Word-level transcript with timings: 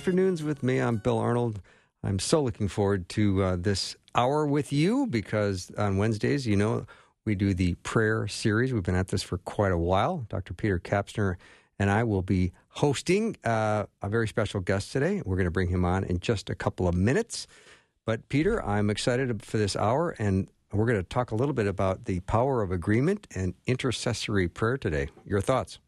Afternoons 0.00 0.42
with 0.42 0.62
me. 0.62 0.78
I'm 0.78 0.96
Bill 0.96 1.18
Arnold. 1.18 1.60
I'm 2.02 2.18
so 2.18 2.42
looking 2.42 2.68
forward 2.68 3.06
to 3.10 3.42
uh, 3.42 3.56
this 3.56 3.96
hour 4.14 4.46
with 4.46 4.72
you 4.72 5.06
because 5.06 5.70
on 5.76 5.98
Wednesdays, 5.98 6.46
you 6.46 6.56
know, 6.56 6.86
we 7.26 7.34
do 7.34 7.52
the 7.52 7.74
prayer 7.82 8.26
series. 8.26 8.72
We've 8.72 8.82
been 8.82 8.94
at 8.94 9.08
this 9.08 9.22
for 9.22 9.36
quite 9.36 9.72
a 9.72 9.76
while. 9.76 10.24
Dr. 10.30 10.54
Peter 10.54 10.78
Kapsner 10.78 11.36
and 11.78 11.90
I 11.90 12.04
will 12.04 12.22
be 12.22 12.52
hosting 12.68 13.36
uh, 13.44 13.84
a 14.00 14.08
very 14.08 14.26
special 14.26 14.60
guest 14.60 14.90
today. 14.90 15.20
We're 15.22 15.36
going 15.36 15.44
to 15.44 15.50
bring 15.50 15.68
him 15.68 15.84
on 15.84 16.04
in 16.04 16.18
just 16.18 16.48
a 16.48 16.54
couple 16.54 16.88
of 16.88 16.94
minutes. 16.94 17.46
But, 18.06 18.26
Peter, 18.30 18.64
I'm 18.64 18.88
excited 18.88 19.42
for 19.42 19.58
this 19.58 19.76
hour, 19.76 20.16
and 20.18 20.48
we're 20.72 20.86
going 20.86 20.96
to 20.96 21.06
talk 21.06 21.30
a 21.30 21.34
little 21.34 21.52
bit 21.52 21.66
about 21.66 22.06
the 22.06 22.20
power 22.20 22.62
of 22.62 22.72
agreement 22.72 23.26
and 23.34 23.52
intercessory 23.66 24.48
prayer 24.48 24.78
today. 24.78 25.08
Your 25.26 25.42
thoughts? 25.42 25.78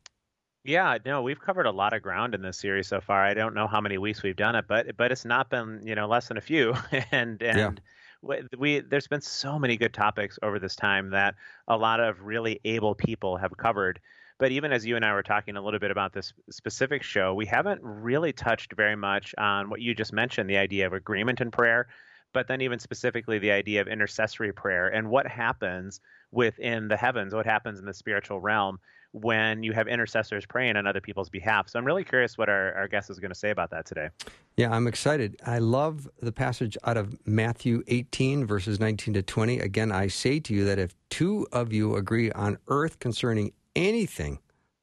Yeah, 0.65 0.99
no, 1.05 1.23
we've 1.23 1.41
covered 1.41 1.67
a 1.67 1.73
lot 1.73 1.93
of 1.93 2.03
ground 2.03 2.35
in 2.35 2.43
this 2.43 2.57
series 2.57 2.87
so 2.87 3.01
far. 3.01 3.25
I 3.25 3.35
don't 3.35 3.55
know 3.55 3.67
how 3.67 3.81
many 3.81 3.99
weeks 3.99 4.23
we've 4.23 4.37
done 4.37 4.55
it, 4.55 4.67
but 4.69 4.97
but 4.97 5.11
it's 5.11 5.25
not 5.25 5.51
been 5.51 5.81
you 5.85 5.95
know 5.97 6.07
less 6.07 6.29
than 6.29 6.37
a 6.37 6.41
few, 6.41 6.75
and 7.11 7.43
and 7.43 7.81
yeah. 8.23 8.41
we 8.57 8.81
there's 8.81 9.09
been 9.09 9.21
so 9.21 9.59
many 9.59 9.77
good 9.77 9.93
topics 9.93 10.39
over 10.41 10.61
this 10.61 10.77
time 10.77 11.11
that 11.11 11.35
a 11.67 11.77
lot 11.77 11.99
of 11.99 12.23
really 12.23 12.61
able 12.65 12.95
people 12.95 13.37
have 13.37 13.57
covered. 13.57 14.01
But 14.39 14.53
even 14.53 14.73
as 14.73 14.87
you 14.87 14.97
and 14.97 15.05
I 15.05 15.13
were 15.15 15.23
talking 15.23 15.57
a 15.57 15.63
little 15.63 15.81
bit 15.81 15.91
about 15.91 16.13
this 16.13 16.33
specific 16.51 17.03
show, 17.03 17.35
we 17.35 17.47
haven't 17.47 17.81
really 17.83 18.33
touched 18.33 18.73
very 18.73 18.97
much 18.97 19.35
on 19.39 19.69
what 19.69 19.81
you 19.81 19.95
just 19.95 20.13
mentioned, 20.13 20.49
the 20.49 20.57
idea 20.57 20.87
of 20.87 20.93
agreement 20.93 21.41
in 21.41 21.51
prayer, 21.51 21.89
but 22.33 22.49
then 22.49 22.61
even 22.61 22.79
specifically 22.79 23.39
the 23.39 23.53
idea 23.53 23.81
of 23.81 23.89
intercessory 23.89 24.53
prayer 24.53 24.89
and 24.89 25.11
what 25.11 25.27
happens 25.27 26.01
within 26.31 26.89
the 26.89 26.97
heavens, 26.97 27.35
what 27.35 27.47
happens 27.47 27.79
in 27.79 27.85
the 27.85 27.95
spiritual 27.95 28.41
realm 28.41 28.79
when 29.13 29.63
you 29.63 29.73
have 29.73 29.89
intercessors 29.89 30.47
praying 30.47 30.77
on 30.77 30.87
other 30.87 31.01
people's 31.01 31.29
behalf. 31.29 31.69
So 31.69 31.79
I'm 31.79 31.85
really 31.85 32.05
curious 32.05 32.39
what 32.39 32.49
our, 32.49 32.73
our 32.75 32.89
guest 32.89 33.11
is 33.11 33.19
going 33.19 33.31
to 33.31 33.39
say 33.39 33.51
about 33.51 33.71
that 33.71 33.85
today. 33.85 34.09
Yeah, 34.57 34.75
I'm 34.75 34.87
excited. 34.87 35.37
I 35.47 35.59
love 35.59 36.09
the 36.21 36.33
passage 36.33 36.77
out 36.85 36.97
of 36.97 37.19
Matthew 37.27 37.83
18, 37.89 38.47
verses 38.47 38.81
19 38.81 39.15
to 39.15 39.23
20. 39.23 39.61
Again, 39.61 39.93
I 39.93 40.07
say 40.07 40.41
to 40.41 40.55
you 40.55 40.65
that 40.65 40.79
if 40.79 40.95
two 41.11 41.47
of 41.53 41.73
you 41.73 41.95
agree 41.97 42.33
on 42.33 42.59
earth 42.69 42.99
concerning 42.99 43.53
anything 43.77 44.39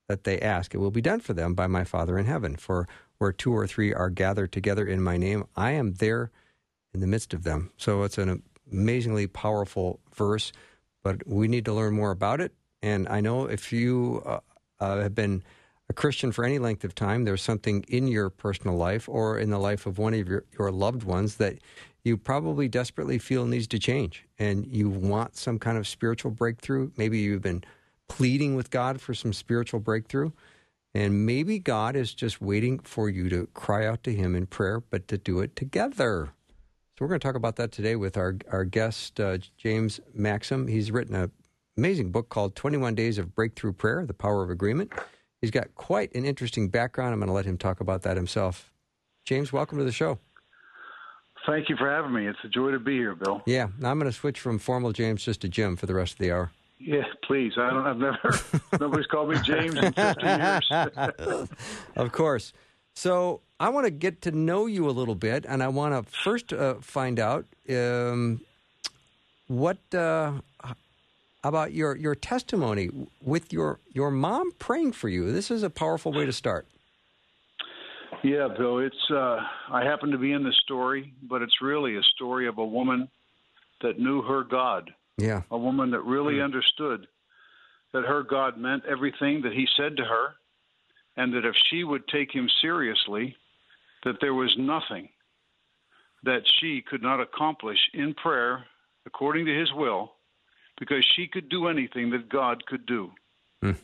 that 0.08 0.24
they 0.24 0.40
ask, 0.40 0.74
it 0.74 0.78
will 0.78 0.92
be 0.92 1.02
done 1.02 1.20
for 1.20 1.34
them 1.34 1.56
by 1.56 1.68
my 1.68 1.84
Father 1.84 2.18
in 2.18 2.26
heaven. 2.26 2.56
For 2.56 2.88
where 3.18 3.32
two 3.32 3.54
or 3.54 3.68
three 3.68 3.94
are 3.94 4.10
gathered 4.10 4.52
together 4.52 4.86
in 4.88 5.02
my 5.02 5.18
name, 5.18 5.46
I 5.56 5.72
am 5.72 5.96
there 5.96 6.32
in 6.94 7.00
the 7.00 7.08
midst 7.08 7.34
of 7.34 7.44
them. 7.44 7.72
So 7.78 8.04
it's 8.04 8.18
an 8.18 8.44
amazingly 8.72 9.28
powerful 9.28 10.00
verse, 10.14 10.52
but 11.04 11.28
we 11.28 11.48
need 11.48 11.66
to 11.66 11.74
learn 11.74 11.94
more 11.94 12.12
about 12.12 12.42
it. 12.42 12.54
And 12.82 13.08
I 13.08 13.22
know 13.22 13.46
if 13.46 13.74
you 13.74 14.22
uh, 14.26 14.40
uh, 14.80 15.02
have 15.02 15.16
been 15.16 15.44
a 15.90 15.94
Christian 15.94 16.32
for 16.32 16.46
any 16.46 16.60
length 16.60 16.84
of 16.84 16.96
time, 16.96 17.26
there's 17.26 17.42
something 17.42 17.84
in 17.88 18.08
your 18.08 18.30
personal 18.30 18.76
life 18.76 19.10
or 19.10 19.40
in 19.40 19.50
the 19.50 19.58
life 19.58 19.86
of 19.86 19.98
one 19.98 20.14
of 20.14 20.28
your, 20.28 20.46
your 20.58 20.72
loved 20.72 21.04
ones 21.04 21.36
that 21.36 21.58
you 22.04 22.16
probably 22.16 22.68
desperately 22.68 23.18
feel 23.18 23.46
needs 23.46 23.68
to 23.68 23.80
change. 23.80 24.26
And 24.38 24.66
you 24.68 24.90
want 24.90 25.36
some 25.36 25.60
kind 25.60 25.78
of 25.78 25.88
spiritual 25.88 26.32
breakthrough. 26.32 26.92
Maybe 26.96 27.20
you've 27.20 27.42
been 27.42 27.64
pleading 28.08 28.56
with 28.56 28.70
God 28.70 29.02
for 29.02 29.14
some 29.14 29.34
spiritual 29.34 29.80
breakthrough. 29.80 30.32
And 30.94 31.26
maybe 31.26 31.60
God 31.60 31.96
is 31.96 32.14
just 32.14 32.42
waiting 32.42 32.80
for 32.80 33.10
you 33.10 33.30
to 33.30 33.48
cry 33.54 33.86
out 33.86 34.04
to 34.04 34.14
Him 34.14 34.36
in 34.36 34.48
prayer, 34.48 34.80
but 34.80 35.08
to 35.10 35.18
do 35.18 35.40
it 35.40 35.56
together. 35.56 36.32
So 36.98 37.06
we're 37.06 37.10
going 37.10 37.20
to 37.20 37.28
talk 37.28 37.36
about 37.36 37.58
that 37.58 37.72
today 37.72 37.96
with 37.96 38.18
our, 38.18 38.38
our 38.52 38.66
guest, 38.66 39.20
uh, 39.20 39.38
James 39.58 40.00
Maxim. 40.14 40.68
He's 40.68 40.92
written 40.92 41.16
a 41.16 41.30
amazing 41.80 42.12
book 42.12 42.28
called 42.28 42.58
21 42.58 42.94
Days 42.94 43.18
of 43.18 43.34
Breakthrough 43.34 43.72
Prayer 43.72 44.06
The 44.06 44.14
Power 44.14 44.44
of 44.44 44.50
Agreement. 44.50 44.92
He's 45.40 45.50
got 45.50 45.74
quite 45.76 46.14
an 46.14 46.26
interesting 46.26 46.68
background. 46.68 47.14
I'm 47.14 47.20
going 47.20 47.28
to 47.28 47.34
let 47.34 47.46
him 47.46 47.58
talk 47.58 47.80
about 47.80 48.02
that 48.02 48.18
himself. 48.18 48.74
James, 49.24 49.54
welcome 49.54 49.78
to 49.78 49.86
the 49.86 49.92
show. 49.94 50.20
Thank 51.48 51.70
you 51.70 51.78
for 51.78 51.90
having 51.90 52.12
me. 52.12 52.28
It's 52.28 52.38
a 52.44 52.50
joy 52.50 52.72
to 52.72 52.80
be 52.80 52.98
here, 52.98 53.16
Bill. 53.16 53.42
Yeah, 53.46 53.68
I'm 53.82 53.98
going 53.98 54.12
to 54.12 54.18
switch 54.18 54.42
from 54.42 54.60
formal 54.60 54.92
James 54.92 55.24
just 55.24 55.40
to 55.40 55.48
Jim 55.48 55.78
for 55.78 55.86
the 55.86 55.94
rest 55.94 56.14
of 56.14 56.18
the 56.20 56.34
hour. 56.34 56.52
Yeah, 56.80 57.04
please. 57.24 57.54
I 57.56 57.70
don't. 57.70 57.88
I've 57.88 57.98
never. 57.98 58.38
nobody's 58.80 59.08
called 59.08 59.30
me 59.30 59.38
James 59.42 59.76
in 59.76 59.94
50 59.94 60.26
years. 60.26 60.72
of 61.96 62.12
course. 62.12 62.52
So 62.94 63.40
I 63.58 63.70
want 63.70 63.86
to 63.86 63.92
get 63.92 64.22
to 64.24 64.32
know 64.32 64.66
you 64.66 64.90
a 64.90 64.92
little 64.92 65.16
bit, 65.16 65.46
and 65.48 65.64
I 65.64 65.70
want 65.70 65.94
to 65.94 66.12
first 66.12 66.52
uh, 66.52 66.76
find 66.82 67.22
out 67.22 67.46
um, 67.70 68.42
what 69.48 69.78
uh, 69.94 70.34
about 71.44 71.74
your, 71.74 71.96
your 71.96 72.16
testimony 72.16 72.90
with 73.22 73.54
your, 73.54 73.80
your 73.92 74.12
mom 74.12 74.52
praying 74.54 74.92
for 74.92 75.10
you. 75.10 75.32
This 75.32 75.50
is 75.50 75.64
a 75.64 75.70
powerful 75.70 76.12
way 76.12 76.26
to 76.26 76.34
start. 76.34 76.68
Yeah, 78.24 78.50
Bill. 78.58 78.80
It's 78.80 79.12
uh, 79.12 79.40
I 79.72 79.84
happen 79.84 80.12
to 80.12 80.18
be 80.18 80.34
in 80.34 80.44
the 80.44 80.54
story, 80.64 81.14
but 81.24 81.42
it's 81.42 81.62
really 81.62 81.96
a 81.96 82.04
story 82.04 82.48
of 82.48 82.58
a 82.58 82.66
woman 82.66 83.08
that 83.82 83.98
knew 83.98 84.22
her 84.22 84.44
God. 84.44 84.92
Yeah, 85.18 85.44
a 85.52 85.58
woman 85.58 85.92
that 85.92 86.02
really 86.02 86.36
mm. 86.36 86.44
understood 86.44 87.08
that 87.94 88.04
her 88.04 88.24
God 88.24 88.58
meant 88.58 88.84
everything 88.86 89.42
that 89.44 89.54
He 89.54 89.68
said 89.78 89.96
to 89.98 90.04
her, 90.04 90.36
and 91.16 91.34
that 91.34 91.46
if 91.46 91.56
she 91.70 91.84
would 91.84 92.08
take 92.10 92.34
Him 92.34 92.50
seriously, 92.62 93.38
that 94.04 94.16
there 94.20 94.34
was 94.34 94.54
nothing 94.58 95.10
that 96.24 96.42
she 96.60 96.82
could 96.82 97.02
not 97.02 97.22
accomplish 97.22 97.80
in 97.94 98.14
prayer 98.16 98.66
according 99.06 99.46
to 99.46 99.58
His 99.58 99.72
will 99.74 100.12
because 100.80 101.06
she 101.16 101.28
could 101.28 101.50
do 101.50 101.68
anything 101.68 102.10
that 102.12 102.30
God 102.30 102.66
could 102.66 102.86
do 102.86 103.12
mm. 103.64 103.76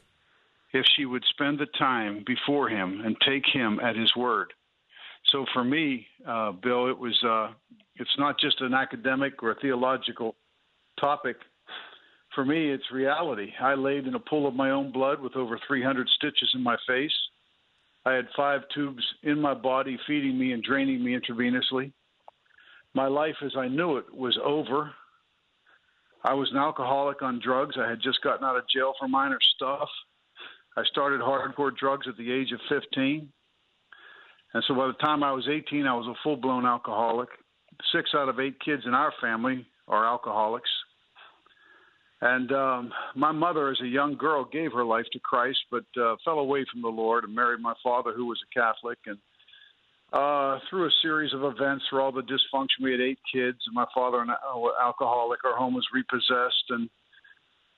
if 0.74 0.86
she 0.96 1.06
would 1.06 1.24
spend 1.30 1.60
the 1.60 1.68
time 1.78 2.24
before 2.26 2.70
Him 2.70 3.02
and 3.06 3.16
take 3.28 3.44
Him 3.54 3.80
at 3.82 3.96
His 3.96 4.16
word. 4.16 4.54
So 5.32 5.46
for 5.54 5.64
me, 5.64 6.08
uh, 6.28 6.52
Bill, 6.54 6.90
it 6.90 6.98
was 6.98 7.18
uh, 7.28 7.54
it's 7.96 8.18
not 8.18 8.40
just 8.40 8.62
an 8.62 8.74
academic 8.74 9.42
or 9.44 9.52
a 9.52 9.56
theological 9.56 10.36
topic. 11.00 11.38
For 12.34 12.46
me, 12.46 12.72
it's 12.72 12.84
reality. 12.92 13.52
I 13.62 13.76
laid 13.76 14.08
in 14.08 14.16
a 14.16 14.20
pool 14.20 14.48
of 14.48 14.56
my 14.56 14.72
own 14.72 14.92
blood 14.92 15.22
with 15.22 15.36
over 15.36 15.60
300 15.68 16.08
stitches 16.18 16.52
in 16.54 16.62
my 16.62 16.76
face. 16.88 17.14
I 18.06 18.14
had 18.14 18.28
five 18.36 18.62
tubes 18.74 19.04
in 19.24 19.42
my 19.42 19.54
body 19.54 19.98
feeding 20.06 20.38
me 20.38 20.52
and 20.52 20.62
draining 20.62 21.04
me 21.04 21.18
intravenously. 21.18 21.92
My 22.94 23.08
life 23.08 23.36
as 23.44 23.54
I 23.58 23.68
knew 23.68 23.98
it 23.98 24.14
was 24.14 24.38
over. 24.44 24.92
I 26.26 26.34
was 26.34 26.50
an 26.52 26.58
alcoholic 26.58 27.22
on 27.22 27.40
drugs. 27.40 27.76
I 27.80 27.88
had 27.88 28.02
just 28.02 28.22
gotten 28.22 28.44
out 28.44 28.58
of 28.58 28.64
jail 28.68 28.94
for 29.00 29.08
minor 29.08 29.38
stuff. 29.56 29.88
I 30.76 30.84
started 30.86 31.22
hardcore 31.22 31.76
drugs 31.76 32.08
at 32.10 32.18
the 32.18 32.32
age 32.32 32.52
of 32.52 32.60
15. 32.68 33.30
And 34.56 34.64
so 34.68 34.74
by 34.74 34.88
the 34.88 34.94
time 34.94 35.22
I 35.22 35.32
was 35.32 35.48
18, 35.48 35.86
I 35.86 35.94
was 35.94 36.08
a 36.08 36.18
full 36.24 36.36
blown 36.36 36.66
alcoholic. 36.66 37.30
Six 37.94 38.10
out 38.16 38.28
of 38.28 38.40
eight 38.40 38.60
kids 38.60 38.84
in 38.88 38.96
our 38.96 39.14
family 39.22 39.68
are 39.88 40.06
alcoholics. 40.06 40.70
And 42.22 42.52
um, 42.54 42.92
my 43.16 43.32
mother, 43.32 43.70
as 43.70 43.80
a 43.82 43.88
young 43.88 44.18
girl, 44.18 44.46
gave 44.46 44.72
her 44.72 44.84
life 44.84 45.06
to 45.14 45.20
Christ, 45.20 45.60
but 45.70 45.86
uh, 46.02 46.16
fell 46.26 46.40
away 46.40 46.66
from 46.72 46.82
the 46.82 46.88
Lord 46.88 47.24
and 47.24 47.36
married 47.36 47.60
my 47.60 47.74
father, 47.84 48.14
who 48.16 48.26
was 48.26 48.42
a 48.42 48.60
Catholic. 48.60 48.98
And 49.06 49.20
uh, 50.16 50.60
through 50.70 50.88
a 50.88 50.92
series 51.02 51.34
of 51.34 51.44
events, 51.44 51.86
through 51.90 52.00
all 52.00 52.12
the 52.12 52.22
dysfunction. 52.22 52.82
We 52.82 52.92
had 52.92 53.02
eight 53.02 53.20
kids. 53.32 53.60
My 53.74 53.86
father, 53.94 54.22
an 54.22 54.30
alcoholic. 54.82 55.44
Our 55.44 55.58
home 55.58 55.74
was 55.74 55.86
repossessed, 55.94 56.64
and 56.70 56.90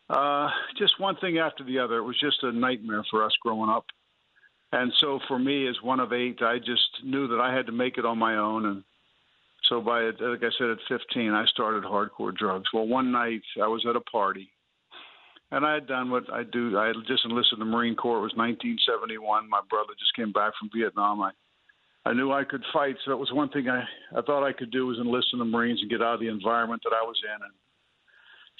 uh, 0.09 0.49
just 0.77 0.99
one 0.99 1.15
thing 1.17 1.39
after 1.39 1.63
the 1.63 1.79
other. 1.79 1.97
It 1.97 2.03
was 2.03 2.19
just 2.19 2.43
a 2.43 2.51
nightmare 2.51 3.03
for 3.09 3.23
us 3.23 3.33
growing 3.41 3.71
up. 3.71 3.85
And 4.71 4.93
so, 4.97 5.19
for 5.27 5.39
me, 5.39 5.67
as 5.67 5.81
one 5.81 5.99
of 5.99 6.13
eight, 6.13 6.41
I 6.41 6.59
just 6.59 7.03
knew 7.03 7.27
that 7.29 7.39
I 7.39 7.55
had 7.55 7.65
to 7.67 7.71
make 7.71 7.97
it 7.97 8.05
on 8.05 8.19
my 8.19 8.35
own. 8.35 8.65
And 8.65 8.83
so, 9.63 9.81
by 9.81 10.03
like 10.03 10.43
I 10.43 10.51
said, 10.59 10.69
at 10.69 10.77
15, 10.87 11.31
I 11.31 11.45
started 11.45 11.83
hardcore 11.85 12.35
drugs. 12.35 12.67
Well, 12.71 12.85
one 12.85 13.11
night 13.11 13.41
I 13.61 13.67
was 13.67 13.83
at 13.89 13.95
a 13.95 14.01
party, 14.01 14.51
and 15.51 15.65
I 15.65 15.73
had 15.73 15.87
done 15.87 16.11
what 16.11 16.31
I 16.31 16.43
do. 16.43 16.77
I 16.77 16.87
had 16.87 16.97
just 17.07 17.25
enlisted 17.25 17.59
in 17.59 17.65
the 17.65 17.71
Marine 17.71 17.95
Corps. 17.95 18.19
It 18.19 18.29
was 18.29 18.35
1971. 18.35 19.49
My 19.49 19.61
brother 19.69 19.93
just 19.97 20.15
came 20.15 20.33
back 20.33 20.53
from 20.59 20.69
Vietnam. 20.75 21.21
I 21.21 21.31
I 22.05 22.13
knew 22.13 22.31
I 22.31 22.43
could 22.43 22.63
fight. 22.71 22.95
So 23.03 23.11
that 23.11 23.17
was 23.17 23.31
one 23.33 23.49
thing 23.49 23.67
I, 23.69 23.83
I 24.15 24.21
thought 24.21 24.45
I 24.45 24.53
could 24.53 24.71
do 24.71 24.87
was 24.87 24.97
enlist 24.97 25.27
in 25.33 25.39
the 25.39 25.45
Marines 25.45 25.81
and 25.81 25.89
get 25.89 26.01
out 26.01 26.15
of 26.15 26.19
the 26.19 26.29
environment 26.29 26.81
that 26.83 26.95
I 26.95 27.03
was 27.03 27.19
in. 27.23 27.43
And 27.43 27.53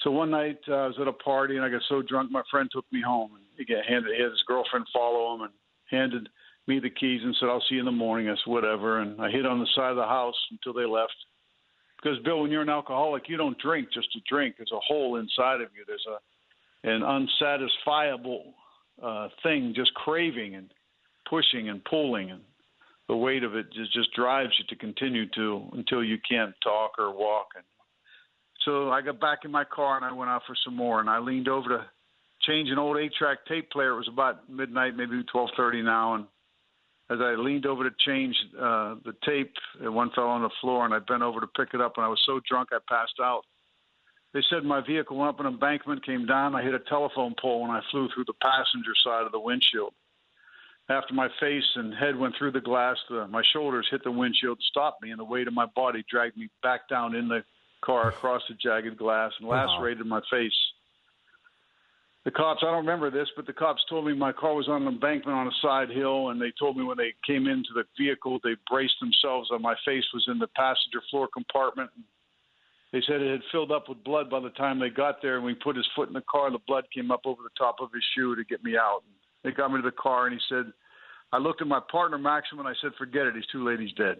so 0.00 0.10
one 0.10 0.30
night 0.30 0.58
uh, 0.68 0.74
I 0.74 0.86
was 0.86 0.96
at 1.00 1.08
a 1.08 1.12
party 1.12 1.56
and 1.56 1.64
I 1.64 1.70
got 1.70 1.82
so 1.88 2.02
drunk 2.02 2.30
my 2.30 2.42
friend 2.50 2.68
took 2.72 2.84
me 2.92 3.00
home. 3.00 3.30
he 3.56 3.64
got 3.64 3.84
handed 3.86 4.14
he 4.14 4.22
had 4.22 4.30
his 4.30 4.42
girlfriend 4.46 4.86
follow 4.92 5.34
him 5.34 5.42
and 5.42 5.52
handed 5.90 6.28
me 6.66 6.78
the 6.78 6.90
keys 6.90 7.22
and 7.24 7.34
said, 7.40 7.48
"I'll 7.48 7.64
see 7.68 7.76
you 7.76 7.80
in 7.80 7.86
the 7.86 7.92
morning." 7.92 8.28
I 8.28 8.34
said, 8.34 8.50
"Whatever." 8.52 9.00
And 9.00 9.20
I 9.20 9.30
hid 9.30 9.46
on 9.46 9.58
the 9.58 9.66
side 9.74 9.90
of 9.90 9.96
the 9.96 10.04
house 10.04 10.36
until 10.50 10.74
they 10.74 10.84
left. 10.86 11.16
Because 11.96 12.18
Bill, 12.24 12.42
when 12.42 12.50
you're 12.50 12.62
an 12.62 12.68
alcoholic, 12.68 13.28
you 13.28 13.36
don't 13.36 13.58
drink 13.58 13.88
just 13.92 14.12
to 14.12 14.20
drink. 14.28 14.56
There's 14.58 14.70
a 14.72 14.80
hole 14.80 15.16
inside 15.16 15.62
of 15.62 15.68
you. 15.74 15.84
There's 15.86 16.06
a 16.06 16.18
an 16.84 17.02
unsatisfiable 17.02 18.54
uh, 19.02 19.28
thing, 19.42 19.72
just 19.74 19.92
craving 19.94 20.54
and 20.54 20.70
pushing 21.28 21.70
and 21.70 21.84
pulling, 21.84 22.30
and 22.30 22.42
the 23.08 23.16
weight 23.16 23.42
of 23.42 23.56
it 23.56 23.72
just, 23.72 23.92
just 23.92 24.12
drives 24.14 24.52
you 24.58 24.64
to 24.68 24.76
continue 24.76 25.26
to 25.30 25.68
until 25.72 26.04
you 26.04 26.18
can't 26.28 26.54
talk 26.62 26.92
or 26.98 27.10
walk. 27.12 27.48
And 27.56 27.64
so 28.64 28.90
I 28.90 29.00
got 29.00 29.20
back 29.20 29.40
in 29.44 29.50
my 29.50 29.64
car 29.64 29.96
and 29.96 30.04
I 30.04 30.12
went 30.12 30.30
out 30.30 30.42
for 30.46 30.54
some 30.64 30.76
more. 30.76 31.00
And 31.00 31.08
I 31.08 31.18
leaned 31.18 31.48
over 31.48 31.68
to 31.68 31.86
change 32.46 32.68
an 32.70 32.78
old 32.78 32.98
eight-track 32.98 33.38
tape 33.48 33.70
player. 33.70 33.92
It 33.92 33.96
was 33.98 34.08
about 34.08 34.48
midnight, 34.48 34.96
maybe 34.96 35.22
12:30 35.34 35.84
now, 35.84 36.14
and 36.14 36.26
as 37.10 37.18
I 37.20 37.34
leaned 37.34 37.66
over 37.66 37.88
to 37.88 37.96
change 38.04 38.36
uh, 38.56 38.96
the 39.04 39.14
tape, 39.24 39.54
one 39.80 40.10
fell 40.14 40.26
on 40.26 40.42
the 40.42 40.50
floor, 40.60 40.84
and 40.84 40.92
I 40.92 40.98
bent 40.98 41.22
over 41.22 41.40
to 41.40 41.46
pick 41.46 41.70
it 41.72 41.80
up, 41.80 41.94
and 41.96 42.04
I 42.04 42.08
was 42.08 42.20
so 42.26 42.40
drunk 42.48 42.68
I 42.72 42.78
passed 42.88 43.18
out. 43.20 43.42
They 44.34 44.40
said 44.50 44.62
my 44.64 44.82
vehicle 44.86 45.16
went 45.16 45.30
up 45.30 45.40
an 45.40 45.46
embankment, 45.46 46.04
came 46.04 46.26
down. 46.26 46.54
I 46.54 46.62
hit 46.62 46.74
a 46.74 46.80
telephone 46.80 47.34
pole, 47.40 47.64
and 47.64 47.72
I 47.72 47.80
flew 47.90 48.08
through 48.12 48.26
the 48.26 48.34
passenger 48.42 48.92
side 49.02 49.24
of 49.24 49.32
the 49.32 49.40
windshield. 49.40 49.94
After 50.90 51.12
my 51.12 51.28
face 51.38 51.64
and 51.74 51.94
head 51.94 52.16
went 52.16 52.34
through 52.38 52.52
the 52.52 52.60
glass, 52.60 52.96
the, 53.10 53.26
my 53.28 53.42
shoulders 53.52 53.86
hit 53.90 54.02
the 54.04 54.10
windshield, 54.10 54.58
stopped 54.70 55.02
me, 55.02 55.10
and 55.10 55.18
the 55.18 55.24
weight 55.24 55.46
of 55.46 55.52
my 55.52 55.66
body 55.76 56.02
dragged 56.10 56.36
me 56.36 56.48
back 56.62 56.88
down 56.88 57.14
in 57.14 57.28
the 57.28 57.44
car 57.84 58.08
across 58.14 58.42
the 58.48 58.54
jagged 58.54 58.96
glass 58.96 59.32
and 59.38 59.48
lacerated 59.48 60.04
wow. 60.04 60.20
my 60.20 60.20
face 60.30 60.52
the 62.28 62.32
cops, 62.32 62.60
I 62.62 62.66
don't 62.66 62.84
remember 62.84 63.10
this, 63.10 63.28
but 63.36 63.46
the 63.46 63.54
cops 63.54 63.80
told 63.88 64.04
me 64.04 64.12
my 64.12 64.32
car 64.32 64.54
was 64.54 64.68
on 64.68 64.82
an 64.82 64.88
embankment 64.88 65.34
on 65.34 65.46
a 65.46 65.62
side 65.62 65.88
hill, 65.88 66.28
and 66.28 66.38
they 66.38 66.52
told 66.58 66.76
me 66.76 66.84
when 66.84 66.98
they 66.98 67.14
came 67.26 67.46
into 67.46 67.70
the 67.74 67.84
vehicle, 67.96 68.38
they 68.44 68.54
braced 68.68 69.00
themselves 69.00 69.48
on 69.50 69.62
my 69.62 69.74
face 69.82 70.04
was 70.12 70.26
in 70.28 70.38
the 70.38 70.48
passenger 70.48 71.00
floor 71.10 71.26
compartment. 71.32 71.88
They 72.92 73.00
said 73.06 73.22
it 73.22 73.30
had 73.30 73.50
filled 73.50 73.72
up 73.72 73.88
with 73.88 74.04
blood 74.04 74.28
by 74.28 74.40
the 74.40 74.50
time 74.50 74.78
they 74.78 74.90
got 74.90 75.22
there, 75.22 75.36
and 75.36 75.44
we 75.44 75.54
put 75.54 75.76
his 75.76 75.88
foot 75.96 76.08
in 76.08 76.12
the 76.12 76.24
car. 76.30 76.46
And 76.46 76.54
the 76.54 76.60
blood 76.66 76.84
came 76.94 77.10
up 77.10 77.22
over 77.24 77.42
the 77.42 77.56
top 77.56 77.76
of 77.80 77.88
his 77.94 78.04
shoe 78.14 78.36
to 78.36 78.44
get 78.44 78.62
me 78.62 78.76
out. 78.76 79.00
They 79.44 79.52
got 79.52 79.70
me 79.70 79.78
to 79.78 79.82
the 79.82 79.92
car, 79.92 80.26
and 80.26 80.34
he 80.34 80.40
said, 80.48 80.72
I 81.32 81.38
looked 81.38 81.60
at 81.60 81.68
my 81.68 81.80
partner 81.90 82.18
Maxim, 82.18 82.58
and 82.58 82.68
I 82.68 82.72
said, 82.80 82.92
"Forget 82.96 83.26
it. 83.26 83.34
He's 83.34 83.46
two 83.46 83.66
ladies 83.66 83.92
dead." 83.92 84.18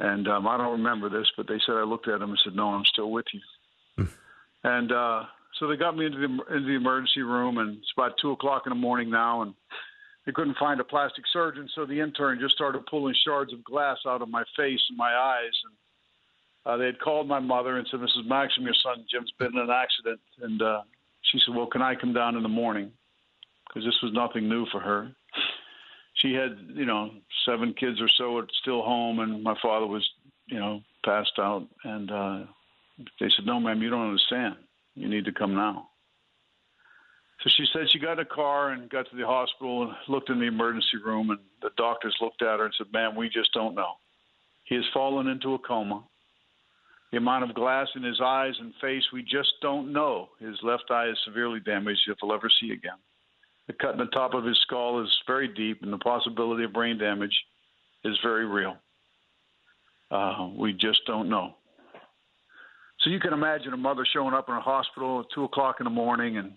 And 0.00 0.28
um, 0.28 0.46
I 0.46 0.56
don't 0.56 0.72
remember 0.72 1.08
this, 1.08 1.26
but 1.36 1.48
they 1.48 1.58
said 1.64 1.74
I 1.74 1.82
looked 1.82 2.08
at 2.08 2.20
him 2.20 2.30
and 2.30 2.40
said, 2.42 2.54
"No, 2.54 2.68
I'm 2.68 2.84
still 2.84 3.10
with 3.10 3.26
you." 3.32 3.40
Hmm. 3.96 4.04
and 4.64 4.92
uh, 4.92 5.22
so 5.58 5.66
they 5.66 5.76
got 5.76 5.96
me 5.96 6.06
into 6.06 6.18
the 6.18 6.54
into 6.54 6.66
the 6.66 6.74
emergency 6.74 7.22
room, 7.22 7.58
and 7.58 7.78
it's 7.78 7.92
about 7.96 8.14
two 8.20 8.32
o'clock 8.32 8.62
in 8.66 8.70
the 8.70 8.76
morning 8.76 9.10
now, 9.10 9.42
and 9.42 9.54
they 10.26 10.32
couldn't 10.32 10.56
find 10.58 10.80
a 10.80 10.84
plastic 10.84 11.24
surgeon, 11.32 11.68
so 11.74 11.86
the 11.86 12.00
intern 12.00 12.38
just 12.40 12.54
started 12.54 12.86
pulling 12.86 13.14
shards 13.24 13.52
of 13.52 13.62
glass 13.64 13.98
out 14.06 14.22
of 14.22 14.28
my 14.28 14.44
face 14.56 14.80
and 14.88 14.98
my 14.98 15.14
eyes, 15.14 15.52
and 15.64 15.74
uh, 16.66 16.76
they 16.76 16.86
had 16.86 17.00
called 17.00 17.28
my 17.28 17.40
mother 17.40 17.76
and 17.76 17.86
said, 17.88 18.00
"Mrs. 18.00 18.26
Maxim, 18.26 18.64
your 18.64 18.74
son 18.82 19.04
Jim's 19.10 19.32
been 19.38 19.52
in 19.54 19.58
an 19.58 19.70
accident," 19.70 20.20
and 20.42 20.60
uh, 20.60 20.82
she 21.22 21.38
said, 21.38 21.54
"Well, 21.54 21.66
can 21.66 21.82
I 21.82 21.94
come 21.94 22.12
down 22.12 22.36
in 22.36 22.42
the 22.42 22.48
morning?" 22.48 22.90
Because 23.78 23.92
this 23.92 24.02
was 24.02 24.12
nothing 24.12 24.48
new 24.48 24.66
for 24.72 24.80
her. 24.80 25.08
She 26.14 26.32
had, 26.32 26.58
you 26.74 26.84
know, 26.84 27.12
seven 27.46 27.72
kids 27.78 28.00
or 28.00 28.08
so 28.18 28.40
at 28.40 28.46
still 28.60 28.82
home, 28.82 29.20
and 29.20 29.40
my 29.40 29.54
father 29.62 29.86
was, 29.86 30.04
you 30.46 30.58
know, 30.58 30.80
passed 31.04 31.38
out, 31.38 31.64
and 31.84 32.10
uh, 32.10 32.38
they 33.20 33.28
said, 33.36 33.46
"No, 33.46 33.60
ma'am, 33.60 33.80
you 33.80 33.88
don't 33.88 34.08
understand." 34.08 34.56
You 34.96 35.08
need 35.08 35.26
to 35.26 35.32
come 35.32 35.54
now. 35.54 35.90
So 37.44 37.50
she 37.56 37.66
said 37.72 37.88
she 37.88 38.00
got 38.00 38.14
in 38.14 38.18
a 38.18 38.24
car 38.24 38.72
and 38.72 38.90
got 38.90 39.08
to 39.10 39.16
the 39.16 39.24
hospital 39.24 39.84
and 39.84 39.92
looked 40.08 40.28
in 40.28 40.40
the 40.40 40.46
emergency 40.46 40.96
room, 41.04 41.30
and 41.30 41.38
the 41.62 41.70
doctors 41.76 42.16
looked 42.20 42.42
at 42.42 42.58
her 42.58 42.64
and 42.64 42.74
said, 42.76 42.88
Ma'am, 42.92 43.14
we 43.14 43.28
just 43.28 43.52
don't 43.54 43.76
know. 43.76 43.92
He 44.64 44.74
has 44.74 44.84
fallen 44.92 45.28
into 45.28 45.54
a 45.54 45.58
coma. 45.60 46.02
The 47.12 47.18
amount 47.18 47.48
of 47.48 47.54
glass 47.54 47.86
in 47.94 48.02
his 48.02 48.20
eyes 48.20 48.54
and 48.58 48.74
face, 48.80 49.04
we 49.12 49.22
just 49.22 49.52
don't 49.62 49.92
know. 49.92 50.30
His 50.40 50.56
left 50.64 50.90
eye 50.90 51.10
is 51.10 51.18
severely 51.24 51.60
damaged, 51.60 52.00
if 52.08 52.18
he'll 52.20 52.32
ever 52.32 52.50
see 52.60 52.72
again. 52.72 52.98
The 53.68 53.74
cut 53.74 53.92
in 53.92 53.98
the 53.98 54.06
top 54.06 54.34
of 54.34 54.44
his 54.44 54.58
skull 54.62 55.02
is 55.02 55.16
very 55.26 55.46
deep, 55.46 55.82
and 55.82 55.92
the 55.92 55.98
possibility 55.98 56.64
of 56.64 56.72
brain 56.72 56.98
damage 56.98 57.36
is 58.02 58.18
very 58.22 58.46
real. 58.46 58.76
Uh, 60.10 60.48
we 60.56 60.72
just 60.72 61.04
don't 61.06 61.28
know. 61.28 61.54
So 63.00 63.10
you 63.10 63.20
can 63.20 63.32
imagine 63.32 63.74
a 63.74 63.76
mother 63.76 64.06
showing 64.10 64.34
up 64.34 64.48
in 64.48 64.54
a 64.54 64.60
hospital 64.60 65.20
at 65.20 65.26
two 65.32 65.44
o'clock 65.44 65.76
in 65.80 65.84
the 65.84 65.90
morning, 65.90 66.38
and 66.38 66.52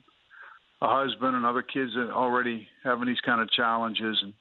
a 0.81 0.87
husband 0.87 1.35
and 1.35 1.45
other 1.45 1.61
kids 1.61 1.91
already 1.95 2.67
having 2.83 3.07
these 3.07 3.21
kind 3.21 3.41
of 3.41 3.51
challenges. 3.51 4.17
And 4.23 4.33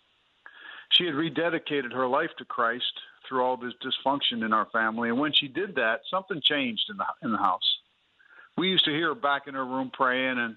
she 0.90 1.04
had 1.04 1.14
rededicated 1.14 1.92
her 1.92 2.06
life 2.06 2.30
to 2.38 2.44
Christ 2.44 2.92
through 3.28 3.42
all 3.42 3.56
this 3.56 3.74
dysfunction 3.84 4.44
in 4.44 4.52
our 4.52 4.66
family. 4.72 5.10
And 5.10 5.18
when 5.18 5.32
she 5.32 5.48
did 5.48 5.74
that, 5.74 6.00
something 6.10 6.40
changed 6.40 6.84
in 6.88 6.96
the 6.96 7.04
in 7.22 7.32
the 7.32 7.38
house. 7.38 7.78
We 8.56 8.68
used 8.68 8.84
to 8.86 8.92
hear 8.92 9.08
her 9.08 9.14
back 9.14 9.48
in 9.48 9.54
her 9.54 9.66
room 9.66 9.90
praying, 9.92 10.38
and 10.38 10.56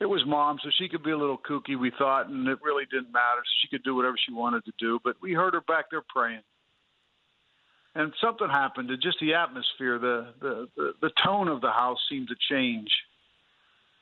it 0.00 0.06
was 0.06 0.22
mom, 0.26 0.58
so 0.62 0.70
she 0.78 0.88
could 0.88 1.04
be 1.04 1.12
a 1.12 1.18
little 1.18 1.38
kooky, 1.38 1.78
we 1.78 1.92
thought, 1.96 2.28
and 2.28 2.48
it 2.48 2.58
really 2.62 2.84
didn't 2.90 3.12
matter. 3.12 3.42
She 3.62 3.68
could 3.68 3.84
do 3.84 3.94
whatever 3.94 4.16
she 4.26 4.34
wanted 4.34 4.64
to 4.64 4.72
do. 4.78 4.98
But 5.04 5.16
we 5.22 5.32
heard 5.32 5.54
her 5.54 5.60
back 5.60 5.86
there 5.90 6.02
praying. 6.14 6.42
And 7.94 8.12
something 8.20 8.48
happened. 8.48 8.88
To 8.88 8.96
just 8.96 9.18
the 9.20 9.34
atmosphere 9.34 9.98
the, 9.98 10.34
the 10.40 10.68
the 10.76 10.92
the, 11.00 11.10
tone 11.24 11.46
of 11.46 11.60
the 11.60 11.70
house 11.70 11.98
seemed 12.10 12.28
to 12.28 12.34
change. 12.50 12.88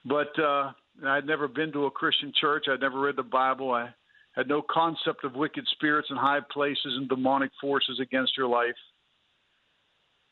But 0.04 0.32
uh 0.42 0.72
i'd 1.06 1.26
never 1.26 1.46
been 1.46 1.72
to 1.72 1.84
a 1.86 1.90
christian 1.90 2.32
church. 2.40 2.64
I'd 2.68 2.80
never 2.80 2.98
read 2.98 3.16
the 3.16 3.22
bible. 3.22 3.70
I 3.72 3.90
had 4.34 4.48
no 4.48 4.62
concept 4.62 5.24
of 5.24 5.34
wicked 5.34 5.66
spirits 5.72 6.08
in 6.10 6.16
high 6.16 6.40
places 6.50 6.94
and 6.96 7.06
demonic 7.06 7.50
forces 7.60 8.00
against 8.00 8.34
your 8.36 8.48
life. 8.48 8.74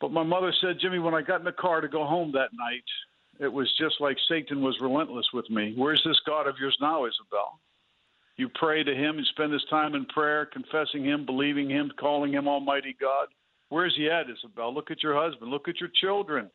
But 0.00 0.10
my 0.10 0.22
mother 0.22 0.54
said 0.62 0.78
jimmy 0.80 0.98
when 0.98 1.14
i 1.14 1.20
got 1.20 1.40
in 1.40 1.44
the 1.44 1.52
car 1.52 1.82
to 1.82 1.88
go 1.88 2.06
home 2.06 2.32
that 2.32 2.50
night 2.54 2.84
it 3.40 3.52
was 3.52 3.72
just 3.78 4.00
like 4.00 4.16
satan 4.28 4.62
was 4.62 4.78
relentless 4.80 5.26
with 5.32 5.48
me 5.50 5.74
where's 5.76 6.02
this 6.04 6.20
god 6.26 6.46
of 6.46 6.56
yours 6.60 6.76
now 6.80 7.04
isabel 7.04 7.58
you 8.36 8.48
pray 8.54 8.84
to 8.84 8.94
him 8.94 9.18
you 9.18 9.24
spend 9.24 9.52
this 9.52 9.64
time 9.68 9.94
in 9.94 10.04
prayer 10.06 10.46
confessing 10.46 11.04
him 11.04 11.26
believing 11.26 11.68
him 11.68 11.90
calling 11.98 12.32
him 12.32 12.46
almighty 12.46 12.96
god 13.00 13.26
Where's 13.70 13.94
he 13.96 14.10
at, 14.10 14.28
Isabel? 14.28 14.74
Look 14.74 14.90
at 14.90 15.02
your 15.02 15.14
husband. 15.14 15.50
Look 15.50 15.68
at 15.68 15.80
your 15.80 15.90
children. 16.00 16.50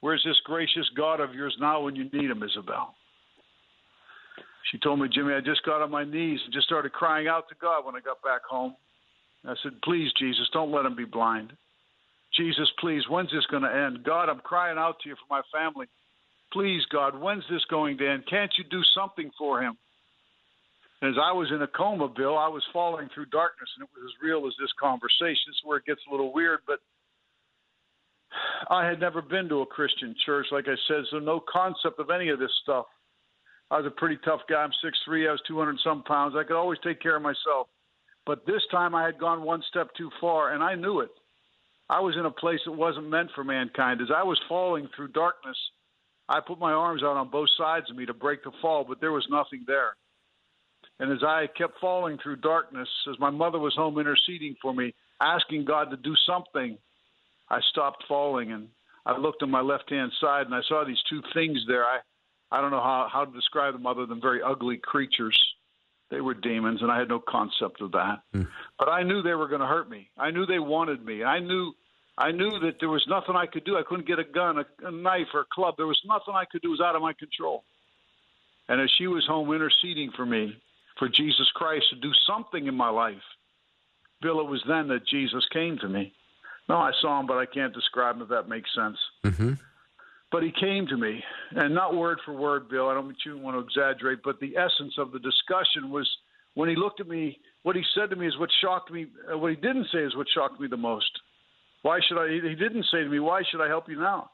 Where's 0.00 0.22
this 0.24 0.38
gracious 0.44 0.88
God 0.96 1.20
of 1.20 1.32
yours 1.32 1.56
now 1.60 1.80
when 1.80 1.96
you 1.96 2.04
need 2.12 2.30
him, 2.30 2.42
Isabel? 2.42 2.94
She 4.70 4.78
told 4.78 5.00
me, 5.00 5.08
Jimmy, 5.10 5.34
I 5.34 5.40
just 5.40 5.64
got 5.64 5.82
on 5.82 5.90
my 5.90 6.04
knees 6.04 6.40
and 6.44 6.52
just 6.52 6.66
started 6.66 6.92
crying 6.92 7.26
out 7.26 7.48
to 7.48 7.54
God 7.60 7.86
when 7.86 7.94
I 7.94 8.00
got 8.00 8.20
back 8.22 8.42
home. 8.44 8.74
I 9.46 9.54
said, 9.62 9.80
Please, 9.82 10.10
Jesus, 10.18 10.48
don't 10.52 10.72
let 10.72 10.84
him 10.84 10.96
be 10.96 11.04
blind. 11.04 11.52
Jesus, 12.36 12.68
please, 12.80 13.04
when's 13.08 13.30
this 13.30 13.46
going 13.46 13.62
to 13.62 13.74
end? 13.74 14.04
God, 14.04 14.28
I'm 14.28 14.40
crying 14.40 14.78
out 14.78 14.96
to 15.02 15.08
you 15.08 15.14
for 15.14 15.34
my 15.34 15.42
family. 15.52 15.86
Please, 16.52 16.82
God, 16.90 17.18
when's 17.20 17.44
this 17.50 17.64
going 17.70 17.98
to 17.98 18.08
end? 18.08 18.24
Can't 18.28 18.52
you 18.56 18.64
do 18.70 18.82
something 18.94 19.30
for 19.38 19.62
him? 19.62 19.76
as 21.00 21.14
I 21.22 21.30
was 21.30 21.48
in 21.54 21.62
a 21.62 21.68
coma, 21.68 22.08
Bill, 22.08 22.36
I 22.36 22.48
was 22.48 22.64
falling 22.72 23.08
through 23.14 23.26
darkness, 23.26 23.68
and 23.76 23.86
it 23.86 23.90
was 23.94 24.10
as 24.10 24.22
real 24.22 24.48
as 24.48 24.54
this 24.58 24.72
conversation. 24.80 25.50
Is 25.50 25.60
where 25.62 25.78
it 25.78 25.84
gets 25.86 26.00
a 26.08 26.10
little 26.10 26.32
weird, 26.32 26.60
but 26.66 26.80
I 28.68 28.84
had 28.84 28.98
never 28.98 29.22
been 29.22 29.48
to 29.48 29.62
a 29.62 29.66
Christian 29.66 30.14
church, 30.26 30.46
like 30.50 30.66
I 30.66 30.74
said, 30.88 31.04
so 31.10 31.18
no 31.18 31.40
concept 31.40 32.00
of 32.00 32.10
any 32.10 32.30
of 32.30 32.40
this 32.40 32.50
stuff. 32.62 32.86
I 33.70 33.76
was 33.76 33.86
a 33.86 33.90
pretty 33.90 34.18
tough 34.24 34.40
guy. 34.48 34.56
I'm 34.56 34.72
six 34.82 34.98
three. 35.04 35.28
I 35.28 35.32
was 35.32 35.42
200 35.46 35.76
some 35.84 36.02
pounds. 36.02 36.34
I 36.36 36.42
could 36.42 36.56
always 36.58 36.78
take 36.82 37.00
care 37.00 37.16
of 37.16 37.22
myself. 37.22 37.68
But 38.26 38.44
this 38.46 38.62
time 38.70 38.94
I 38.94 39.04
had 39.04 39.20
gone 39.20 39.42
one 39.42 39.62
step 39.68 39.88
too 39.96 40.10
far, 40.20 40.52
and 40.52 40.62
I 40.62 40.74
knew 40.74 41.00
it. 41.00 41.10
I 41.88 42.00
was 42.00 42.16
in 42.16 42.26
a 42.26 42.30
place 42.30 42.60
that 42.66 42.72
wasn't 42.72 43.08
meant 43.08 43.30
for 43.34 43.44
mankind. 43.44 44.00
As 44.00 44.08
I 44.14 44.22
was 44.22 44.40
falling 44.48 44.88
through 44.94 45.08
darkness, 45.08 45.56
I 46.28 46.40
put 46.40 46.58
my 46.58 46.72
arms 46.72 47.02
out 47.02 47.16
on 47.16 47.30
both 47.30 47.48
sides 47.56 47.90
of 47.90 47.96
me 47.96 48.06
to 48.06 48.14
break 48.14 48.44
the 48.44 48.52
fall, 48.60 48.84
but 48.86 49.00
there 49.00 49.12
was 49.12 49.26
nothing 49.30 49.64
there. 49.66 49.96
And 51.00 51.12
as 51.12 51.22
I 51.22 51.46
kept 51.56 51.80
falling 51.80 52.18
through 52.22 52.36
darkness, 52.36 52.88
as 53.10 53.18
my 53.18 53.30
mother 53.30 53.58
was 53.58 53.74
home 53.74 53.98
interceding 53.98 54.56
for 54.60 54.74
me, 54.74 54.94
asking 55.20 55.64
God 55.64 55.90
to 55.90 55.96
do 55.96 56.14
something, 56.26 56.76
I 57.48 57.60
stopped 57.70 58.04
falling 58.08 58.52
and 58.52 58.68
I 59.06 59.16
looked 59.16 59.42
on 59.42 59.50
my 59.50 59.60
left 59.60 59.90
hand 59.90 60.12
side 60.20 60.46
and 60.46 60.54
I 60.54 60.60
saw 60.68 60.84
these 60.84 61.02
two 61.08 61.22
things 61.34 61.58
there. 61.66 61.84
I, 61.84 62.00
I 62.50 62.60
don't 62.60 62.70
know 62.70 62.82
how, 62.82 63.08
how 63.10 63.24
to 63.24 63.32
describe 63.32 63.74
them 63.74 63.86
other 63.86 64.06
than 64.06 64.20
very 64.20 64.42
ugly 64.42 64.76
creatures. 64.76 65.38
They 66.10 66.20
were 66.22 66.34
demons, 66.34 66.80
and 66.80 66.90
I 66.90 66.98
had 66.98 67.08
no 67.08 67.20
concept 67.20 67.82
of 67.82 67.92
that. 67.92 68.20
Mm. 68.34 68.48
But 68.78 68.88
I 68.88 69.02
knew 69.02 69.20
they 69.20 69.34
were 69.34 69.48
going 69.48 69.60
to 69.60 69.66
hurt 69.66 69.90
me. 69.90 70.08
I 70.16 70.30
knew 70.30 70.46
they 70.46 70.58
wanted 70.58 71.04
me. 71.04 71.22
I 71.22 71.38
knew 71.38 71.74
I 72.18 72.32
knew 72.32 72.50
that 72.60 72.76
there 72.80 72.88
was 72.88 73.04
nothing 73.08 73.36
I 73.36 73.46
could 73.46 73.64
do. 73.64 73.76
I 73.76 73.82
couldn't 73.88 74.06
get 74.06 74.18
a 74.18 74.24
gun, 74.24 74.58
a, 74.58 74.86
a 74.86 74.90
knife, 74.90 75.28
or 75.32 75.40
a 75.40 75.46
club. 75.52 75.74
There 75.76 75.86
was 75.86 76.00
nothing 76.04 76.34
I 76.34 76.44
could 76.50 76.62
do. 76.62 76.68
It 76.68 76.72
was 76.72 76.80
out 76.80 76.96
of 76.96 77.02
my 77.02 77.12
control. 77.12 77.62
And 78.68 78.80
as 78.80 78.90
she 78.98 79.06
was 79.06 79.24
home 79.24 79.52
interceding 79.52 80.10
for 80.16 80.26
me, 80.26 80.60
for 80.98 81.08
Jesus 81.08 81.48
Christ 81.54 81.86
to 81.90 81.96
do 81.96 82.10
something 82.26 82.66
in 82.66 82.74
my 82.74 82.90
life. 82.90 83.22
Bill, 84.20 84.40
it 84.40 84.48
was 84.48 84.62
then 84.66 84.88
that 84.88 85.06
Jesus 85.06 85.46
came 85.52 85.78
to 85.78 85.88
me. 85.88 86.12
No, 86.68 86.76
I 86.76 86.90
saw 87.00 87.20
him, 87.20 87.26
but 87.26 87.38
I 87.38 87.46
can't 87.46 87.72
describe 87.72 88.16
him 88.16 88.22
if 88.22 88.28
that 88.28 88.48
makes 88.48 88.68
sense. 88.74 88.98
Mm-hmm. 89.24 89.52
But 90.30 90.42
he 90.42 90.52
came 90.60 90.86
to 90.88 90.96
me, 90.96 91.22
and 91.52 91.74
not 91.74 91.96
word 91.96 92.18
for 92.24 92.34
word, 92.34 92.68
Bill. 92.68 92.88
I 92.88 92.94
don't 92.94 93.14
want 93.42 93.56
to 93.56 93.60
exaggerate, 93.60 94.18
but 94.22 94.40
the 94.40 94.56
essence 94.56 94.94
of 94.98 95.12
the 95.12 95.18
discussion 95.20 95.90
was 95.90 96.06
when 96.54 96.68
he 96.68 96.76
looked 96.76 97.00
at 97.00 97.08
me. 97.08 97.38
What 97.62 97.76
he 97.76 97.82
said 97.94 98.10
to 98.10 98.16
me 98.16 98.26
is 98.26 98.36
what 98.38 98.50
shocked 98.60 98.90
me. 98.90 99.06
Uh, 99.32 99.38
what 99.38 99.50
he 99.50 99.56
didn't 99.56 99.86
say 99.92 100.00
is 100.00 100.14
what 100.16 100.26
shocked 100.34 100.60
me 100.60 100.68
the 100.68 100.76
most. 100.76 101.10
Why 101.82 102.00
should 102.06 102.18
I? 102.18 102.28
He 102.28 102.54
didn't 102.54 102.86
say 102.90 103.02
to 103.02 103.08
me, 103.08 103.20
"Why 103.20 103.42
should 103.50 103.60
I 103.60 103.68
help 103.68 103.88
you 103.88 103.98
now?" 103.98 104.30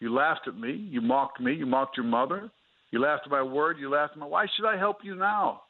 You 0.00 0.12
laughed 0.12 0.48
at 0.48 0.56
me. 0.56 0.72
You 0.72 1.00
mocked 1.00 1.40
me. 1.40 1.54
You 1.54 1.66
mocked 1.66 1.96
your 1.96 2.06
mother. 2.06 2.50
You 2.90 3.00
laughed 3.00 3.22
at 3.24 3.30
my 3.30 3.42
word. 3.42 3.78
You 3.78 3.88
laughed 3.88 4.12
at 4.12 4.18
my. 4.18 4.26
Why 4.26 4.46
should 4.56 4.66
I 4.66 4.76
help 4.76 4.98
you 5.04 5.14
now? 5.14 5.62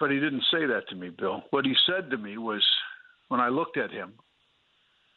But 0.00 0.10
he 0.10 0.18
didn't 0.18 0.42
say 0.50 0.66
that 0.66 0.88
to 0.88 0.96
me, 0.96 1.10
Bill. 1.10 1.44
What 1.50 1.64
he 1.64 1.74
said 1.86 2.10
to 2.10 2.16
me 2.16 2.36
was, 2.36 2.66
when 3.28 3.40
I 3.40 3.48
looked 3.48 3.76
at 3.76 3.90
him, 3.92 4.14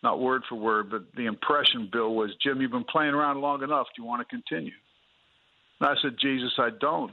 not 0.03 0.20
word 0.20 0.44
for 0.48 0.55
word, 0.55 0.91
but 0.91 1.03
the 1.15 1.25
impression, 1.25 1.89
Bill, 1.91 2.13
was, 2.13 2.29
Jim, 2.44 2.62
you've 2.62 2.72
been 2.72 2.84
playing 2.84 3.15
around 3.15 3.41
long 3.41 3.63
enough. 3.63 3.88
Do 3.96 4.01
you 4.01 4.08
want 4.08 4.22
to 4.22 4.36
continue? 4.36 4.74
And 5.79 5.89
I 5.89 5.96
said, 6.01 6.17
Jesus, 6.22 6.53
I 6.60 6.70
don't. 6.79 7.12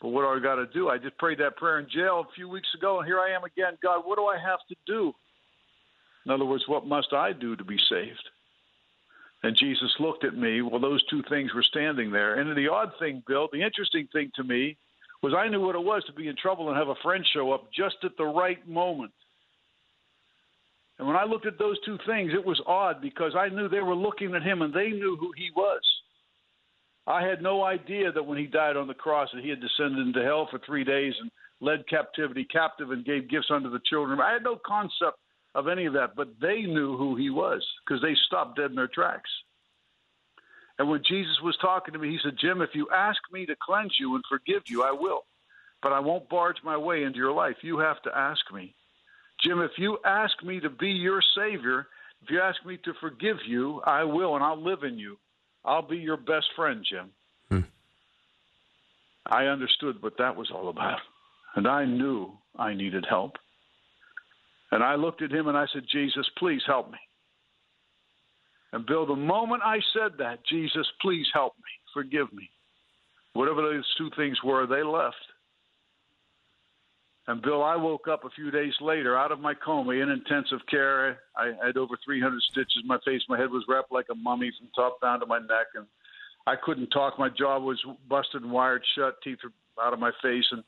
But 0.00 0.08
what 0.08 0.22
do 0.22 0.28
I 0.28 0.40
got 0.40 0.56
to 0.56 0.66
do? 0.66 0.88
I 0.88 0.98
just 0.98 1.18
prayed 1.18 1.38
that 1.38 1.56
prayer 1.56 1.78
in 1.80 1.88
jail 1.90 2.24
a 2.28 2.32
few 2.34 2.48
weeks 2.48 2.68
ago, 2.76 2.98
and 2.98 3.06
here 3.06 3.18
I 3.18 3.30
am 3.30 3.44
again. 3.44 3.76
God, 3.82 4.02
what 4.04 4.16
do 4.16 4.26
I 4.26 4.38
have 4.38 4.60
to 4.68 4.76
do? 4.86 5.12
In 6.24 6.32
other 6.32 6.44
words, 6.44 6.64
what 6.68 6.86
must 6.86 7.12
I 7.12 7.32
do 7.32 7.56
to 7.56 7.64
be 7.64 7.78
saved? 7.88 8.28
And 9.42 9.56
Jesus 9.56 9.92
looked 9.98 10.24
at 10.24 10.36
me. 10.36 10.62
Well, 10.62 10.80
those 10.80 11.02
two 11.04 11.22
things 11.28 11.54
were 11.54 11.62
standing 11.62 12.10
there. 12.10 12.34
And 12.34 12.56
the 12.56 12.68
odd 12.68 12.92
thing, 12.98 13.22
Bill, 13.26 13.48
the 13.52 13.62
interesting 13.62 14.08
thing 14.12 14.30
to 14.36 14.44
me 14.44 14.76
was 15.22 15.32
I 15.34 15.48
knew 15.48 15.60
what 15.60 15.74
it 15.74 15.82
was 15.82 16.04
to 16.04 16.12
be 16.12 16.28
in 16.28 16.36
trouble 16.36 16.68
and 16.68 16.76
have 16.76 16.88
a 16.88 17.02
friend 17.02 17.24
show 17.32 17.52
up 17.52 17.68
just 17.72 17.96
at 18.04 18.16
the 18.16 18.24
right 18.24 18.66
moment. 18.68 19.12
And 20.98 21.06
when 21.06 21.16
I 21.16 21.24
looked 21.24 21.46
at 21.46 21.58
those 21.58 21.76
two 21.84 21.98
things, 22.06 22.32
it 22.34 22.44
was 22.44 22.60
odd 22.66 23.00
because 23.00 23.34
I 23.36 23.48
knew 23.48 23.68
they 23.68 23.80
were 23.80 23.94
looking 23.94 24.34
at 24.34 24.42
him 24.42 24.62
and 24.62 24.74
they 24.74 24.88
knew 24.88 25.16
who 25.18 25.30
he 25.36 25.50
was. 25.54 25.80
I 27.08 27.26
had 27.26 27.40
no 27.40 27.64
idea 27.64 28.12
that 28.12 28.22
when 28.22 28.36
he 28.36 28.46
died 28.46 28.76
on 28.76 28.86
the 28.86 28.92
cross 28.92 29.30
that 29.32 29.42
he 29.42 29.48
had 29.48 29.62
descended 29.62 30.06
into 30.06 30.22
hell 30.22 30.46
for 30.50 30.58
three 30.58 30.84
days 30.84 31.14
and 31.18 31.30
led 31.60 31.88
captivity 31.88 32.44
captive 32.44 32.90
and 32.90 33.02
gave 33.04 33.30
gifts 33.30 33.48
unto 33.50 33.70
the 33.70 33.80
children. 33.88 34.20
I 34.20 34.32
had 34.34 34.44
no 34.44 34.60
concept 34.64 35.18
of 35.54 35.68
any 35.68 35.86
of 35.86 35.94
that, 35.94 36.14
but 36.14 36.28
they 36.38 36.62
knew 36.62 36.98
who 36.98 37.16
he 37.16 37.30
was 37.30 37.66
because 37.84 38.02
they 38.02 38.14
stopped 38.26 38.58
dead 38.58 38.70
in 38.70 38.76
their 38.76 38.88
tracks. 38.88 39.30
And 40.78 40.90
when 40.90 41.02
Jesus 41.08 41.40
was 41.42 41.56
talking 41.62 41.94
to 41.94 41.98
me, 41.98 42.10
he 42.10 42.18
said, 42.22 42.36
Jim, 42.38 42.60
if 42.60 42.70
you 42.74 42.86
ask 42.94 43.18
me 43.32 43.46
to 43.46 43.56
cleanse 43.60 43.96
you 43.98 44.14
and 44.14 44.22
forgive 44.28 44.62
you, 44.66 44.82
I 44.82 44.92
will. 44.92 45.22
But 45.82 45.92
I 45.92 46.00
won't 46.00 46.28
barge 46.28 46.58
my 46.62 46.76
way 46.76 47.04
into 47.04 47.18
your 47.18 47.32
life. 47.32 47.56
You 47.62 47.78
have 47.78 48.02
to 48.02 48.16
ask 48.16 48.40
me. 48.52 48.74
Jim, 49.42 49.60
if 49.60 49.72
you 49.78 49.98
ask 50.04 50.42
me 50.44 50.60
to 50.60 50.68
be 50.68 50.90
your 50.90 51.22
Savior, 51.34 51.86
if 52.22 52.30
you 52.30 52.40
ask 52.40 52.64
me 52.66 52.76
to 52.84 52.92
forgive 53.00 53.38
you, 53.46 53.80
I 53.86 54.04
will, 54.04 54.34
and 54.34 54.44
I'll 54.44 54.62
live 54.62 54.82
in 54.82 54.98
you. 54.98 55.16
I'll 55.68 55.86
be 55.86 55.98
your 55.98 56.16
best 56.16 56.46
friend, 56.56 56.84
Jim. 56.88 57.10
Hmm. 57.50 57.68
I 59.26 59.44
understood 59.44 60.02
what 60.02 60.16
that 60.16 60.34
was 60.34 60.50
all 60.50 60.70
about. 60.70 60.98
And 61.56 61.68
I 61.68 61.84
knew 61.84 62.32
I 62.58 62.72
needed 62.72 63.04
help. 63.08 63.32
And 64.70 64.82
I 64.82 64.94
looked 64.94 65.20
at 65.20 65.30
him 65.30 65.48
and 65.48 65.56
I 65.56 65.66
said, 65.72 65.82
Jesus, 65.90 66.26
please 66.38 66.62
help 66.66 66.90
me. 66.90 66.98
And 68.72 68.86
Bill, 68.86 69.06
the 69.06 69.16
moment 69.16 69.62
I 69.64 69.78
said 69.92 70.12
that, 70.18 70.44
Jesus, 70.46 70.86
please 71.00 71.26
help 71.32 71.54
me, 71.58 71.70
forgive 71.94 72.32
me, 72.32 72.50
whatever 73.34 73.62
those 73.62 73.84
two 73.96 74.10
things 74.16 74.38
were, 74.42 74.66
they 74.66 74.82
left. 74.82 75.16
And 77.28 77.42
Bill, 77.42 77.62
I 77.62 77.76
woke 77.76 78.08
up 78.08 78.24
a 78.24 78.30
few 78.30 78.50
days 78.50 78.72
later 78.80 79.16
out 79.16 79.32
of 79.32 79.38
my 79.38 79.52
coma 79.52 79.92
in 79.92 80.08
intensive 80.08 80.60
care. 80.70 81.18
I 81.36 81.52
had 81.62 81.76
over 81.76 81.94
300 82.02 82.40
stitches 82.50 82.78
in 82.82 82.88
my 82.88 82.96
face. 83.04 83.20
My 83.28 83.38
head 83.38 83.50
was 83.50 83.64
wrapped 83.68 83.92
like 83.92 84.06
a 84.10 84.14
mummy 84.14 84.50
from 84.58 84.68
top 84.74 84.98
down 85.02 85.20
to 85.20 85.26
my 85.26 85.38
neck, 85.38 85.66
and 85.74 85.84
I 86.46 86.54
couldn't 86.56 86.88
talk. 86.88 87.18
My 87.18 87.28
jaw 87.28 87.60
was 87.60 87.78
busted 88.08 88.42
and 88.42 88.50
wired 88.50 88.82
shut, 88.96 89.16
teeth 89.22 89.40
were 89.44 89.52
out 89.84 89.92
of 89.92 89.98
my 89.98 90.10
face. 90.22 90.46
And 90.50 90.64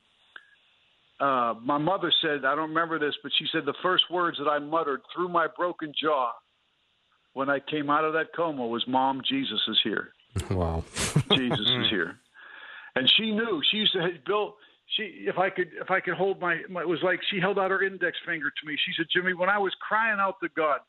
uh, 1.19 1.59
my 1.65 1.79
mother 1.79 2.13
said, 2.21 2.45
I 2.45 2.55
don't 2.55 2.69
remember 2.69 2.99
this, 2.99 3.15
but 3.23 3.33
she 3.39 3.47
said 3.51 3.65
the 3.65 3.75
first 3.83 4.05
words 4.11 4.37
that 4.37 4.49
I 4.49 4.59
muttered 4.59 5.01
through 5.15 5.31
my 5.31 5.47
broken 5.57 5.95
jaw 5.99 6.31
when 7.33 7.49
I 7.49 7.61
came 7.61 7.89
out 7.89 8.05
of 8.05 8.13
that 8.13 8.35
coma 8.37 8.67
was, 8.67 8.85
"Mom, 8.87 9.23
Jesus 9.27 9.61
is 9.67 9.81
here." 9.83 10.11
Wow, 10.51 10.85
Jesus 11.33 11.61
is 11.61 11.89
here, 11.89 12.19
and 12.97 13.11
she 13.17 13.31
knew. 13.31 13.63
She 13.71 13.79
used 13.79 13.93
to, 13.95 14.11
Bill 14.27 14.57
she 14.97 15.25
if 15.27 15.39
I 15.39 15.51
could 15.51 15.69
if 15.81 15.91
I 15.91 16.01
could 16.01 16.15
hold 16.15 16.41
my, 16.41 16.59
my 16.69 16.83
it 16.83 16.89
was 16.89 17.01
like 17.03 17.21
she 17.31 17.41
held 17.41 17.59
out 17.59 17.71
her 17.71 17.83
index 17.83 18.17
finger 18.27 18.51
to 18.51 18.67
me. 18.67 18.77
She 18.85 18.93
said, 18.97 19.07
Jimmy, 19.13 19.35
when 19.35 19.49
I 19.49 19.59
was 19.59 19.73
crying 19.81 20.19
out 20.21 20.37
to 20.43 20.49
God, 20.57 20.81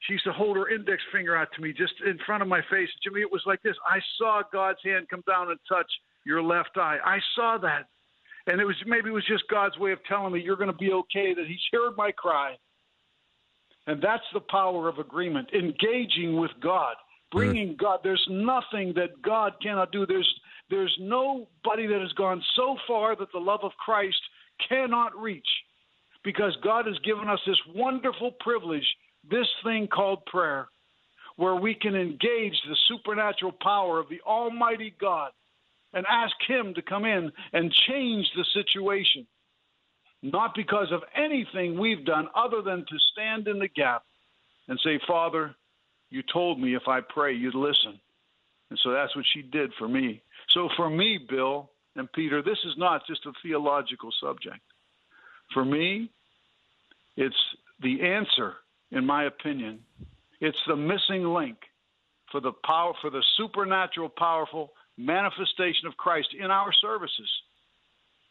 she 0.00 0.14
used 0.14 0.24
to 0.24 0.32
hold 0.32 0.56
her 0.56 0.68
index 0.68 1.02
finger 1.12 1.36
out 1.36 1.48
to 1.56 1.62
me 1.62 1.72
just 1.72 1.94
in 2.06 2.18
front 2.26 2.42
of 2.42 2.48
my 2.48 2.60
face. 2.70 2.88
Jimmy, 3.02 3.20
it 3.20 3.32
was 3.32 3.42
like 3.46 3.62
this. 3.62 3.76
I 3.88 3.98
saw 4.18 4.42
God's 4.52 4.80
hand 4.84 5.08
come 5.08 5.22
down 5.26 5.50
and 5.50 5.58
touch 5.68 5.90
your 6.24 6.42
left 6.42 6.76
eye. 6.76 6.98
I 7.04 7.18
saw 7.34 7.58
that. 7.58 7.86
And 8.46 8.60
it 8.60 8.64
was 8.64 8.76
maybe 8.86 9.08
it 9.08 9.12
was 9.12 9.26
just 9.26 9.44
God's 9.50 9.78
way 9.78 9.92
of 9.92 9.98
telling 10.06 10.32
me 10.32 10.40
you're 10.40 10.56
going 10.56 10.70
to 10.70 10.76
be 10.76 10.92
okay, 10.92 11.32
that 11.34 11.46
He's 11.46 11.58
heard 11.72 11.96
my 11.96 12.12
cry. 12.12 12.56
And 13.86 14.02
that's 14.02 14.24
the 14.32 14.40
power 14.40 14.88
of 14.88 14.98
agreement, 14.98 15.50
engaging 15.52 16.38
with 16.38 16.50
God, 16.62 16.94
bringing 17.32 17.74
mm. 17.74 17.78
God. 17.78 18.00
There's 18.02 18.24
nothing 18.30 18.92
that 18.96 19.20
God 19.22 19.52
cannot 19.62 19.92
do. 19.92 20.06
There's 20.06 20.28
there's 20.70 20.96
nobody 21.00 21.86
that 21.86 22.00
has 22.00 22.12
gone 22.12 22.42
so 22.56 22.76
far 22.86 23.16
that 23.16 23.32
the 23.32 23.38
love 23.38 23.60
of 23.62 23.72
Christ 23.84 24.20
cannot 24.68 25.16
reach 25.16 25.46
because 26.24 26.56
God 26.62 26.86
has 26.86 26.98
given 27.00 27.28
us 27.28 27.40
this 27.46 27.60
wonderful 27.74 28.32
privilege, 28.40 28.86
this 29.30 29.46
thing 29.62 29.88
called 29.88 30.24
prayer, 30.26 30.68
where 31.36 31.56
we 31.56 31.74
can 31.74 31.94
engage 31.94 32.54
the 32.68 32.76
supernatural 32.88 33.52
power 33.60 33.98
of 33.98 34.08
the 34.08 34.20
Almighty 34.26 34.94
God 35.00 35.32
and 35.92 36.06
ask 36.08 36.34
Him 36.48 36.74
to 36.74 36.82
come 36.82 37.04
in 37.04 37.30
and 37.52 37.72
change 37.72 38.26
the 38.36 38.44
situation. 38.54 39.26
Not 40.22 40.54
because 40.54 40.90
of 40.90 41.02
anything 41.14 41.78
we've 41.78 42.04
done 42.04 42.28
other 42.34 42.62
than 42.62 42.78
to 42.88 42.98
stand 43.12 43.46
in 43.46 43.58
the 43.58 43.68
gap 43.68 44.04
and 44.68 44.80
say, 44.82 44.98
Father, 45.06 45.54
you 46.10 46.22
told 46.32 46.58
me 46.58 46.74
if 46.74 46.88
I 46.88 47.00
pray, 47.00 47.34
you'd 47.34 47.54
listen. 47.54 48.00
And 48.70 48.78
so 48.82 48.92
that's 48.92 49.14
what 49.14 49.26
she 49.34 49.42
did 49.42 49.72
for 49.78 49.86
me. 49.86 50.22
So 50.50 50.68
for 50.76 50.90
me, 50.90 51.18
Bill 51.28 51.70
and 51.96 52.10
Peter, 52.12 52.42
this 52.42 52.58
is 52.64 52.74
not 52.76 53.06
just 53.06 53.26
a 53.26 53.32
theological 53.42 54.10
subject. 54.20 54.60
For 55.52 55.64
me, 55.64 56.10
it's 57.16 57.36
the 57.82 58.02
answer, 58.02 58.54
in 58.90 59.04
my 59.06 59.24
opinion. 59.24 59.80
It's 60.40 60.58
the 60.66 60.76
missing 60.76 61.24
link 61.24 61.56
for 62.30 62.40
the 62.40 62.52
power 62.64 62.92
for 63.00 63.10
the 63.10 63.22
supernatural 63.36 64.08
powerful 64.08 64.72
manifestation 64.96 65.86
of 65.86 65.96
Christ 65.96 66.28
in 66.38 66.50
our 66.50 66.72
services. 66.80 67.30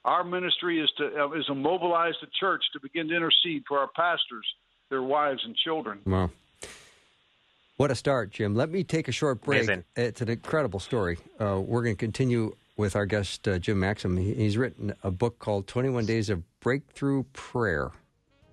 Our 0.06 0.24
ministry 0.24 0.82
is 0.82 0.92
to 0.98 1.24
uh, 1.24 1.32
is 1.32 1.46
to 1.46 1.56
mobilize 1.56 2.16
the 2.20 2.28
church 2.40 2.62
to 2.74 2.80
begin 2.82 3.08
to 3.08 3.16
intercede 3.16 3.64
for 3.68 3.80
our 3.80 3.90
pastors, 3.96 4.46
their 4.90 5.04
wives 5.04 5.42
and 5.46 5.56
children. 5.56 6.00
Wow. 6.06 6.30
What 7.78 7.90
a 7.90 7.96
start, 7.96 8.30
Jim. 8.32 8.54
Let 8.56 8.70
me 8.70 8.84
take 8.84 9.08
a 9.08 9.12
short 9.12 9.42
break. 9.42 9.64
Amazing. 9.64 9.84
It's 9.96 10.22
an 10.22 10.30
incredible 10.30 10.80
story. 10.80 11.18
Uh, 11.40 11.60
we're 11.60 11.82
going 11.82 11.96
to 11.96 12.00
continue 12.00 12.56
with 12.78 12.96
our 12.96 13.06
guest, 13.06 13.48
uh, 13.48 13.58
Jim 13.58 13.80
Maxim. 13.80 14.16
He's 14.18 14.58
written 14.58 14.94
a 15.04 15.10
book 15.12 15.40
called 15.40 15.68
21 15.68 16.06
Days 16.06 16.30
of 16.30 16.44
Breakthrough 16.60 17.24
Prayer. 17.34 17.92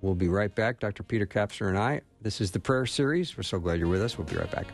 We'll 0.00 0.14
be 0.14 0.28
right 0.28 0.54
back. 0.54 0.80
Dr. 0.80 1.02
Peter 1.02 1.26
Kapsner 1.26 1.68
and 1.68 1.78
I. 1.78 2.00
This 2.22 2.40
is 2.40 2.50
the 2.50 2.60
prayer 2.60 2.86
series. 2.86 3.36
We're 3.36 3.42
so 3.42 3.58
glad 3.58 3.78
you're 3.78 3.88
with 3.88 4.02
us. 4.02 4.16
We'll 4.16 4.26
be 4.26 4.36
right 4.36 4.50
back. 4.50 4.66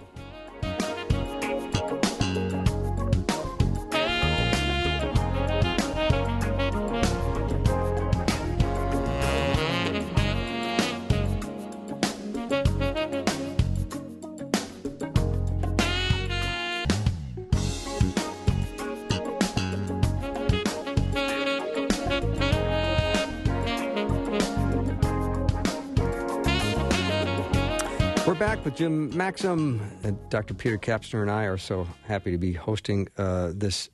Jim 28.76 29.16
Maxim. 29.16 29.80
And 30.02 30.18
Dr. 30.28 30.52
Peter 30.52 30.76
Kapsner 30.76 31.22
and 31.22 31.30
I 31.30 31.44
are 31.44 31.56
so 31.56 31.88
happy 32.04 32.30
to 32.30 32.36
be 32.36 32.52
hosting 32.52 33.08
uh, 33.16 33.52
this 33.54 33.88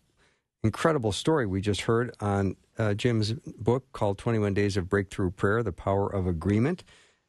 incredible 0.65 1.13
story 1.13 1.47
we 1.47 1.61
just 1.61 1.83
heard 1.83 2.13
on 2.21 2.57
uh, 2.79 2.93
Jim's 2.95 3.33
book 3.33 3.85
called 3.93 4.19
21 4.19 4.55
Days 4.55 4.77
of 4.77 4.89
Breakthrough 4.89 5.31
Prayer 5.31 5.63
The 5.63 5.73
Power 5.73 6.09
of 6.09 6.27
Agreement. 6.27 6.83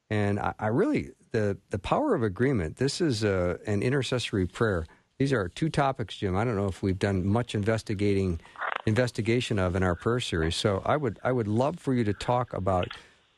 And 0.10 0.40
I, 0.40 0.56
I 0.58 0.68
really, 0.68 1.12
the, 1.32 1.56
the 1.70 1.78
power 1.78 2.16
of 2.16 2.24
agreement, 2.24 2.78
this 2.78 3.00
is 3.00 3.24
uh, 3.24 3.58
an 3.68 3.84
intercessory 3.84 4.48
prayer. 4.48 4.88
These 5.20 5.32
are 5.32 5.48
two 5.48 5.70
topics, 5.70 6.18
Jim. 6.18 6.36
I 6.36 6.44
don't 6.44 6.56
know 6.56 6.68
if 6.68 6.82
we've 6.82 6.98
done 6.98 7.24
much 7.24 7.54
investigating 7.54 8.42
investigation 8.88 9.60
of 9.60 9.76
in 9.76 9.84
our 9.84 9.94
prayer 9.94 10.20
series. 10.20 10.56
So 10.56 10.82
I 10.86 10.98
would 10.98 11.20
I 11.24 11.32
would 11.32 11.48
love 11.48 11.80
for 11.80 11.94
you 11.94 12.04
to 12.04 12.14
talk 12.14 12.52
about 12.54 12.88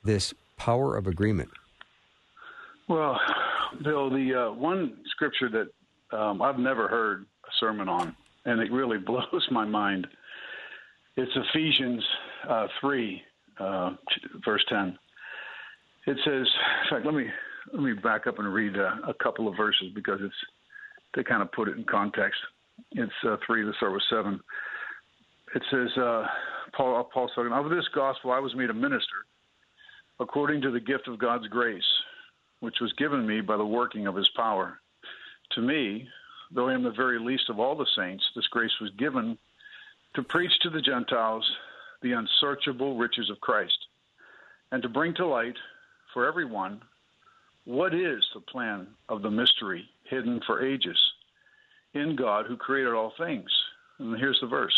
this 0.04 0.34
power 0.56 0.96
of 0.96 1.06
agreement. 1.06 1.50
Well, 2.88 3.20
Bill, 3.84 4.10
the 4.10 4.48
uh, 4.50 4.54
one 4.54 4.98
scripture 5.08 5.50
that 5.50 6.18
um, 6.18 6.42
I've 6.42 6.60
never 6.60 6.88
heard 6.88 7.26
a 7.46 7.52
sermon 7.60 7.90
on, 7.90 8.16
and 8.46 8.62
it 8.62 8.72
really 8.72 8.98
blows 9.06 9.48
my 9.52 9.66
mind. 9.66 10.08
It's 11.18 11.32
Ephesians 11.36 12.04
uh, 12.50 12.68
3, 12.82 13.22
uh, 13.60 13.92
verse 14.44 14.64
10. 14.70 14.98
It 16.08 16.18
says, 16.24 16.46
in 16.46 16.90
fact, 16.90 17.06
let 17.06 17.16
me 17.16 17.26
let 17.74 17.82
me 17.82 17.94
back 17.94 18.28
up 18.28 18.38
and 18.38 18.54
read 18.54 18.78
uh, 18.78 18.92
a 19.08 19.14
couple 19.16 19.48
of 19.48 19.58
verses 19.58 19.88
because 19.96 20.20
it's 20.22 20.36
to 21.16 21.24
kind 21.24 21.42
of 21.42 21.52
put 21.52 21.68
it 21.68 21.78
in 21.78 21.84
context. 21.84 22.40
It's 22.92 23.12
uh, 23.28 23.38
three. 23.46 23.64
Let's 23.64 23.78
start 23.78 23.94
with 23.94 24.04
seven. 24.10 24.40
It 25.56 25.64
says, 25.72 25.88
uh, 25.98 26.26
Paul, 26.76 27.10
Paul 27.12 27.30
talking 27.34 27.52
of 27.52 27.70
this 27.70 27.88
gospel 27.96 28.32
I 28.32 28.40
was 28.40 28.54
made 28.56 28.70
a 28.70 28.74
minister 28.74 29.26
according 30.20 30.62
to 30.62 30.72
the 30.72 30.80
gift 30.80 31.08
of 31.08 31.18
God's 31.18 31.48
grace, 31.48 31.84
which 32.66 32.80
was 32.82 32.92
given 32.94 33.28
me 33.28 33.42
by 33.42 33.56
the 33.56 33.66
working 33.66 34.08
of 34.08 34.16
His 34.16 34.28
power. 34.36 34.80
To 35.52 35.62
me, 35.62 36.10
though 36.52 36.68
I 36.68 36.74
am 36.74 36.82
the 36.82 36.90
very 36.90 37.20
least 37.20 37.48
of 37.50 37.60
all 37.60 37.76
the 37.76 37.86
saints, 37.96 38.26
this 38.36 38.48
grace 38.48 38.74
was 38.82 38.90
given 38.98 39.38
to 40.16 40.24
preach 40.24 40.52
to 40.62 40.72
the 40.72 40.82
Gentiles 40.82 41.48
the 42.02 42.14
unsearchable 42.14 42.98
riches 42.98 43.30
of 43.30 43.40
Christ, 43.40 43.78
and 44.72 44.82
to 44.82 44.90
bring 44.90 45.14
to 45.14 45.28
light 45.28 45.56
for 46.12 46.26
everyone 46.26 46.82
what 47.66 47.94
is 47.94 48.24
the 48.34 48.42
plan 48.42 48.88
of 49.10 49.22
the 49.22 49.30
mystery 49.30 49.88
hidden 50.10 50.42
for 50.48 50.66
ages 50.66 50.98
in 51.94 52.16
God 52.16 52.48
who 52.48 52.58
created 52.58 52.94
all 52.94 53.14
things. 53.16 53.50
And 54.00 54.18
here's 54.18 54.40
the 54.42 54.48
verse 54.48 54.78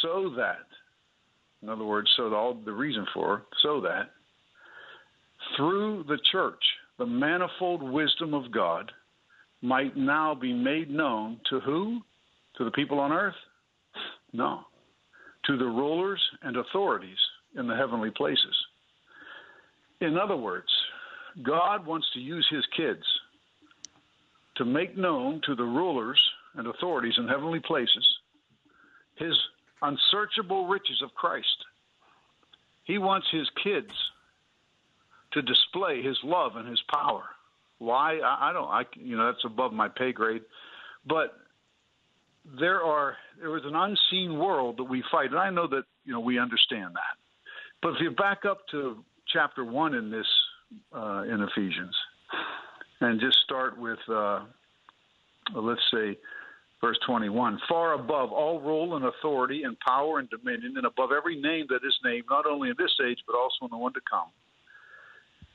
so 0.00 0.32
that, 0.36 0.66
in 1.60 1.68
other 1.68 1.84
words, 1.84 2.08
so 2.16 2.32
all 2.32 2.54
the 2.54 2.72
reason 2.72 3.04
for, 3.12 3.42
so 3.62 3.80
that 3.80 4.10
through 5.56 6.04
the 6.08 6.18
church, 6.30 6.62
the 6.98 7.06
manifold 7.06 7.82
wisdom 7.82 8.34
of 8.34 8.50
God 8.50 8.90
might 9.62 9.96
now 9.96 10.34
be 10.34 10.52
made 10.52 10.90
known 10.90 11.40
to 11.50 11.60
who? 11.60 12.00
To 12.56 12.64
the 12.64 12.70
people 12.70 12.98
on 12.98 13.12
earth? 13.12 13.34
No. 14.32 14.60
To 15.46 15.56
the 15.56 15.64
rulers 15.64 16.20
and 16.42 16.56
authorities 16.56 17.18
in 17.56 17.66
the 17.66 17.76
heavenly 17.76 18.10
places. 18.10 18.56
In 20.00 20.16
other 20.16 20.36
words, 20.36 20.68
God 21.42 21.86
wants 21.86 22.06
to 22.14 22.20
use 22.20 22.46
his 22.50 22.64
kids 22.76 23.02
to 24.56 24.64
make 24.64 24.96
known 24.96 25.40
to 25.46 25.54
the 25.54 25.64
rulers 25.64 26.20
and 26.54 26.66
authorities 26.66 27.14
in 27.16 27.28
heavenly 27.28 27.60
places 27.60 28.06
his 29.18 29.34
unsearchable 29.82 30.66
riches 30.66 31.02
of 31.02 31.14
Christ. 31.14 31.64
He 32.84 32.98
wants 32.98 33.26
his 33.30 33.48
kids 33.62 33.92
to 35.32 35.42
display 35.42 36.02
his 36.02 36.18
love 36.24 36.56
and 36.56 36.68
his 36.68 36.80
power. 36.90 37.24
Why? 37.78 38.18
I, 38.18 38.50
I 38.50 38.52
don't. 38.52 38.68
I 38.68 38.82
you 38.94 39.16
know 39.16 39.26
that's 39.26 39.44
above 39.44 39.72
my 39.72 39.88
pay 39.88 40.12
grade, 40.12 40.42
but 41.06 41.34
there 42.58 42.82
are 42.82 43.16
there 43.40 43.56
is 43.56 43.64
an 43.64 43.74
unseen 43.74 44.38
world 44.38 44.78
that 44.78 44.84
we 44.84 45.02
fight, 45.10 45.30
and 45.30 45.38
I 45.38 45.50
know 45.50 45.66
that 45.68 45.84
you 46.04 46.12
know 46.12 46.20
we 46.20 46.38
understand 46.38 46.94
that. 46.94 47.16
But 47.82 47.90
if 47.90 48.00
you 48.00 48.10
back 48.10 48.44
up 48.48 48.66
to 48.72 49.04
chapter 49.32 49.64
one 49.64 49.94
in 49.94 50.10
this 50.10 50.26
uh, 50.94 51.22
in 51.22 51.40
Ephesians, 51.42 51.94
and 53.00 53.20
just 53.20 53.38
start 53.44 53.78
with 53.78 53.98
uh, 54.08 54.40
let's 55.54 55.80
say 55.92 56.18
verse 56.80 56.98
21 57.06 57.58
far 57.68 57.94
above 57.94 58.30
all 58.32 58.60
rule 58.60 58.96
and 58.96 59.04
authority 59.04 59.64
and 59.64 59.76
power 59.80 60.18
and 60.18 60.30
dominion 60.30 60.74
and 60.76 60.86
above 60.86 61.10
every 61.16 61.40
name 61.40 61.66
that 61.68 61.80
is 61.84 61.94
named 62.04 62.24
not 62.30 62.46
only 62.46 62.68
in 62.68 62.76
this 62.78 62.92
age 63.04 63.18
but 63.26 63.36
also 63.36 63.64
in 63.64 63.68
the 63.70 63.76
one 63.76 63.92
to 63.92 64.00
come 64.08 64.28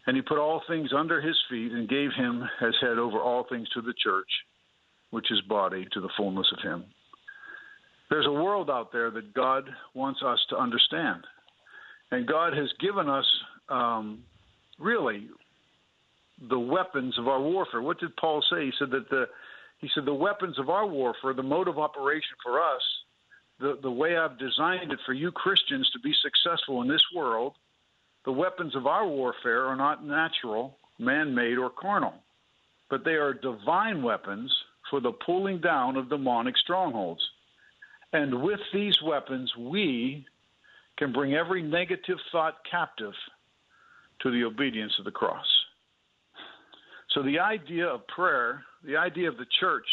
and 0.06 0.16
he 0.16 0.22
put 0.22 0.38
all 0.38 0.62
things 0.68 0.92
under 0.96 1.22
his 1.22 1.38
feet 1.50 1.72
and 1.72 1.88
gave 1.88 2.10
him 2.16 2.44
as 2.62 2.74
head 2.82 2.98
over 2.98 3.20
all 3.20 3.46
things 3.50 3.70
to 3.70 3.82
the 3.82 3.94
church, 4.04 4.30
which 5.12 5.32
is 5.32 5.42
body, 5.42 5.88
to 5.94 6.02
the 6.02 6.10
fullness 6.18 6.48
of 6.58 6.64
him. 6.64 6.86
There's 8.10 8.28
a 8.28 8.32
world 8.32 8.70
out 8.70 8.92
there 8.92 9.10
that 9.12 9.34
God 9.34 9.64
wants 9.94 10.22
us 10.26 10.40
to 10.50 10.58
understand. 10.58 11.24
And 12.12 12.28
God 12.28 12.54
has 12.56 12.70
given 12.80 13.10
us 13.10 13.26
um, 13.70 14.20
really 14.78 15.30
the 16.50 16.60
weapons 16.60 17.18
of 17.18 17.28
our 17.28 17.42
warfare. 17.42 17.82
What 17.82 18.00
did 18.00 18.16
Paul 18.18 18.44
say? 18.52 18.66
He 18.66 18.72
said 18.78 18.92
that 18.92 19.10
the 19.10 19.26
he 19.80 19.89
said 19.94 20.06
the 20.06 20.13
weapons 20.13 20.58
of 20.60 20.70
our 20.70 20.88
warfare, 20.88 21.34
the 21.34 21.44
mode 21.44 21.68
of 21.68 21.78
operation 21.78 22.38
for 22.42 22.62
us, 22.62 22.82
the, 23.60 23.78
the 23.82 23.92
way 23.92 24.16
I've 24.16 24.39
designed 24.39 24.94
it 24.94 25.00
for 25.06 25.12
you 25.12 25.30
Christians 25.30 25.89
to 25.92 26.00
be 26.00 26.13
successful 26.22 26.82
in 26.82 26.88
this 26.88 27.04
world 27.13 27.56
the 28.26 28.32
weapons 28.32 28.76
of 28.76 28.88
our 28.88 29.08
warfare 29.08 29.66
are 29.66 29.76
not 29.76 30.06
natural, 30.06 30.78
man 31.00 31.34
made, 31.34 31.58
or 31.58 31.70
carnal, 31.70 32.14
but 32.90 33.04
they 33.04 33.16
are 33.16 33.34
divine 33.34 34.02
weapons 34.02 34.54
for 34.90 35.00
the 35.00 35.12
pulling 35.12 35.60
down 35.60 35.98
of 35.98 36.10
demonic 36.10 36.58
strongholds. 36.58 37.22
And 38.14 38.42
with 38.42 38.60
these 38.74 39.02
weapons, 39.02 39.52
we 39.58 40.26
can 40.98 41.12
bring 41.12 41.34
every 41.34 41.62
negative 41.62 42.18
thought 42.32 42.58
captive 42.70 43.14
to 44.22 44.32
the 44.32 44.44
obedience 44.44 44.94
of 45.00 45.06
the 45.06 45.12
cross. 45.12 45.48
So, 47.10 47.22
the 47.22 47.40
idea 47.40 47.88
of 47.88 48.08
prayer, 48.08 48.64
the 48.84 48.98
idea 48.98 49.28
of 49.28 49.38
the 49.38 49.46
church, 49.60 49.88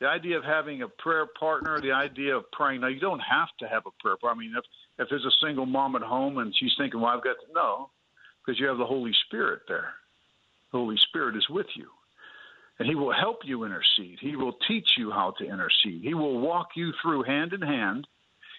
the 0.00 0.06
idea 0.06 0.36
of 0.36 0.44
having 0.44 0.82
a 0.82 0.88
prayer 0.88 1.26
partner, 1.38 1.80
the 1.80 1.92
idea 1.92 2.36
of 2.36 2.50
praying. 2.52 2.80
Now, 2.80 2.88
you 2.88 3.00
don't 3.00 3.20
have 3.20 3.48
to 3.60 3.68
have 3.68 3.84
a 3.86 3.90
prayer 4.00 4.16
partner. 4.16 4.40
I 4.40 4.44
mean, 4.44 4.54
if, 5.02 5.08
there's 5.10 5.24
a 5.24 5.46
single 5.46 5.66
mom 5.66 5.96
at 5.96 6.02
home 6.02 6.38
and 6.38 6.54
she's 6.56 6.72
thinking, 6.78 7.00
well, 7.00 7.10
I've 7.10 7.24
got 7.24 7.36
to 7.46 7.52
know, 7.54 7.90
because 8.44 8.58
you 8.58 8.66
have 8.66 8.78
the 8.78 8.86
Holy 8.86 9.12
Spirit 9.26 9.60
there. 9.68 9.94
The 10.72 10.78
Holy 10.78 10.96
Spirit 11.08 11.36
is 11.36 11.46
with 11.48 11.66
you. 11.74 11.88
And 12.78 12.88
He 12.88 12.94
will 12.94 13.12
help 13.12 13.40
you 13.44 13.64
intercede. 13.64 14.18
He 14.20 14.36
will 14.36 14.56
teach 14.66 14.88
you 14.96 15.10
how 15.10 15.34
to 15.38 15.44
intercede. 15.44 16.02
He 16.02 16.14
will 16.14 16.40
walk 16.40 16.68
you 16.74 16.92
through 17.02 17.24
hand 17.24 17.52
in 17.52 17.60
hand. 17.60 18.06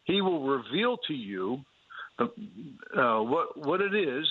He 0.05 0.21
will 0.21 0.45
reveal 0.45 0.97
to 1.07 1.13
you 1.13 1.61
the, 2.17 2.25
uh, 2.95 3.23
what, 3.23 3.57
what 3.57 3.81
it 3.81 3.95
is 3.95 4.27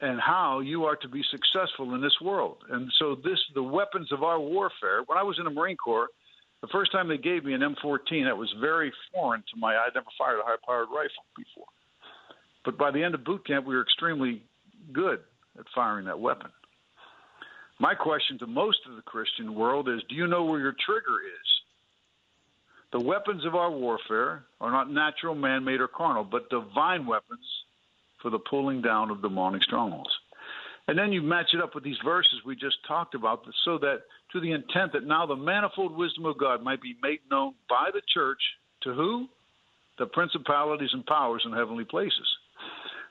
and 0.00 0.20
how 0.20 0.60
you 0.60 0.84
are 0.84 0.96
to 0.96 1.08
be 1.08 1.22
successful 1.30 1.94
in 1.94 2.02
this 2.02 2.16
world. 2.20 2.58
And 2.70 2.92
so, 2.98 3.16
this 3.24 3.38
the 3.54 3.62
weapons 3.62 4.12
of 4.12 4.22
our 4.22 4.38
warfare. 4.38 5.02
When 5.06 5.16
I 5.16 5.22
was 5.22 5.38
in 5.38 5.44
the 5.44 5.50
Marine 5.50 5.76
Corps, 5.76 6.08
the 6.62 6.68
first 6.68 6.90
time 6.92 7.08
they 7.08 7.18
gave 7.18 7.44
me 7.44 7.54
an 7.54 7.60
M14, 7.60 8.24
that 8.24 8.36
was 8.36 8.52
very 8.60 8.92
foreign 9.12 9.42
to 9.52 9.60
my. 9.60 9.76
I'd 9.76 9.94
never 9.94 10.06
fired 10.18 10.38
a 10.38 10.42
high-powered 10.44 10.88
rifle 10.88 11.24
before. 11.36 11.66
But 12.64 12.78
by 12.78 12.90
the 12.90 13.02
end 13.02 13.14
of 13.14 13.24
boot 13.24 13.46
camp, 13.46 13.66
we 13.66 13.76
were 13.76 13.82
extremely 13.82 14.42
good 14.92 15.20
at 15.58 15.66
firing 15.74 16.06
that 16.06 16.18
weapon. 16.18 16.50
My 17.78 17.94
question 17.94 18.38
to 18.38 18.46
most 18.46 18.78
of 18.88 18.96
the 18.96 19.02
Christian 19.02 19.54
world 19.54 19.88
is: 19.88 20.00
Do 20.08 20.14
you 20.14 20.26
know 20.26 20.44
where 20.44 20.60
your 20.60 20.74
trigger 20.84 21.20
is? 21.20 21.48
The 22.92 23.00
weapons 23.00 23.44
of 23.44 23.54
our 23.54 23.70
warfare 23.70 24.44
are 24.60 24.70
not 24.70 24.90
natural, 24.90 25.34
man-made, 25.34 25.80
or 25.80 25.88
carnal, 25.88 26.24
but 26.24 26.48
divine 26.48 27.04
weapons 27.04 27.44
for 28.22 28.30
the 28.30 28.38
pulling 28.38 28.80
down 28.80 29.10
of 29.10 29.20
demonic 29.20 29.62
strongholds. 29.64 30.15
And 30.88 30.96
then 30.96 31.12
you 31.12 31.20
match 31.20 31.50
it 31.52 31.60
up 31.60 31.74
with 31.74 31.82
these 31.82 31.98
verses 32.04 32.40
we 32.44 32.54
just 32.54 32.76
talked 32.86 33.14
about, 33.14 33.44
so 33.64 33.78
that 33.78 34.02
to 34.32 34.40
the 34.40 34.52
intent 34.52 34.92
that 34.92 35.04
now 35.04 35.26
the 35.26 35.34
manifold 35.34 35.96
wisdom 35.96 36.26
of 36.26 36.38
God 36.38 36.62
might 36.62 36.80
be 36.80 36.96
made 37.02 37.18
known 37.30 37.54
by 37.68 37.90
the 37.92 38.02
church 38.12 38.40
to 38.82 38.92
who? 38.92 39.26
The 39.98 40.06
principalities 40.06 40.90
and 40.92 41.04
powers 41.06 41.42
in 41.44 41.52
heavenly 41.52 41.84
places. 41.84 42.28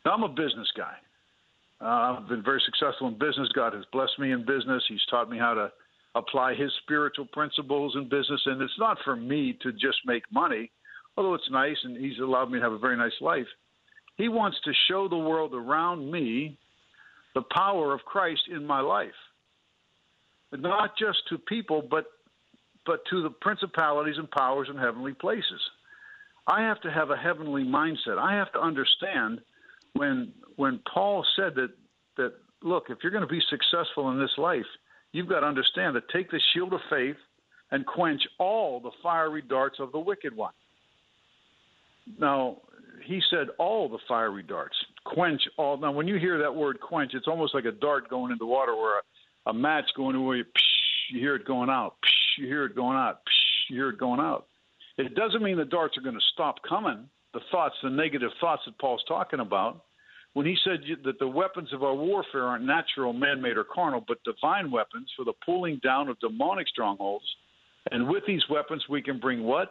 Now, 0.05 0.13
I'm 0.13 0.23
a 0.23 0.29
business 0.29 0.71
guy. 0.77 0.93
Uh, 1.81 2.19
I've 2.19 2.29
been 2.29 2.43
very 2.43 2.61
successful 2.65 3.07
in 3.07 3.15
business. 3.15 3.49
God 3.53 3.73
has 3.73 3.83
blessed 3.91 4.17
me 4.19 4.31
in 4.31 4.45
business. 4.45 4.83
He's 4.87 5.03
taught 5.09 5.29
me 5.29 5.37
how 5.37 5.53
to 5.53 5.71
apply 6.13 6.55
His 6.55 6.71
spiritual 6.83 7.27
principles 7.33 7.95
in 7.95 8.03
business. 8.03 8.41
And 8.45 8.61
it's 8.61 8.79
not 8.79 8.97
for 9.03 9.15
me 9.15 9.57
to 9.61 9.73
just 9.73 9.97
make 10.05 10.23
money, 10.31 10.71
although 11.17 11.33
it's 11.33 11.49
nice 11.51 11.77
and 11.83 11.97
He's 11.97 12.19
allowed 12.19 12.51
me 12.51 12.59
to 12.59 12.63
have 12.63 12.71
a 12.71 12.79
very 12.79 12.95
nice 12.95 13.19
life. 13.19 13.47
He 14.15 14.29
wants 14.29 14.57
to 14.63 14.71
show 14.87 15.09
the 15.09 15.17
world 15.17 15.53
around 15.53 16.09
me 16.09 16.57
the 17.35 17.43
power 17.53 17.93
of 17.93 17.99
Christ 18.05 18.41
in 18.49 18.65
my 18.65 18.79
life. 18.79 19.11
Not 20.51 20.97
just 20.97 21.19
to 21.29 21.37
people, 21.37 21.85
but 21.89 22.05
but 22.85 23.01
to 23.09 23.21
the 23.21 23.29
principalities 23.29 24.15
and 24.17 24.29
powers 24.31 24.67
in 24.69 24.77
heavenly 24.77 25.13
places. 25.13 25.59
I 26.47 26.61
have 26.61 26.79
to 26.81 26.91
have 26.91 27.09
a 27.09 27.17
heavenly 27.17 27.63
mindset. 27.63 28.19
I 28.19 28.35
have 28.35 28.51
to 28.53 28.61
understand 28.61 29.41
when 29.93 30.31
when 30.55 30.79
Paul 30.91 31.25
said 31.35 31.55
that 31.55 31.71
that 32.17 32.33
look, 32.63 32.85
if 32.89 32.99
you're 33.03 33.11
going 33.11 33.27
to 33.27 33.27
be 33.27 33.41
successful 33.49 34.11
in 34.11 34.19
this 34.19 34.31
life, 34.37 34.65
you've 35.11 35.27
got 35.27 35.41
to 35.41 35.47
understand 35.47 35.95
that 35.95 36.07
take 36.09 36.31
the 36.31 36.39
shield 36.53 36.73
of 36.73 36.79
faith 36.89 37.17
and 37.71 37.85
quench 37.85 38.21
all 38.39 38.79
the 38.79 38.91
fiery 39.03 39.41
darts 39.41 39.79
of 39.79 39.91
the 39.91 39.99
wicked 39.99 40.35
one. 40.35 40.53
Now, 42.19 42.57
he 43.03 43.19
said 43.29 43.47
all 43.57 43.89
the 43.89 43.97
fiery 44.07 44.43
darts 44.43 44.77
quench 45.05 45.41
all. 45.57 45.77
Now, 45.77 45.91
when 45.91 46.07
you 46.07 46.17
hear 46.17 46.37
that 46.39 46.53
word 46.53 46.79
quench, 46.81 47.13
it's 47.13 47.27
almost 47.27 47.53
like 47.55 47.65
a 47.65 47.71
dart 47.71 48.09
going 48.09 48.31
into 48.31 48.45
water, 48.45 48.73
or 48.73 48.99
a, 48.99 49.49
a 49.49 49.53
match 49.53 49.85
going 49.95 50.15
away. 50.15 50.43
Psh, 50.43 51.13
you 51.13 51.19
hear 51.19 51.35
it 51.35 51.45
going 51.45 51.69
out. 51.69 51.95
Psh, 52.03 52.41
you 52.41 52.47
hear 52.47 52.65
it 52.65 52.75
going 52.75 52.97
out. 52.97 53.19
Psh, 53.19 53.69
you 53.69 53.77
hear 53.77 53.89
it 53.89 53.99
going 53.99 54.19
out. 54.19 54.47
It 54.97 55.15
doesn't 55.15 55.43
mean 55.43 55.57
the 55.57 55.65
darts 55.65 55.97
are 55.97 56.01
going 56.01 56.15
to 56.15 56.25
stop 56.33 56.55
coming. 56.67 57.07
The 57.33 57.41
thoughts, 57.51 57.75
the 57.83 57.89
negative 57.89 58.31
thoughts 58.39 58.61
that 58.65 58.77
Paul's 58.79 59.03
talking 59.07 59.41
about, 59.41 59.83
when 60.33 60.45
he 60.45 60.55
said 60.63 60.79
that 61.03 61.19
the 61.19 61.27
weapons 61.27 61.71
of 61.73 61.83
our 61.83 61.95
warfare 61.95 62.43
aren't 62.43 62.65
natural, 62.65 63.13
man 63.13 63.41
made, 63.41 63.57
or 63.57 63.63
carnal, 63.63 64.03
but 64.05 64.23
divine 64.23 64.71
weapons 64.71 65.09
for 65.15 65.25
the 65.25 65.33
pulling 65.45 65.79
down 65.83 66.09
of 66.09 66.19
demonic 66.19 66.67
strongholds. 66.67 67.25
And 67.91 68.07
with 68.09 68.23
these 68.25 68.43
weapons, 68.49 68.83
we 68.89 69.01
can 69.01 69.19
bring 69.19 69.43
what? 69.43 69.69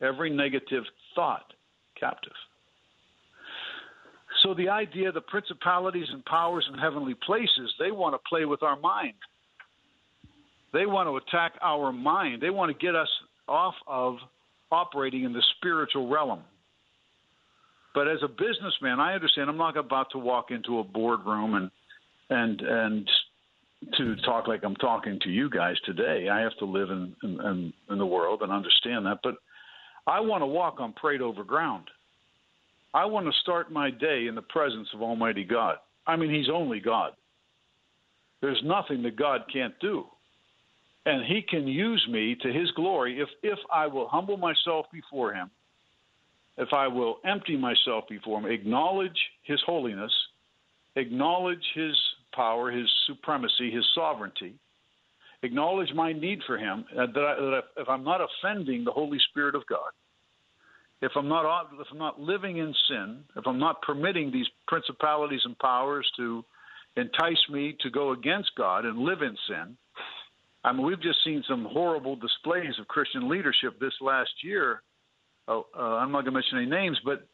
Every 0.00 0.30
negative 0.30 0.84
thought 1.14 1.52
captive. 1.98 2.32
So 4.42 4.54
the 4.54 4.68
idea 4.68 5.10
the 5.10 5.20
principalities 5.20 6.06
and 6.10 6.24
powers 6.24 6.66
in 6.72 6.78
heavenly 6.78 7.14
places, 7.26 7.72
they 7.78 7.90
want 7.90 8.14
to 8.14 8.28
play 8.28 8.44
with 8.44 8.62
our 8.62 8.78
mind. 8.78 9.14
They 10.72 10.86
want 10.86 11.08
to 11.08 11.16
attack 11.16 11.52
our 11.62 11.92
mind. 11.92 12.42
They 12.42 12.50
want 12.50 12.76
to 12.76 12.86
get 12.86 12.94
us 12.94 13.08
off 13.48 13.74
of 13.86 14.16
operating 14.70 15.24
in 15.24 15.32
the 15.32 15.42
spiritual 15.56 16.08
realm. 16.08 16.42
But 17.94 18.06
as 18.06 18.18
a 18.22 18.28
businessman, 18.28 19.00
I 19.00 19.14
understand 19.14 19.48
I'm 19.48 19.56
not 19.56 19.76
about 19.76 20.10
to 20.12 20.18
walk 20.18 20.50
into 20.50 20.78
a 20.78 20.84
boardroom 20.84 21.54
and 21.54 21.70
and 22.30 22.60
and 22.60 23.10
to 23.96 24.16
talk 24.24 24.46
like 24.46 24.62
I'm 24.64 24.76
talking 24.76 25.18
to 25.22 25.30
you 25.30 25.48
guys 25.48 25.76
today. 25.84 26.28
I 26.28 26.40
have 26.40 26.56
to 26.58 26.64
live 26.64 26.90
in 26.90 27.14
in, 27.22 27.72
in 27.90 27.98
the 27.98 28.06
world 28.06 28.42
and 28.42 28.52
understand 28.52 29.06
that. 29.06 29.18
But 29.22 29.34
I 30.06 30.20
want 30.20 30.42
to 30.42 30.46
walk 30.46 30.80
on 30.80 30.92
prayed 30.92 31.22
over 31.22 31.42
ground. 31.44 31.88
I 32.94 33.04
want 33.04 33.26
to 33.26 33.32
start 33.40 33.70
my 33.70 33.90
day 33.90 34.26
in 34.28 34.34
the 34.34 34.42
presence 34.42 34.88
of 34.94 35.02
Almighty 35.02 35.44
God. 35.44 35.76
I 36.06 36.16
mean, 36.16 36.30
He's 36.30 36.48
only 36.52 36.80
God. 36.80 37.12
There's 38.40 38.60
nothing 38.64 39.02
that 39.02 39.16
God 39.16 39.42
can't 39.52 39.74
do. 39.80 40.04
And 41.04 41.24
He 41.24 41.42
can 41.42 41.66
use 41.66 42.06
me 42.10 42.36
to 42.42 42.52
His 42.52 42.70
glory 42.72 43.20
if, 43.20 43.28
if 43.42 43.58
I 43.72 43.86
will 43.86 44.08
humble 44.08 44.36
myself 44.36 44.86
before 44.92 45.34
Him, 45.34 45.50
if 46.56 46.72
I 46.72 46.88
will 46.88 47.18
empty 47.24 47.56
myself 47.56 48.04
before 48.08 48.40
Him, 48.40 48.46
acknowledge 48.50 49.18
His 49.42 49.60
holiness, 49.66 50.12
acknowledge 50.96 51.64
His 51.74 51.94
power, 52.34 52.70
His 52.70 52.88
supremacy, 53.06 53.70
His 53.70 53.84
sovereignty, 53.94 54.54
acknowledge 55.42 55.92
my 55.94 56.12
need 56.12 56.40
for 56.46 56.56
Him, 56.56 56.84
uh, 56.98 57.06
that, 57.06 57.20
I, 57.20 57.34
that 57.40 57.64
if 57.76 57.88
I'm 57.88 58.04
not 58.04 58.20
offending 58.20 58.84
the 58.84 58.92
Holy 58.92 59.18
Spirit 59.30 59.54
of 59.54 59.66
God, 59.66 59.90
if 61.00 61.12
I'm 61.16 61.28
not 61.28 61.68
if 61.80 61.86
I'm 61.92 61.98
not 61.98 62.20
living 62.20 62.58
in 62.58 62.74
sin, 62.88 63.24
if 63.36 63.46
I'm 63.46 63.58
not 63.58 63.82
permitting 63.82 64.32
these 64.32 64.46
principalities 64.66 65.42
and 65.44 65.58
powers 65.58 66.08
to 66.16 66.44
entice 66.96 67.48
me 67.50 67.76
to 67.80 67.90
go 67.90 68.12
against 68.12 68.50
God 68.56 68.84
and 68.84 68.98
live 68.98 69.22
in 69.22 69.36
sin, 69.48 69.76
I 70.64 70.72
mean 70.72 70.84
we've 70.84 71.00
just 71.00 71.22
seen 71.24 71.44
some 71.48 71.66
horrible 71.70 72.16
displays 72.16 72.78
of 72.80 72.88
Christian 72.88 73.28
leadership 73.28 73.78
this 73.80 73.94
last 74.00 74.30
year. 74.42 74.82
Oh, 75.46 75.66
uh, 75.76 75.80
I'm 75.80 76.10
not 76.10 76.22
going 76.24 76.32
to 76.34 76.40
mention 76.40 76.58
any 76.58 76.66
names, 76.66 76.98
but 77.04 77.26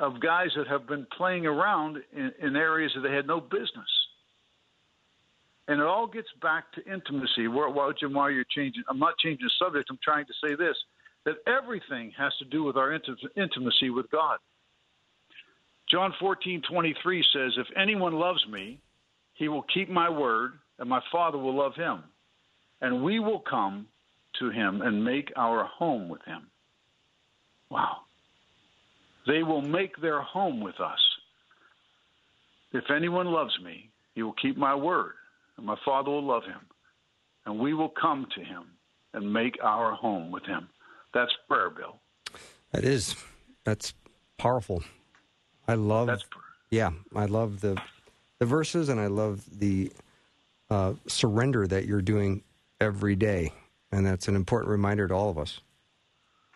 of 0.00 0.20
guys 0.20 0.48
that 0.56 0.66
have 0.68 0.86
been 0.86 1.06
playing 1.16 1.46
around 1.46 1.98
in, 2.16 2.32
in 2.40 2.56
areas 2.56 2.92
that 2.94 3.02
they 3.02 3.14
had 3.14 3.26
no 3.26 3.40
business. 3.40 3.90
And 5.68 5.80
it 5.80 5.86
all 5.86 6.06
gets 6.06 6.28
back 6.40 6.72
to 6.72 6.92
intimacy. 6.92 7.46
Why, 7.46 7.90
Jim, 7.98 8.14
why 8.14 8.30
you're 8.30 8.44
changing? 8.54 8.82
I'm 8.88 8.98
not 8.98 9.14
changing 9.18 9.46
the 9.46 9.64
subject. 9.64 9.88
I'm 9.90 9.98
trying 10.02 10.26
to 10.26 10.32
say 10.44 10.54
this 10.54 10.76
that 11.24 11.36
everything 11.46 12.10
has 12.12 12.36
to 12.38 12.44
do 12.44 12.64
with 12.64 12.76
our 12.76 12.92
intimacy 13.36 13.90
with 13.90 14.10
God. 14.10 14.38
John 15.88 16.12
14:23 16.14 17.22
says, 17.32 17.56
"If 17.58 17.70
anyone 17.76 18.14
loves 18.18 18.46
me, 18.46 18.80
he 19.34 19.48
will 19.48 19.62
keep 19.62 19.88
my 19.88 20.08
word, 20.08 20.58
and 20.78 20.88
my 20.88 21.00
Father 21.10 21.38
will 21.38 21.54
love 21.54 21.74
him, 21.74 22.02
and 22.80 23.02
we 23.02 23.20
will 23.20 23.40
come 23.40 23.88
to 24.34 24.50
him 24.50 24.80
and 24.82 25.04
make 25.04 25.32
our 25.36 25.64
home 25.64 26.08
with 26.08 26.22
him." 26.22 26.50
Wow. 27.68 28.04
They 29.26 29.42
will 29.42 29.62
make 29.62 29.96
their 29.98 30.20
home 30.20 30.60
with 30.60 30.80
us. 30.80 31.00
If 32.72 32.90
anyone 32.90 33.26
loves 33.26 33.58
me, 33.60 33.90
he 34.14 34.22
will 34.22 34.32
keep 34.32 34.56
my 34.56 34.74
word, 34.74 35.14
and 35.56 35.66
my 35.66 35.76
Father 35.84 36.10
will 36.10 36.24
love 36.24 36.44
him, 36.44 36.66
and 37.44 37.58
we 37.58 37.74
will 37.74 37.90
come 37.90 38.26
to 38.26 38.42
him 38.42 38.76
and 39.12 39.32
make 39.32 39.62
our 39.62 39.92
home 39.92 40.30
with 40.30 40.44
him. 40.44 40.68
That's 41.14 41.32
prayer, 41.48 41.70
Bill. 41.70 42.00
That 42.72 42.84
is. 42.84 43.16
That's 43.64 43.94
powerful. 44.38 44.82
I 45.68 45.74
love. 45.74 46.06
That's 46.06 46.24
prayer. 46.24 46.42
Yeah, 46.70 46.90
I 47.14 47.26
love 47.26 47.60
the 47.60 47.80
the 48.38 48.46
verses, 48.46 48.88
and 48.88 49.00
I 49.00 49.06
love 49.06 49.44
the 49.58 49.92
uh, 50.70 50.94
surrender 51.06 51.66
that 51.66 51.84
you're 51.84 52.02
doing 52.02 52.42
every 52.80 53.14
day, 53.14 53.52
and 53.92 54.06
that's 54.06 54.28
an 54.28 54.36
important 54.36 54.70
reminder 54.70 55.06
to 55.06 55.14
all 55.14 55.28
of 55.30 55.38
us. 55.38 55.60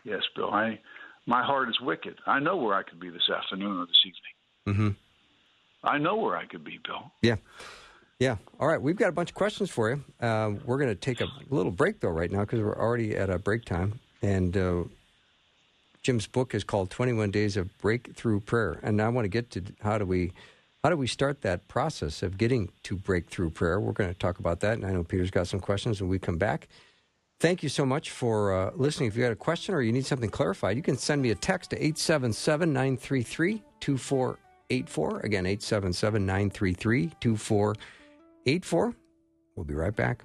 Yes, 0.04 0.22
Bill. 0.34 0.50
I 0.50 0.80
my 1.26 1.44
heart 1.44 1.68
is 1.68 1.80
wicked. 1.80 2.18
I 2.26 2.38
know 2.38 2.56
where 2.56 2.74
I 2.74 2.82
could 2.82 3.00
be 3.00 3.10
this 3.10 3.28
afternoon 3.28 3.78
or 3.78 3.86
this 3.86 4.02
evening. 4.06 4.26
Mm-hmm. 4.66 5.88
I 5.88 5.98
know 5.98 6.16
where 6.16 6.36
I 6.36 6.46
could 6.46 6.64
be, 6.64 6.78
Bill. 6.84 7.10
Yeah. 7.22 7.36
Yeah. 8.18 8.36
All 8.58 8.66
right. 8.66 8.80
We've 8.80 8.96
got 8.96 9.08
a 9.08 9.12
bunch 9.12 9.30
of 9.30 9.34
questions 9.34 9.70
for 9.70 9.90
you. 9.90 10.04
Uh, 10.20 10.52
we're 10.64 10.78
going 10.78 10.88
to 10.88 10.94
take 10.94 11.20
a 11.20 11.26
little 11.50 11.72
break, 11.72 12.00
though, 12.00 12.08
right 12.08 12.30
now, 12.30 12.40
because 12.40 12.60
we're 12.60 12.78
already 12.78 13.16
at 13.16 13.28
a 13.28 13.38
break 13.38 13.64
time. 13.64 14.00
And 14.22 14.56
uh, 14.56 14.84
Jim's 16.02 16.26
book 16.26 16.54
is 16.54 16.64
called 16.64 16.90
21 16.90 17.30
Days 17.30 17.56
of 17.56 17.76
Breakthrough 17.78 18.40
Prayer. 18.40 18.78
And 18.82 19.00
I 19.00 19.08
want 19.08 19.24
to 19.24 19.28
get 19.28 19.50
to 19.50 19.62
how 19.82 19.98
do 19.98 20.04
we 20.04 20.32
how 20.86 20.90
do 20.90 20.96
we 20.96 21.08
start 21.08 21.42
that 21.42 21.66
process 21.66 22.22
of 22.22 22.38
getting 22.38 22.70
to 22.84 22.94
breakthrough 22.94 23.50
prayer? 23.50 23.80
We're 23.80 23.90
going 23.90 24.08
to 24.08 24.16
talk 24.16 24.38
about 24.38 24.60
that. 24.60 24.74
And 24.74 24.86
I 24.86 24.92
know 24.92 25.02
Peter's 25.02 25.32
got 25.32 25.48
some 25.48 25.58
questions 25.58 26.00
when 26.00 26.08
we 26.08 26.20
come 26.20 26.38
back. 26.38 26.68
Thank 27.40 27.64
you 27.64 27.68
so 27.68 27.84
much 27.84 28.10
for 28.10 28.54
uh, 28.54 28.70
listening. 28.76 29.08
If 29.08 29.16
you 29.16 29.22
got 29.24 29.32
a 29.32 29.34
question 29.34 29.74
or 29.74 29.82
you 29.82 29.90
need 29.90 30.06
something 30.06 30.30
clarified, 30.30 30.76
you 30.76 30.82
can 30.82 30.96
send 30.96 31.22
me 31.22 31.32
a 31.32 31.34
text 31.34 31.70
to 31.70 31.76
877 31.76 32.72
933 32.72 33.64
2484. 33.80 35.20
Again, 35.20 35.44
877 35.44 36.24
933 36.24 37.12
2484. 37.20 38.94
We'll 39.56 39.64
be 39.64 39.74
right 39.74 39.96
back. 39.96 40.22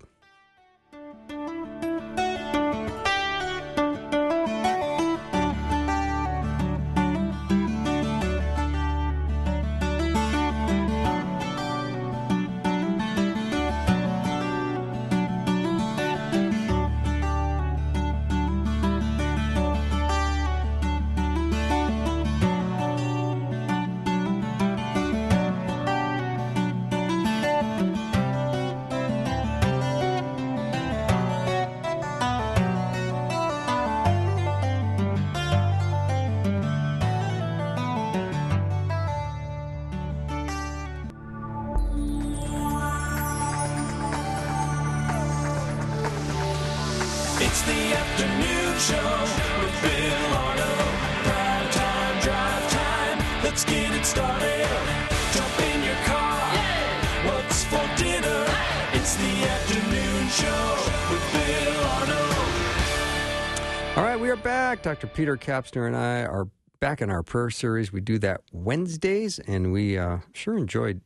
Dr. 64.82 65.08
Peter 65.08 65.38
Kapsner 65.38 65.86
and 65.86 65.96
I 65.96 66.24
are 66.24 66.48
back 66.80 67.02
in 67.02 67.12
our 67.12 67.22
prayer 67.22 67.52
series. 67.52 67.94
We 67.94 68.02
do 68.02 68.18
that 68.20 68.42
Wednesdays, 68.52 69.38
and 69.40 69.72
we 69.72 69.98
uh, 69.98 70.18
sure 70.34 70.58
enjoyed 70.58 71.02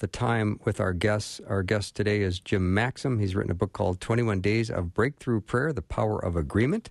the 0.00 0.06
time 0.06 0.60
with 0.64 0.80
our 0.80 0.92
guests. 0.92 1.40
Our 1.48 1.62
guest 1.62 1.96
today 1.96 2.20
is 2.20 2.38
Jim 2.38 2.74
Maxim. 2.74 3.18
He's 3.18 3.34
written 3.34 3.50
a 3.50 3.54
book 3.54 3.72
called 3.72 4.00
21 4.00 4.42
Days 4.42 4.70
of 4.70 4.92
Breakthrough 4.92 5.40
Prayer 5.40 5.72
The 5.72 5.80
Power 5.80 6.22
of 6.22 6.36
Agreement. 6.36 6.90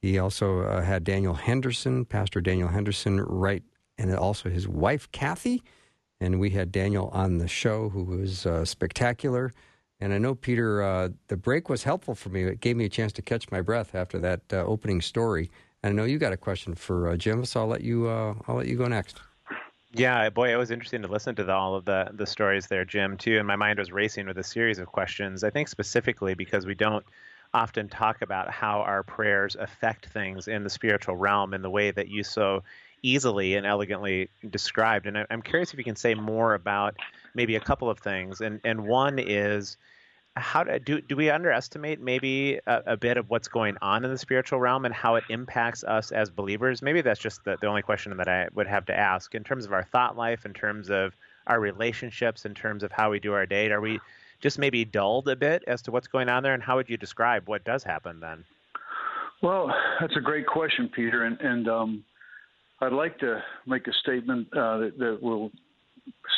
He 0.00 0.18
also 0.18 0.60
uh, 0.62 0.80
had 0.80 1.04
Daniel 1.04 1.34
Henderson, 1.34 2.06
Pastor 2.06 2.40
Daniel 2.40 2.68
Henderson, 2.68 3.20
write, 3.20 3.64
and 3.98 4.14
also 4.14 4.48
his 4.48 4.68
wife, 4.68 5.10
Kathy. 5.12 5.62
And 6.20 6.38
we 6.38 6.50
had 6.50 6.70
Daniel 6.70 7.08
on 7.12 7.38
the 7.38 7.48
show, 7.48 7.88
who 7.88 8.04
was 8.04 8.46
uh, 8.46 8.64
spectacular. 8.64 9.52
And 10.00 10.12
I 10.12 10.18
know, 10.18 10.34
Peter, 10.34 10.82
uh, 10.82 11.10
the 11.28 11.36
break 11.36 11.68
was 11.68 11.84
helpful 11.84 12.14
for 12.14 12.28
me. 12.28 12.42
It 12.42 12.60
gave 12.60 12.76
me 12.76 12.84
a 12.84 12.88
chance 12.88 13.12
to 13.14 13.22
catch 13.22 13.50
my 13.50 13.60
breath 13.60 13.94
after 13.94 14.18
that 14.18 14.40
uh, 14.52 14.64
opening 14.64 15.00
story. 15.00 15.50
And 15.82 15.90
I 15.90 15.94
know 15.94 16.04
you 16.04 16.18
got 16.18 16.32
a 16.32 16.36
question 16.36 16.74
for 16.74 17.08
uh, 17.08 17.16
Jim, 17.16 17.44
so 17.44 17.60
I'll 17.60 17.66
let 17.66 17.82
you. 17.82 18.08
Uh, 18.08 18.34
I'll 18.46 18.56
let 18.56 18.66
you 18.66 18.76
go 18.76 18.86
next. 18.86 19.20
Yeah, 19.94 20.30
boy, 20.30 20.52
it 20.52 20.56
was 20.56 20.70
interesting 20.70 21.02
to 21.02 21.08
listen 21.08 21.34
to 21.34 21.44
the, 21.44 21.52
all 21.52 21.74
of 21.74 21.84
the 21.84 22.08
the 22.14 22.26
stories 22.26 22.66
there, 22.66 22.84
Jim. 22.84 23.16
Too, 23.16 23.38
and 23.38 23.46
my 23.46 23.56
mind 23.56 23.78
was 23.78 23.92
racing 23.92 24.26
with 24.26 24.38
a 24.38 24.44
series 24.44 24.78
of 24.78 24.86
questions. 24.86 25.44
I 25.44 25.50
think 25.50 25.68
specifically 25.68 26.34
because 26.34 26.66
we 26.66 26.74
don't 26.74 27.04
often 27.54 27.88
talk 27.88 28.22
about 28.22 28.50
how 28.50 28.80
our 28.80 29.02
prayers 29.02 29.56
affect 29.56 30.06
things 30.06 30.48
in 30.48 30.64
the 30.64 30.70
spiritual 30.70 31.16
realm 31.16 31.52
in 31.52 31.62
the 31.62 31.70
way 31.70 31.90
that 31.90 32.08
you 32.08 32.22
so 32.22 32.62
easily 33.02 33.56
and 33.56 33.66
elegantly 33.66 34.28
described. 34.48 35.06
And 35.06 35.26
I'm 35.30 35.42
curious 35.42 35.72
if 35.72 35.78
you 35.78 35.84
can 35.84 35.96
say 35.96 36.14
more 36.14 36.54
about 36.54 36.96
maybe 37.34 37.56
a 37.56 37.60
couple 37.60 37.90
of 37.90 37.98
things. 37.98 38.40
And 38.40 38.60
and 38.64 38.86
one 38.86 39.18
is 39.18 39.76
how 40.36 40.64
do 40.64 40.78
do, 40.78 41.00
do 41.00 41.16
we 41.16 41.28
underestimate 41.28 42.00
maybe 42.00 42.58
a, 42.66 42.82
a, 42.86 42.96
bit 42.96 43.18
of 43.18 43.28
what's 43.28 43.48
going 43.48 43.76
on 43.82 44.04
in 44.04 44.10
the 44.10 44.16
spiritual 44.18 44.60
realm 44.60 44.86
and 44.86 44.94
how 44.94 45.16
it 45.16 45.24
impacts 45.28 45.84
us 45.84 46.10
as 46.10 46.30
believers? 46.30 46.80
Maybe 46.80 47.02
that's 47.02 47.20
just 47.20 47.44
the, 47.44 47.58
the 47.60 47.66
only 47.66 47.82
question 47.82 48.16
that 48.16 48.28
I 48.28 48.48
would 48.54 48.66
have 48.66 48.86
to 48.86 48.98
ask 48.98 49.34
in 49.34 49.44
terms 49.44 49.66
of 49.66 49.72
our 49.72 49.82
thought 49.82 50.16
life, 50.16 50.46
in 50.46 50.54
terms 50.54 50.90
of 50.90 51.14
our 51.46 51.60
relationships, 51.60 52.46
in 52.46 52.54
terms 52.54 52.82
of 52.82 52.92
how 52.92 53.10
we 53.10 53.20
do 53.20 53.34
our 53.34 53.44
date. 53.44 53.72
Are 53.72 53.80
we 53.80 54.00
just 54.40 54.58
maybe 54.58 54.84
dulled 54.84 55.28
a 55.28 55.36
bit 55.36 55.64
as 55.66 55.82
to 55.82 55.90
what's 55.90 56.08
going 56.08 56.28
on 56.28 56.42
there? 56.42 56.54
And 56.54 56.62
how 56.62 56.76
would 56.76 56.88
you 56.88 56.96
describe 56.96 57.46
what 57.46 57.64
does 57.64 57.84
happen 57.84 58.20
then? 58.20 58.44
Well, 59.42 59.74
that's 60.00 60.16
a 60.16 60.20
great 60.20 60.46
question, 60.46 60.88
Peter, 60.88 61.24
and, 61.24 61.38
and 61.40 61.68
um, 61.68 62.04
I'd 62.82 62.92
like 62.92 63.16
to 63.20 63.40
make 63.64 63.86
a 63.86 63.92
statement 64.02 64.48
uh, 64.48 64.78
that, 64.78 64.98
that 64.98 65.18
will 65.22 65.52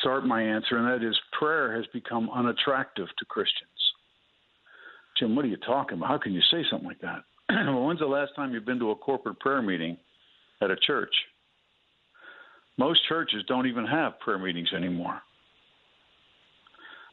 start 0.03 0.27
my 0.27 0.43
answer, 0.43 0.77
and 0.77 0.87
that 0.87 1.07
is 1.07 1.19
prayer 1.39 1.75
has 1.75 1.87
become 1.95 2.29
unattractive 2.31 3.09
to 3.19 3.25
Christians. 3.25 3.71
Jim, 5.19 5.35
what 5.35 5.47
are 5.47 5.49
you 5.49 5.57
talking 5.57 5.97
about? 5.97 6.09
How 6.11 6.19
can 6.19 6.35
you 6.35 6.43
say 6.51 6.63
something 6.71 6.87
like 6.87 7.01
that? 7.01 7.25
well, 7.49 7.87
when's 7.87 8.01
the 8.01 8.07
last 8.07 8.33
time 8.37 8.53
you've 8.53 8.67
been 8.67 8.79
to 8.81 8.91
a 8.91 8.97
corporate 8.97 9.41
prayer 9.41 9.63
meeting 9.63 9.97
at 10.61 10.71
a 10.71 10.77
church? 10.77 11.15
Most 12.77 13.01
churches 13.09 13.43
don't 13.49 13.67
even 13.67 13.87
have 13.87 14.19
prayer 14.21 14.39
meetings 14.39 14.69
anymore. 14.77 15.23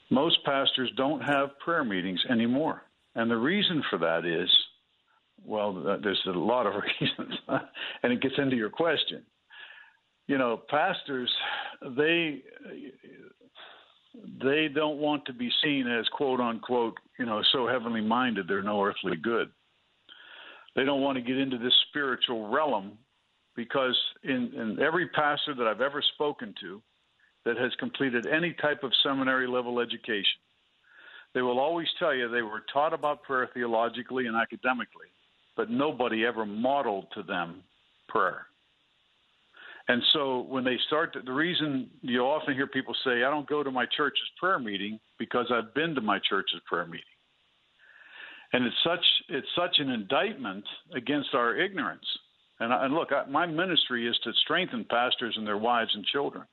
Most 0.10 0.44
pastors 0.44 0.92
don't 0.98 1.22
have 1.22 1.58
prayer 1.60 1.86
meetings 1.86 2.20
anymore. 2.30 2.82
And 3.16 3.32
the 3.32 3.38
reason 3.38 3.82
for 3.90 3.98
that 4.00 4.26
is 4.26 4.50
well, 5.46 5.84
uh, 5.88 5.98
there's 6.02 6.22
a 6.28 6.32
lot 6.32 6.66
of 6.68 6.74
reasons, 7.02 7.40
and 8.04 8.14
it 8.14 8.22
gets 8.22 8.36
into 8.38 8.56
your 8.56 8.70
question. 8.70 9.24
You 10.28 10.38
know, 10.38 10.62
pastors, 10.70 11.32
they 11.98 12.42
they 14.44 14.68
don't 14.74 14.98
want 14.98 15.26
to 15.26 15.34
be 15.34 15.50
seen 15.64 15.88
as 15.88 16.08
quote 16.10 16.40
unquote, 16.40 16.98
you 17.18 17.26
know, 17.26 17.42
so 17.52 17.68
heavenly 17.68 18.02
minded 18.02 18.48
they're 18.48 18.62
no 18.62 18.84
earthly 18.84 19.18
good. 19.18 19.50
They 20.76 20.86
don't 20.86 21.02
want 21.02 21.18
to 21.18 21.22
get 21.22 21.38
into 21.38 21.58
this 21.58 21.74
spiritual 21.90 22.50
realm 22.50 22.98
because 23.56 23.98
in, 24.24 24.54
in 24.56 24.78
every 24.82 25.08
pastor 25.10 25.54
that 25.56 25.68
I've 25.68 25.82
ever 25.82 26.02
spoken 26.14 26.54
to 26.62 26.82
that 27.46 27.58
has 27.58 27.72
completed 27.80 28.26
any 28.26 28.54
type 28.62 28.84
of 28.84 28.92
seminary 29.04 29.48
level 29.48 29.80
education, 29.80 30.40
they 31.34 31.42
will 31.42 31.60
always 31.60 31.88
tell 32.00 32.14
you 32.14 32.30
they 32.30 32.42
were 32.42 32.64
taught 32.72 32.94
about 32.94 33.24
prayer 33.24 33.50
theologically 33.54 34.28
and 34.28 34.36
academically, 34.36 35.08
but 35.56 35.70
nobody 35.70 36.26
ever 36.26 36.46
modeled 36.46 37.08
to 37.14 37.24
them 37.24 37.64
prayer. 38.08 38.46
And 39.88 40.02
so 40.14 40.46
when 40.48 40.64
they 40.64 40.78
start, 40.88 41.14
to, 41.14 41.22
the 41.22 41.34
reason 41.34 41.90
you 42.02 42.22
often 42.22 42.54
hear 42.54 42.68
people 42.68 42.96
say, 43.04 43.24
I 43.24 43.30
don't 43.30 43.50
go 43.50 43.64
to 43.64 43.72
my 43.72 43.86
church's 43.98 44.30
prayer 44.40 44.60
meeting 44.60 45.00
because 45.18 45.52
I've 45.52 45.74
been 45.74 45.96
to 45.96 46.02
my 46.02 46.20
church's 46.30 46.62
prayer 46.68 46.86
meeting. 46.86 47.04
And 48.54 48.66
it's 48.66 48.76
such, 48.84 49.04
it's 49.30 49.48
such 49.56 49.80
an 49.80 49.90
indictment 49.90 50.64
against 50.96 51.34
our 51.34 51.56
ignorance. 51.56 52.06
And, 52.60 52.72
and 52.72 52.94
look, 52.94 53.12
I, 53.12 53.30
my 53.30 53.46
ministry 53.46 54.08
is 54.08 54.18
to 54.24 54.32
strengthen 54.44 54.86
pastors 54.90 55.36
and 55.38 55.48
their 55.48 55.58
wives 55.58 55.92
and 55.96 56.06
children. 56.06 56.46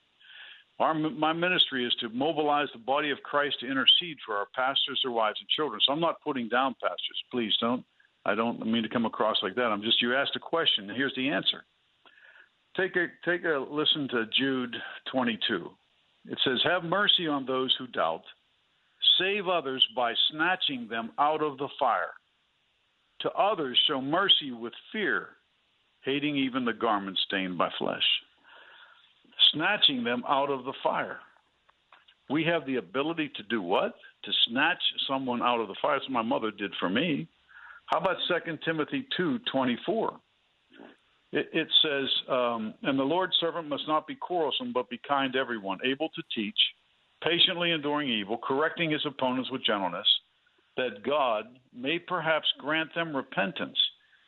Our, 0.79 0.95
my 0.95 1.33
ministry 1.33 1.85
is 1.85 1.95
to 2.01 2.09
mobilize 2.09 2.69
the 2.73 2.79
body 2.79 3.11
of 3.11 3.19
Christ 3.25 3.57
to 3.61 3.67
intercede 3.67 4.17
for 4.25 4.37
our 4.37 4.47
pastors, 4.55 5.01
their 5.03 5.13
wives, 5.13 5.39
and 5.41 5.49
children. 5.49 5.81
So 5.85 5.93
I'm 5.93 6.01
not 6.01 6.21
putting 6.23 6.49
down 6.49 6.77
pastors. 6.81 7.23
Please 7.31 7.53
don't 7.61 7.85
I 8.29 8.35
don't 8.35 8.65
mean 8.67 8.83
to 8.83 8.91
come 8.91 9.07
across 9.07 9.39
like 9.43 9.55
that. 9.55 9.73
I'm 9.73 9.81
just 9.81 10.03
you 10.03 10.15
asked 10.15 10.37
a 10.37 10.39
question, 10.39 10.89
and 10.89 10.97
here's 10.97 11.15
the 11.17 11.31
answer. 11.31 11.65
Take 12.77 12.95
a 12.97 13.07
take 13.25 13.45
a 13.45 13.59
listen 13.71 14.07
to 14.09 14.27
Jude 14.39 14.77
22. 15.11 15.71
It 16.27 16.39
says, 16.45 16.61
"Have 16.63 16.85
mercy 16.85 17.27
on 17.27 17.47
those 17.47 17.75
who 17.79 17.87
doubt, 17.87 18.25
save 19.17 19.49
others 19.49 19.83
by 19.97 20.13
snatching 20.31 20.89
them 20.89 21.11
out 21.19 21.43
of 21.43 21.57
the 21.57 21.69
fire. 21.79 22.13
To 23.21 23.33
others 23.33 23.79
show 23.87 24.03
mercy 24.03 24.53
with 24.53 24.75
fear, 24.93 25.31
hating 26.03 26.37
even 26.37 26.67
the 26.67 26.75
garment 26.75 27.17
stained 27.19 27.57
by 27.57 27.71
flesh." 27.79 28.05
Snatching 29.53 30.05
them 30.05 30.23
out 30.29 30.51
of 30.51 30.65
the 30.65 30.75
fire. 30.83 31.21
We 32.29 32.45
have 32.45 32.67
the 32.67 32.77
ability 32.77 33.31
to 33.37 33.43
do 33.45 33.63
what? 33.63 33.95
To 34.25 34.33
snatch 34.49 34.83
someone 35.07 35.41
out 35.41 35.61
of 35.61 35.69
the 35.69 35.77
fire. 35.81 35.95
That's 35.95 36.11
what 36.11 36.13
my 36.13 36.23
mother 36.23 36.51
did 36.51 36.75
for 36.77 36.91
me. 36.91 37.27
How 37.89 37.99
about 37.99 38.17
2 38.29 38.59
Timothy 38.65 39.07
2 39.17 39.39
24? 39.51 40.21
It, 41.33 41.49
it 41.53 41.69
says, 41.83 42.09
um, 42.31 42.75
And 42.83 42.99
the 42.99 43.03
Lord's 43.05 43.37
servant 43.41 43.69
must 43.69 43.89
not 43.89 44.07
be 44.07 44.15
quarrelsome, 44.15 44.73
but 44.73 44.91
be 44.91 45.01
kind 45.09 45.33
to 45.33 45.39
everyone, 45.39 45.79
able 45.85 46.11
to 46.11 46.23
teach, 46.35 46.59
patiently 47.25 47.73
enduring 47.73 48.11
evil, 48.11 48.39
correcting 48.39 48.91
his 48.91 49.05
opponents 49.07 49.51
with 49.51 49.65
gentleness, 49.65 50.07
that 50.77 51.03
God 51.05 51.47
may 51.75 51.99
perhaps 51.99 52.47
grant 52.59 52.95
them 52.95 53.17
repentance, 53.17 53.79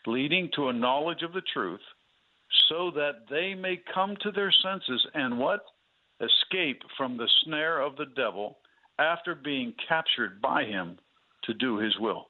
leading 0.06 0.50
to 0.56 0.68
a 0.68 0.72
knowledge 0.72 1.22
of 1.22 1.34
the 1.34 1.42
truth, 1.52 1.80
so 2.68 2.90
that 2.94 3.26
they 3.28 3.54
may 3.54 3.78
come 3.94 4.16
to 4.22 4.30
their 4.30 4.52
senses 4.62 5.06
and 5.14 5.38
what? 5.38 5.60
Escape 6.20 6.82
from 6.96 7.16
the 7.16 7.28
snare 7.44 7.80
of 7.80 7.96
the 7.96 8.06
devil 8.16 8.58
after 8.98 9.34
being 9.34 9.74
captured 9.86 10.40
by 10.40 10.64
him 10.64 10.98
to 11.44 11.54
do 11.54 11.78
his 11.78 11.94
will. 11.98 12.29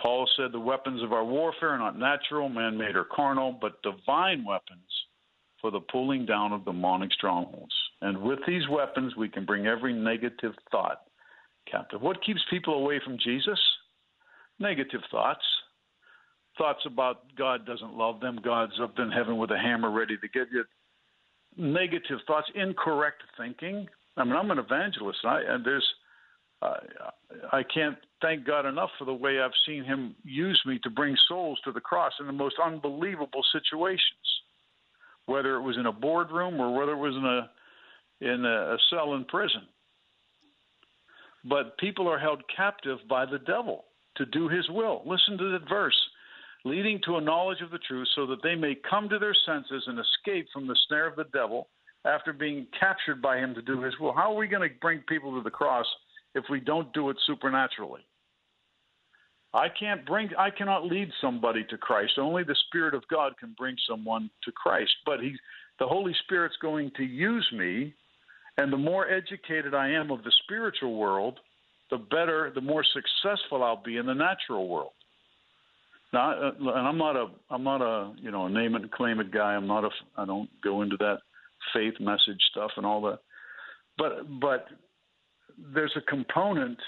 Paul 0.00 0.28
said 0.36 0.52
the 0.52 0.60
weapons 0.60 1.02
of 1.02 1.12
our 1.12 1.24
warfare 1.24 1.70
are 1.70 1.78
not 1.78 1.98
natural, 1.98 2.48
man 2.48 2.76
made, 2.76 2.96
or 2.96 3.04
carnal, 3.04 3.56
but 3.60 3.82
divine 3.82 4.44
weapons 4.44 4.80
for 5.60 5.70
the 5.70 5.80
pulling 5.80 6.26
down 6.26 6.52
of 6.52 6.64
demonic 6.64 7.12
strongholds. 7.12 7.74
And 8.00 8.20
with 8.20 8.40
these 8.46 8.68
weapons, 8.68 9.14
we 9.16 9.28
can 9.28 9.44
bring 9.44 9.66
every 9.66 9.92
negative 9.92 10.54
thought 10.70 11.02
captive. 11.70 12.02
What 12.02 12.22
keeps 12.24 12.40
people 12.50 12.74
away 12.74 13.00
from 13.04 13.16
Jesus? 13.22 13.58
Negative 14.58 15.00
thoughts. 15.10 15.44
Thoughts 16.58 16.80
about 16.84 17.22
God 17.38 17.64
doesn't 17.64 17.96
love 17.96 18.20
them, 18.20 18.38
God's 18.44 18.78
up 18.82 18.98
in 18.98 19.10
heaven 19.10 19.38
with 19.38 19.50
a 19.52 19.58
hammer 19.58 19.90
ready 19.90 20.16
to 20.18 20.28
get 20.28 20.48
you. 20.52 20.64
Negative 21.56 22.18
thoughts, 22.26 22.48
incorrect 22.54 23.22
thinking. 23.38 23.86
I 24.16 24.24
mean, 24.24 24.34
I'm 24.34 24.50
an 24.50 24.58
evangelist, 24.58 25.20
I, 25.24 25.42
and 25.48 25.64
there's 25.64 25.86
I 27.52 27.62
can't 27.74 27.96
thank 28.20 28.46
God 28.46 28.66
enough 28.66 28.90
for 28.98 29.04
the 29.04 29.14
way 29.14 29.40
I've 29.40 29.50
seen 29.66 29.84
Him 29.84 30.14
use 30.24 30.60
me 30.66 30.78
to 30.84 30.90
bring 30.90 31.16
souls 31.28 31.58
to 31.64 31.72
the 31.72 31.80
cross 31.80 32.12
in 32.20 32.26
the 32.26 32.32
most 32.32 32.56
unbelievable 32.64 33.42
situations, 33.52 34.00
whether 35.26 35.56
it 35.56 35.62
was 35.62 35.76
in 35.76 35.86
a 35.86 35.92
boardroom 35.92 36.60
or 36.60 36.72
whether 36.78 36.92
it 36.92 36.96
was 36.96 37.14
in 37.16 37.24
a 37.24 37.50
in 38.20 38.44
a 38.44 38.76
cell 38.90 39.14
in 39.14 39.24
prison. 39.24 39.62
But 41.44 41.76
people 41.78 42.08
are 42.08 42.18
held 42.18 42.42
captive 42.54 42.98
by 43.08 43.26
the 43.26 43.40
devil 43.40 43.84
to 44.16 44.26
do 44.26 44.48
His 44.48 44.68
will. 44.70 45.02
Listen 45.04 45.36
to 45.38 45.52
that 45.52 45.68
verse. 45.68 45.98
Leading 46.64 47.00
to 47.04 47.16
a 47.16 47.20
knowledge 47.20 47.60
of 47.60 47.72
the 47.72 47.78
truth, 47.78 48.06
so 48.14 48.24
that 48.26 48.40
they 48.44 48.54
may 48.54 48.76
come 48.88 49.08
to 49.08 49.18
their 49.18 49.34
senses 49.44 49.82
and 49.88 49.98
escape 49.98 50.46
from 50.52 50.68
the 50.68 50.76
snare 50.86 51.08
of 51.08 51.16
the 51.16 51.26
devil 51.32 51.66
after 52.04 52.32
being 52.32 52.68
captured 52.78 53.20
by 53.20 53.36
him 53.36 53.52
to 53.54 53.62
do 53.62 53.80
his 53.80 53.98
will. 53.98 54.12
How 54.12 54.32
are 54.32 54.36
we 54.36 54.46
going 54.46 54.68
to 54.68 54.74
bring 54.80 55.00
people 55.08 55.36
to 55.36 55.42
the 55.42 55.50
cross 55.50 55.86
if 56.34 56.44
we 56.50 56.60
don't 56.60 56.92
do 56.92 57.10
it 57.10 57.16
supernaturally. 57.26 58.02
I 59.54 59.68
can't 59.68 60.06
bring 60.06 60.30
I 60.38 60.50
cannot 60.50 60.86
lead 60.86 61.10
somebody 61.20 61.64
to 61.68 61.76
Christ. 61.76 62.14
Only 62.18 62.42
the 62.42 62.56
Spirit 62.68 62.94
of 62.94 63.02
God 63.08 63.34
can 63.38 63.54
bring 63.58 63.76
someone 63.88 64.30
to 64.44 64.52
Christ. 64.52 64.92
But 65.04 65.20
he 65.20 65.36
the 65.78 65.86
Holy 65.86 66.14
Spirit's 66.24 66.56
going 66.62 66.90
to 66.96 67.04
use 67.04 67.46
me 67.52 67.94
and 68.58 68.72
the 68.72 68.76
more 68.76 69.08
educated 69.08 69.74
I 69.74 69.90
am 69.90 70.10
of 70.10 70.22
the 70.24 70.32
spiritual 70.44 70.96
world, 70.96 71.40
the 71.90 71.98
better, 71.98 72.52
the 72.54 72.60
more 72.60 72.84
successful 72.84 73.62
I'll 73.62 73.82
be 73.82 73.96
in 73.96 74.06
the 74.06 74.14
natural 74.14 74.68
world. 74.68 74.92
Now, 76.12 76.32
uh, 76.32 76.52
and 76.58 76.86
I'm 76.86 76.98
not 76.98 77.16
a, 77.16 77.28
I'm 77.50 77.64
not 77.64 77.80
a, 77.80 78.12
you 78.18 78.30
know, 78.30 78.46
a 78.46 78.50
name 78.50 78.74
it 78.74 78.82
and 78.82 78.90
claim 78.90 79.20
it 79.20 79.32
guy. 79.32 79.54
I'm 79.54 79.66
not 79.66 79.84
a, 79.84 79.90
I 80.18 80.26
don't 80.26 80.50
go 80.62 80.82
into 80.82 80.96
that 80.98 81.18
faith 81.72 81.94
message 82.00 82.40
stuff 82.50 82.72
and 82.76 82.84
all 82.84 83.00
that. 83.02 83.20
But, 83.96 84.40
but 84.40 84.66
there's 85.74 85.96
a 85.96 86.00
component 86.02 86.78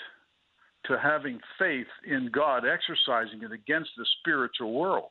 to 0.86 0.98
having 0.98 1.40
faith 1.58 1.86
in 2.06 2.30
God, 2.32 2.64
exercising 2.66 3.42
it 3.42 3.52
against 3.52 3.90
the 3.96 4.06
spiritual 4.20 4.72
world. 4.72 5.10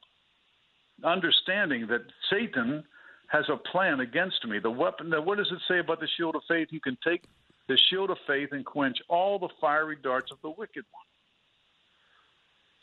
Understanding 1.03 1.87
that 1.87 2.01
Satan 2.29 2.83
has 3.27 3.45
a 3.49 3.57
plan 3.57 3.99
against 4.01 4.45
me. 4.47 4.59
The 4.59 4.69
weapon, 4.69 5.11
what 5.25 5.37
does 5.37 5.51
it 5.51 5.59
say 5.67 5.79
about 5.79 5.99
the 5.99 6.07
shield 6.17 6.35
of 6.35 6.43
faith? 6.47 6.67
You 6.71 6.79
can 6.79 6.97
take 7.03 7.23
the 7.67 7.79
shield 7.89 8.11
of 8.11 8.17
faith 8.27 8.49
and 8.51 8.63
quench 8.63 8.97
all 9.09 9.39
the 9.39 9.49
fiery 9.59 9.97
darts 10.03 10.31
of 10.31 10.37
the 10.43 10.51
wicked 10.51 10.85
one. 10.91 11.05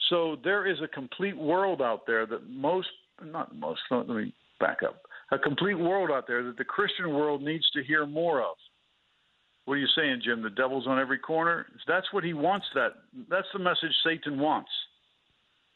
So 0.09 0.37
there 0.43 0.67
is 0.67 0.79
a 0.83 0.89
complete 0.89 1.37
world 1.37 1.81
out 1.81 2.05
there 2.07 2.27
that 2.27 2.51
most, 2.51 2.89
not 3.25 3.55
most, 3.55 3.81
let 3.93 4.09
me 4.09 4.35
back 4.59 4.79
up, 4.83 5.03
a 5.31 5.39
complete 5.39 5.79
world 5.79 6.11
out 6.11 6.27
there 6.27 6.43
that 6.43 6.59
the 6.59 6.65
Christian 6.65 7.15
world 7.15 7.43
needs 7.43 7.71
to 7.71 7.85
hear 7.85 8.05
more 8.07 8.41
of. 8.41 8.57
What 9.65 9.75
are 9.75 9.79
you 9.79 9.89
saying, 9.97 10.23
Jim? 10.25 10.43
The 10.43 10.51
devil's 10.51 10.87
on 10.87 10.99
every 10.99 11.19
corner. 11.19 11.67
That's 11.87 12.13
what 12.13 12.25
he 12.25 12.33
wants. 12.33 12.67
That 12.75 12.93
that's 13.29 13.47
the 13.53 13.59
message 13.59 13.95
Satan 14.05 14.39
wants, 14.39 14.71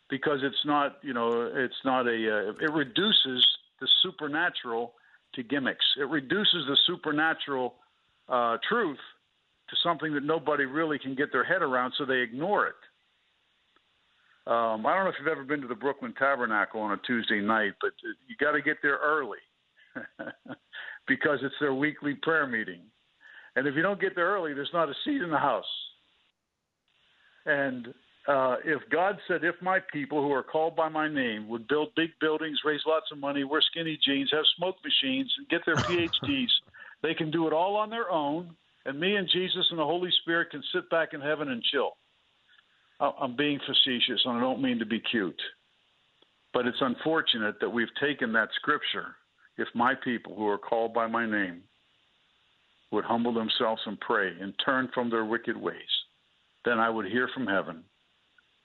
because 0.09 0.41
it's 0.43 0.65
not 0.65 0.99
you 1.03 1.15
know 1.15 1.51
it's 1.55 1.75
not 1.85 2.07
a 2.07 2.11
uh, 2.11 2.53
it 2.61 2.73
reduces 2.73 3.47
the 3.81 3.89
supernatural 4.03 4.95
to 5.35 5.43
gimmicks. 5.43 5.85
It 5.99 6.09
reduces 6.09 6.67
the 6.67 6.77
supernatural 6.87 7.75
uh, 8.29 8.57
truth 8.69 8.99
to 9.69 9.77
something 9.83 10.13
that 10.15 10.23
nobody 10.23 10.65
really 10.65 10.99
can 10.99 11.15
get 11.15 11.33
their 11.33 11.45
head 11.45 11.63
around, 11.63 11.95
so 11.97 12.05
they 12.05 12.19
ignore 12.19 12.67
it. 12.67 12.75
Um, 14.47 14.85
I 14.85 14.95
don't 14.95 15.05
know 15.05 15.11
if 15.11 15.17
you've 15.19 15.29
ever 15.29 15.45
been 15.45 15.63
to 15.63 15.69
the 15.69 15.75
Brooklyn 15.75 16.13
Tabernacle 16.19 16.81
on 16.81 16.93
a 16.93 16.99
Tuesday 17.07 17.41
night, 17.41 17.73
but 17.81 17.93
you 18.03 18.37
got 18.39 18.53
to 18.53 18.61
get 18.61 18.77
there 18.83 18.99
early 19.03 19.39
because 21.09 21.39
it's 21.43 21.55
their 21.61 21.73
weekly 21.73 22.15
prayer 22.15 22.47
meeting. 22.47 22.83
And 23.57 23.67
if 23.67 23.75
you 23.75 23.83
don't 23.83 24.01
get 24.01 24.15
there 24.15 24.29
early, 24.29 24.53
there's 24.55 24.71
not 24.73 24.89
a 24.89 24.95
seat 25.05 25.23
in 25.23 25.31
the 25.31 25.39
house. 25.39 25.65
And 27.47 27.89
uh, 28.27 28.57
if 28.65 28.81
God 28.91 29.19
said, 29.29 29.45
if 29.45 29.55
my 29.61 29.79
people 29.93 30.23
who 30.23 30.33
are 30.33 30.43
called 30.43 30.75
by 30.75 30.89
my 30.89 31.09
name 31.09 31.49
would 31.49 31.69
build 31.69 31.89
big 31.95 32.11
buildings, 32.21 32.59
raise 32.65 32.81
lots 32.87 33.07
of 33.13 33.19
money, 33.19 33.45
wear 33.45 33.61
skinny 33.61 33.99
jeans, 34.05 34.31
have 34.33 34.45
smoke 34.57 34.77
machines, 34.83 35.33
and 35.39 35.49
get 35.49 35.61
their 35.67 35.77
PhDs, 35.77 36.49
they 37.03 37.15
can 37.15 37.31
do 37.31 37.47
it 37.47 37.53
all 37.53 37.77
on 37.77 37.91
their 37.91 38.11
own. 38.11 38.57
And 38.87 38.99
me 38.99 39.17
and 39.17 39.29
Jesus 39.29 39.67
and 39.71 39.79
the 39.79 39.85
Holy 39.85 40.11
Spirit 40.23 40.51
can 40.51 40.63
sit 40.75 40.89
back 40.91 41.13
in 41.13 41.21
heaven 41.21 41.49
and 41.49 41.63
chill. 41.63 41.93
I'm 43.01 43.37
being 43.37 43.59
facetious, 43.67 44.21
and 44.25 44.37
I 44.37 44.41
don't 44.41 44.63
mean 44.63 44.79
to 44.79 44.87
be 44.87 45.01
cute. 45.01 45.41
But 46.53 46.67
it's 46.67 46.81
unfortunate 46.81 47.57
that 47.61 47.69
we've 47.69 47.89
taken 48.01 48.33
that 48.33 48.49
scripture. 48.57 49.17
If 49.59 49.69
my 49.75 49.95
people 49.95 50.35
who 50.35 50.49
are 50.49 50.59
called 50.59 50.95
by 50.95 51.07
my 51.07 51.27
name 51.27 51.63
would 52.95 53.05
humble 53.05 53.35
themselves 53.35 53.83
and 53.87 54.01
pray 54.01 54.33
and 54.41 54.55
turn 54.65 54.89
from 54.95 55.11
their 55.11 55.25
wicked 55.25 55.57
ways, 55.57 55.77
then 56.65 56.79
I 56.79 56.89
would 56.89 57.07
hear 57.07 57.29
from 57.35 57.47
heaven. 57.47 57.85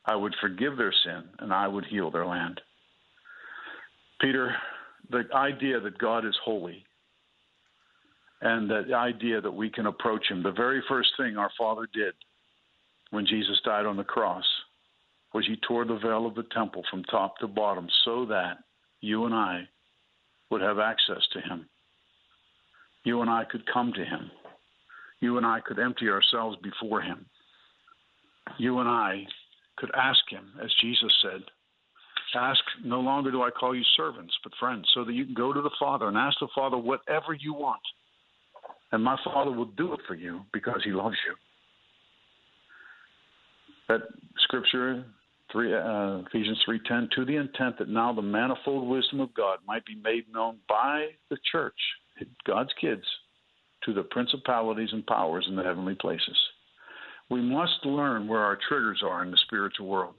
I 0.05 0.15
would 0.15 0.35
forgive 0.39 0.77
their 0.77 0.93
sin 1.03 1.23
and 1.39 1.51
I 1.53 1.67
would 1.67 1.85
heal 1.85 2.09
their 2.11 2.25
land. 2.25 2.61
Peter, 4.21 4.55
the 5.09 5.23
idea 5.33 5.79
that 5.79 5.97
God 5.97 6.25
is 6.25 6.35
holy 6.43 6.85
and 8.41 8.69
the 8.69 8.93
idea 8.93 9.41
that 9.41 9.51
we 9.51 9.69
can 9.69 9.87
approach 9.87 10.25
him, 10.29 10.43
the 10.43 10.51
very 10.51 10.81
first 10.87 11.09
thing 11.17 11.37
our 11.37 11.51
Father 11.57 11.87
did 11.93 12.13
when 13.09 13.25
Jesus 13.25 13.59
died 13.65 13.85
on 13.85 13.97
the 13.97 14.03
cross 14.03 14.45
was 15.33 15.45
he 15.45 15.57
tore 15.67 15.85
the 15.85 15.97
veil 15.97 16.25
of 16.25 16.35
the 16.35 16.45
temple 16.53 16.83
from 16.89 17.03
top 17.05 17.37
to 17.37 17.47
bottom 17.47 17.87
so 18.05 18.25
that 18.25 18.57
you 19.01 19.25
and 19.25 19.33
I 19.33 19.67
would 20.49 20.61
have 20.61 20.79
access 20.79 21.21
to 21.33 21.41
him. 21.41 21.67
You 23.09 23.21
and 23.21 23.29
I 23.29 23.43
could 23.43 23.63
come 23.73 23.91
to 23.93 24.05
him. 24.05 24.29
You 25.19 25.37
and 25.37 25.45
I 25.45 25.61
could 25.61 25.79
empty 25.79 26.09
ourselves 26.09 26.57
before 26.61 27.01
him. 27.01 27.25
You 28.59 28.79
and 28.79 28.87
I 28.87 29.25
could 29.77 29.89
ask 29.95 30.19
him, 30.29 30.51
as 30.63 30.71
Jesus 30.79 31.11
said, 31.23 31.41
ask, 32.35 32.61
no 32.83 32.99
longer 32.99 33.31
do 33.31 33.41
I 33.41 33.49
call 33.49 33.75
you 33.75 33.83
servants, 33.97 34.33
but 34.43 34.53
friends, 34.59 34.87
so 34.93 35.03
that 35.03 35.13
you 35.13 35.25
can 35.25 35.33
go 35.33 35.51
to 35.51 35.61
the 35.61 35.71
Father 35.79 36.07
and 36.07 36.17
ask 36.17 36.37
the 36.39 36.47
Father 36.53 36.77
whatever 36.77 37.33
you 37.33 37.53
want. 37.53 37.81
And 38.91 39.03
my 39.03 39.17
Father 39.23 39.51
will 39.51 39.71
do 39.75 39.93
it 39.93 40.01
for 40.07 40.13
you 40.13 40.41
because 40.53 40.81
he 40.83 40.91
loves 40.91 41.17
you 41.27 41.35
that 43.89 44.01
scripture, 44.43 45.03
three, 45.51 45.73
uh, 45.73 46.19
Ephesians 46.27 46.59
3.10, 46.67 47.09
to 47.11 47.25
the 47.25 47.35
intent 47.35 47.77
that 47.79 47.89
now 47.89 48.13
the 48.13 48.21
manifold 48.21 48.87
wisdom 48.87 49.19
of 49.19 49.33
God 49.33 49.57
might 49.67 49.85
be 49.85 49.95
made 49.95 50.31
known 50.31 50.57
by 50.69 51.07
the 51.29 51.37
church, 51.51 51.73
God's 52.45 52.73
kids, 52.79 53.03
to 53.85 53.93
the 53.93 54.03
principalities 54.03 54.89
and 54.91 55.05
powers 55.05 55.45
in 55.47 55.55
the 55.55 55.63
heavenly 55.63 55.95
places. 55.95 56.37
We 57.29 57.41
must 57.41 57.85
learn 57.85 58.27
where 58.27 58.41
our 58.41 58.57
triggers 58.67 59.01
are 59.03 59.23
in 59.23 59.31
the 59.31 59.37
spiritual 59.37 59.87
world. 59.87 60.15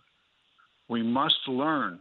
We 0.88 1.02
must 1.02 1.36
learn 1.46 2.00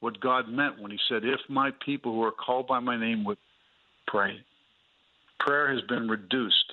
what 0.00 0.20
God 0.20 0.48
meant 0.48 0.80
when 0.80 0.90
He 0.90 0.98
said, 1.08 1.24
If 1.24 1.40
my 1.48 1.70
people 1.84 2.12
who 2.12 2.22
are 2.22 2.32
called 2.32 2.66
by 2.66 2.80
my 2.80 2.98
name 2.98 3.24
would 3.24 3.38
pray. 4.06 4.38
Prayer 5.40 5.72
has 5.72 5.82
been 5.88 6.08
reduced 6.08 6.72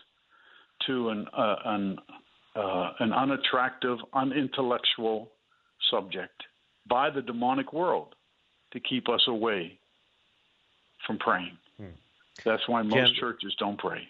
to 0.87 1.09
an, 1.09 1.27
uh, 1.37 1.55
an 1.65 1.97
uh, 2.55 2.93
an 2.99 3.11
unattractive, 3.11 3.97
unintellectual 4.13 5.29
subject 5.91 6.43
by 6.87 7.09
the 7.09 7.21
demonic 7.21 7.73
world 7.73 8.15
to 8.71 8.79
keep 8.79 9.09
us 9.09 9.21
away 9.27 9.77
from 11.05 11.17
praying. 11.17 11.57
That's 12.43 12.67
why 12.67 12.81
most 12.81 13.13
Jim, 13.13 13.15
churches 13.15 13.55
don't 13.57 13.77
pray. 13.77 14.09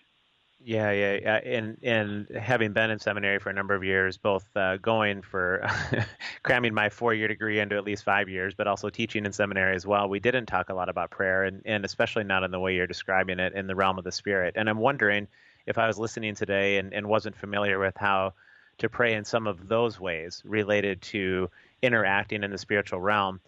Yeah, 0.63 0.91
yeah, 0.91 1.19
yeah, 1.21 1.35
and 1.35 1.77
and 1.83 2.27
having 2.35 2.73
been 2.73 2.89
in 2.89 2.97
seminary 2.97 3.37
for 3.37 3.51
a 3.51 3.53
number 3.53 3.75
of 3.75 3.83
years, 3.83 4.17
both 4.17 4.47
uh, 4.55 4.77
going 4.77 5.21
for 5.21 5.63
cramming 6.43 6.73
my 6.73 6.89
four-year 6.89 7.27
degree 7.27 7.59
into 7.59 7.75
at 7.75 7.83
least 7.83 8.03
five 8.03 8.29
years, 8.29 8.55
but 8.55 8.65
also 8.65 8.89
teaching 8.89 9.25
in 9.25 9.31
seminary 9.31 9.75
as 9.75 9.85
well, 9.85 10.09
we 10.09 10.19
didn't 10.19 10.47
talk 10.47 10.69
a 10.69 10.73
lot 10.73 10.89
about 10.89 11.11
prayer, 11.11 11.43
and 11.43 11.61
and 11.65 11.85
especially 11.85 12.23
not 12.23 12.43
in 12.43 12.49
the 12.49 12.59
way 12.59 12.73
you're 12.73 12.87
describing 12.87 13.39
it 13.39 13.53
in 13.53 13.67
the 13.67 13.75
realm 13.75 13.99
of 13.99 14.05
the 14.05 14.11
spirit. 14.11 14.55
And 14.57 14.67
I'm 14.67 14.79
wondering 14.79 15.27
if 15.67 15.77
I 15.77 15.85
was 15.85 15.99
listening 15.99 16.33
today 16.33 16.77
and, 16.77 16.93
and 16.93 17.07
wasn't 17.07 17.35
familiar 17.35 17.77
with 17.77 17.95
how 17.97 18.33
to 18.77 18.89
pray 18.89 19.13
in 19.13 19.23
some 19.23 19.47
of 19.47 19.67
those 19.67 19.99
ways 19.99 20.41
related 20.45 21.01
to 21.01 21.49
interacting 21.81 22.43
in 22.43 22.51
the 22.51 22.57
spiritual 22.57 22.99
realm. 22.99 23.39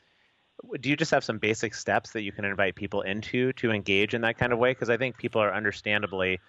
Do 0.79 0.89
you 0.89 0.95
just 0.95 1.11
have 1.11 1.23
some 1.23 1.37
basic 1.37 1.75
steps 1.75 2.11
that 2.11 2.21
you 2.21 2.31
can 2.31 2.45
invite 2.45 2.75
people 2.75 3.01
into 3.01 3.53
to 3.53 3.71
engage 3.71 4.13
in 4.13 4.21
that 4.21 4.37
kind 4.37 4.51
of 4.51 4.59
way? 4.59 4.71
Because 4.71 4.89
I 4.89 4.97
think 4.97 5.17
people 5.17 5.41
are 5.41 5.53
understandably 5.53 6.39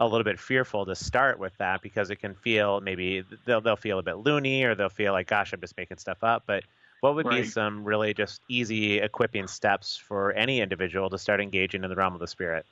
a 0.00 0.06
little 0.06 0.24
bit 0.24 0.38
fearful 0.38 0.84
to 0.86 0.96
start 0.96 1.38
with 1.38 1.56
that 1.58 1.80
because 1.80 2.10
it 2.10 2.16
can 2.16 2.34
feel 2.34 2.80
maybe 2.80 3.24
they'll 3.46 3.60
they'll 3.60 3.76
feel 3.76 4.00
a 4.00 4.02
bit 4.02 4.18
loony 4.18 4.64
or 4.64 4.74
they'll 4.74 4.88
feel 4.88 5.12
like, 5.12 5.28
gosh, 5.28 5.52
I'm 5.52 5.60
just 5.60 5.76
making 5.76 5.98
stuff 5.98 6.24
up. 6.24 6.42
But 6.46 6.64
what 7.00 7.14
would 7.14 7.26
right. 7.26 7.42
be 7.42 7.48
some 7.48 7.84
really 7.84 8.14
just 8.14 8.40
easy 8.48 8.98
equipping 8.98 9.46
steps 9.46 9.96
for 9.96 10.32
any 10.32 10.60
individual 10.60 11.10
to 11.10 11.18
start 11.18 11.40
engaging 11.40 11.84
in 11.84 11.90
the 11.90 11.96
realm 11.96 12.14
of 12.14 12.20
the 12.20 12.26
spirit? 12.26 12.66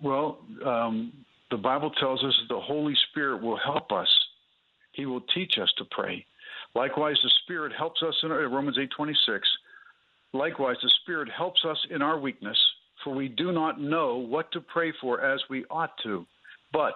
Well, 0.00 0.38
um, 0.64 1.12
the 1.50 1.56
Bible 1.56 1.90
tells 1.90 2.24
us 2.24 2.34
the 2.48 2.60
Holy 2.60 2.96
Spirit 3.10 3.42
will 3.42 3.58
help 3.58 3.92
us. 3.92 4.08
He 4.92 5.06
will 5.06 5.20
teach 5.20 5.58
us 5.58 5.72
to 5.78 5.84
pray. 5.90 6.26
Likewise, 6.74 7.16
the 7.22 7.30
Spirit 7.44 7.72
helps 7.76 8.02
us 8.02 8.14
in 8.22 8.30
Romans 8.30 8.78
8:26. 8.78 9.40
Likewise, 10.32 10.76
the 10.82 10.90
Spirit 11.02 11.28
helps 11.30 11.64
us 11.64 11.78
in 11.90 12.02
our 12.02 12.18
weakness, 12.18 12.58
for 13.04 13.14
we 13.14 13.28
do 13.28 13.52
not 13.52 13.80
know 13.80 14.16
what 14.16 14.50
to 14.52 14.60
pray 14.60 14.92
for 15.00 15.20
as 15.20 15.40
we 15.50 15.64
ought 15.70 15.92
to. 16.02 16.26
But 16.72 16.94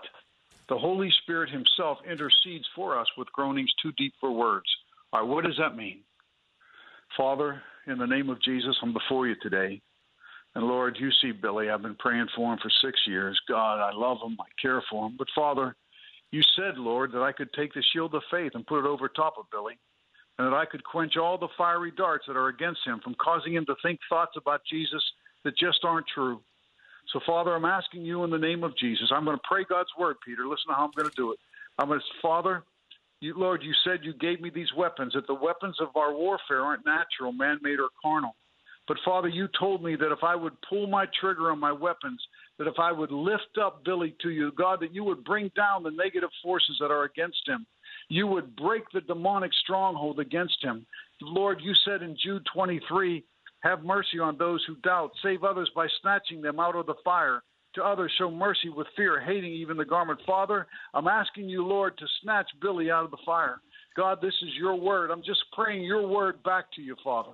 the 0.68 0.78
Holy 0.78 1.10
Spirit 1.22 1.50
Himself 1.50 1.98
intercedes 2.08 2.66
for 2.74 2.98
us 2.98 3.06
with 3.16 3.32
groanings 3.32 3.72
too 3.82 3.92
deep 3.96 4.14
for 4.20 4.30
words. 4.30 4.66
All 5.12 5.20
right, 5.20 5.28
what 5.28 5.44
does 5.44 5.56
that 5.58 5.76
mean? 5.76 6.00
Father, 7.16 7.62
in 7.86 7.98
the 7.98 8.06
name 8.06 8.30
of 8.30 8.42
Jesus, 8.42 8.76
I'm 8.82 8.92
before 8.92 9.26
you 9.28 9.36
today. 9.40 9.80
And 10.54 10.66
Lord, 10.66 10.96
you 10.98 11.10
see 11.20 11.32
Billy. 11.32 11.68
I've 11.68 11.82
been 11.82 11.96
praying 11.96 12.28
for 12.34 12.52
him 12.52 12.58
for 12.62 12.70
six 12.82 12.98
years. 13.06 13.38
God, 13.46 13.78
I 13.78 13.94
love 13.94 14.18
him. 14.24 14.36
I 14.40 14.48
care 14.60 14.82
for 14.90 15.06
him. 15.06 15.14
But 15.18 15.28
Father, 15.34 15.76
you 16.30 16.40
said, 16.56 16.78
Lord, 16.78 17.12
that 17.12 17.22
I 17.22 17.32
could 17.32 17.52
take 17.52 17.74
the 17.74 17.82
shield 17.92 18.14
of 18.14 18.22
faith 18.30 18.52
and 18.54 18.66
put 18.66 18.80
it 18.80 18.86
over 18.86 19.08
top 19.08 19.34
of 19.38 19.44
Billy, 19.52 19.78
and 20.38 20.46
that 20.46 20.54
I 20.54 20.64
could 20.66 20.84
quench 20.84 21.16
all 21.16 21.38
the 21.38 21.48
fiery 21.56 21.92
darts 21.96 22.26
that 22.26 22.36
are 22.36 22.48
against 22.48 22.80
him 22.86 23.00
from 23.02 23.14
causing 23.14 23.54
him 23.54 23.66
to 23.66 23.74
think 23.82 24.00
thoughts 24.08 24.36
about 24.36 24.60
Jesus 24.70 25.02
that 25.44 25.56
just 25.56 25.84
aren't 25.84 26.06
true. 26.12 26.40
So, 27.12 27.20
Father, 27.24 27.54
I'm 27.54 27.64
asking 27.64 28.02
you 28.02 28.24
in 28.24 28.30
the 28.30 28.38
name 28.38 28.64
of 28.64 28.76
Jesus. 28.76 29.10
I'm 29.12 29.24
going 29.24 29.36
to 29.36 29.42
pray 29.48 29.64
God's 29.68 29.90
word, 29.98 30.16
Peter. 30.24 30.46
Listen 30.46 30.68
to 30.68 30.74
how 30.74 30.84
I'm 30.84 30.90
going 30.96 31.08
to 31.08 31.16
do 31.16 31.32
it. 31.32 31.38
I'm 31.78 31.88
going 31.88 32.00
to, 32.00 32.04
Father, 32.20 32.64
you, 33.20 33.34
Lord, 33.36 33.62
you 33.62 33.72
said 33.84 34.00
you 34.02 34.12
gave 34.12 34.40
me 34.40 34.50
these 34.50 34.72
weapons, 34.76 35.12
that 35.14 35.26
the 35.26 35.34
weapons 35.34 35.76
of 35.80 35.88
our 35.96 36.12
warfare 36.12 36.62
aren't 36.62 36.84
natural, 36.84 37.32
man 37.32 37.58
made, 37.62 37.78
or 37.78 37.88
carnal. 38.02 38.34
But 38.88 38.98
Father, 39.04 39.28
you 39.28 39.48
told 39.58 39.82
me 39.82 39.96
that 39.96 40.12
if 40.12 40.22
I 40.22 40.36
would 40.36 40.52
pull 40.68 40.86
my 40.86 41.06
trigger 41.20 41.50
on 41.50 41.58
my 41.58 41.72
weapons, 41.72 42.20
that 42.58 42.68
if 42.68 42.78
I 42.78 42.92
would 42.92 43.10
lift 43.10 43.58
up 43.60 43.84
Billy 43.84 44.14
to 44.22 44.30
you, 44.30 44.52
God, 44.52 44.80
that 44.80 44.94
you 44.94 45.02
would 45.04 45.24
bring 45.24 45.50
down 45.56 45.82
the 45.82 45.90
negative 45.90 46.30
forces 46.42 46.76
that 46.80 46.90
are 46.90 47.04
against 47.04 47.42
him. 47.46 47.66
You 48.08 48.26
would 48.28 48.54
break 48.56 48.84
the 48.92 49.00
demonic 49.00 49.52
stronghold 49.62 50.20
against 50.20 50.62
him. 50.62 50.86
Lord, 51.20 51.60
you 51.60 51.74
said 51.84 52.02
in 52.02 52.16
Jude 52.22 52.46
23, 52.52 53.24
have 53.60 53.84
mercy 53.84 54.18
on 54.18 54.38
those 54.38 54.62
who 54.66 54.76
doubt, 54.76 55.10
save 55.22 55.42
others 55.42 55.70
by 55.74 55.88
snatching 56.00 56.40
them 56.40 56.60
out 56.60 56.76
of 56.76 56.86
the 56.86 56.94
fire. 57.04 57.42
To 57.74 57.84
others, 57.84 58.12
show 58.16 58.30
mercy 58.30 58.68
with 58.70 58.86
fear, 58.96 59.20
hating 59.20 59.52
even 59.52 59.76
the 59.76 59.84
garment. 59.84 60.20
Father, 60.26 60.66
I'm 60.94 61.08
asking 61.08 61.48
you, 61.48 61.66
Lord, 61.66 61.98
to 61.98 62.06
snatch 62.22 62.48
Billy 62.62 62.90
out 62.90 63.04
of 63.04 63.10
the 63.10 63.18
fire. 63.26 63.60
God, 63.96 64.18
this 64.22 64.34
is 64.42 64.54
your 64.58 64.76
word. 64.76 65.10
I'm 65.10 65.22
just 65.22 65.44
praying 65.52 65.84
your 65.84 66.06
word 66.06 66.42
back 66.42 66.66
to 66.76 66.82
you, 66.82 66.96
Father. 67.02 67.32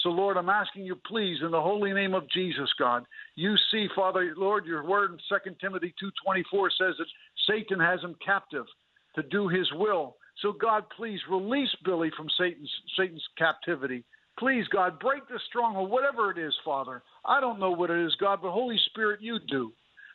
So, 0.00 0.08
Lord, 0.08 0.36
I'm 0.36 0.48
asking 0.48 0.84
you, 0.84 0.96
please, 1.06 1.38
in 1.42 1.50
the 1.50 1.60
holy 1.60 1.92
name 1.92 2.14
of 2.14 2.28
Jesus, 2.30 2.68
God, 2.78 3.04
you 3.36 3.54
see, 3.70 3.86
Father, 3.94 4.34
Lord, 4.36 4.66
your 4.66 4.84
word 4.84 5.12
in 5.12 5.18
2 5.28 5.54
Timothy 5.60 5.94
2.24 6.02 6.68
says 6.78 6.94
that 6.98 7.06
Satan 7.48 7.78
has 7.78 8.00
him 8.00 8.16
captive 8.24 8.66
to 9.14 9.22
do 9.22 9.48
his 9.48 9.70
will. 9.74 10.16
So, 10.42 10.52
God, 10.52 10.84
please 10.96 11.20
release 11.30 11.70
Billy 11.84 12.10
from 12.16 12.28
Satan's, 12.38 12.70
Satan's 12.98 13.22
captivity. 13.38 14.04
Please, 14.38 14.66
God, 14.68 14.98
break 14.98 15.26
the 15.28 15.38
stronghold, 15.48 15.90
whatever 15.90 16.30
it 16.30 16.38
is, 16.38 16.54
Father. 16.64 17.02
I 17.24 17.40
don't 17.40 17.60
know 17.60 17.70
what 17.70 17.90
it 17.90 18.04
is, 18.04 18.14
God, 18.20 18.40
but 18.42 18.50
Holy 18.50 18.78
Spirit, 18.86 19.20
you 19.22 19.38
do. 19.48 19.72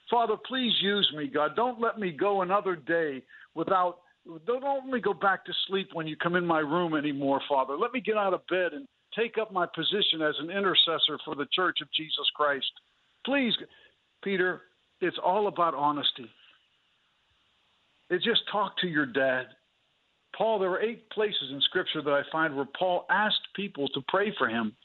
Father, 0.09 0.35
please 0.47 0.73
use 0.81 1.09
me, 1.15 1.27
God. 1.27 1.55
Don't 1.55 1.79
let 1.79 1.99
me 1.99 2.11
go 2.11 2.41
another 2.41 2.75
day 2.75 3.23
without, 3.55 3.99
don't 4.45 4.63
let 4.63 4.85
me 4.85 4.99
go 4.99 5.13
back 5.13 5.45
to 5.45 5.53
sleep 5.67 5.89
when 5.93 6.07
you 6.07 6.17
come 6.17 6.35
in 6.35 6.45
my 6.45 6.59
room 6.59 6.95
anymore, 6.95 7.41
Father. 7.47 7.77
Let 7.77 7.93
me 7.93 8.01
get 8.01 8.17
out 8.17 8.33
of 8.33 8.45
bed 8.47 8.73
and 8.73 8.87
take 9.17 9.37
up 9.37 9.53
my 9.53 9.65
position 9.73 10.21
as 10.21 10.35
an 10.39 10.49
intercessor 10.49 11.17
for 11.23 11.35
the 11.35 11.47
church 11.53 11.77
of 11.81 11.87
Jesus 11.95 12.27
Christ. 12.35 12.71
please, 13.25 13.53
Peter, 14.23 14.61
it's 15.01 15.17
all 15.23 15.47
about 15.47 15.73
honesty. 15.73 16.29
It's 18.09 18.25
just 18.25 18.41
talk 18.51 18.77
to 18.77 18.87
your 18.87 19.05
dad. 19.05 19.47
Paul, 20.37 20.59
there 20.59 20.69
are 20.69 20.81
eight 20.81 21.09
places 21.09 21.51
in 21.51 21.61
Scripture 21.61 22.01
that 22.01 22.13
I 22.13 22.21
find 22.31 22.55
where 22.55 22.67
Paul 22.77 23.05
asked 23.09 23.47
people 23.55 23.87
to 23.89 24.01
pray 24.07 24.33
for 24.37 24.47
him. 24.47 24.75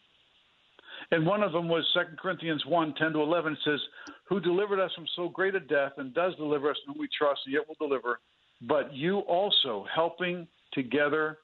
And 1.11 1.27
one 1.27 1.43
of 1.43 1.53
them 1.53 1.69
was 1.69 1.85
2 1.95 2.17
Corinthians 2.21 2.65
1 2.67 2.95
10 2.95 3.13
to 3.13 3.21
11. 3.21 3.53
It 3.53 3.59
says, 3.65 3.81
Who 4.29 4.41
delivered 4.41 4.81
us 4.81 4.91
from 4.95 5.07
so 5.17 5.29
great 5.29 5.55
a 5.55 5.61
death 5.61 5.93
and 5.99 6.15
does 6.15 6.35
deliver 6.37 6.71
us, 6.71 6.77
and 6.87 6.97
we 6.99 7.09
trust, 7.17 7.41
and 7.47 7.55
yet 7.55 7.63
will 7.69 7.89
deliver, 7.89 8.21
but 8.63 8.95
you 8.95 9.19
also 9.21 9.87
helping 9.95 10.47
together, 10.73 11.39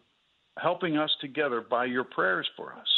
helping 0.58 0.96
us 0.96 1.10
together 1.20 1.60
by 1.60 1.84
your 1.84 2.04
prayers 2.04 2.48
for 2.56 2.72
us. 2.72 2.88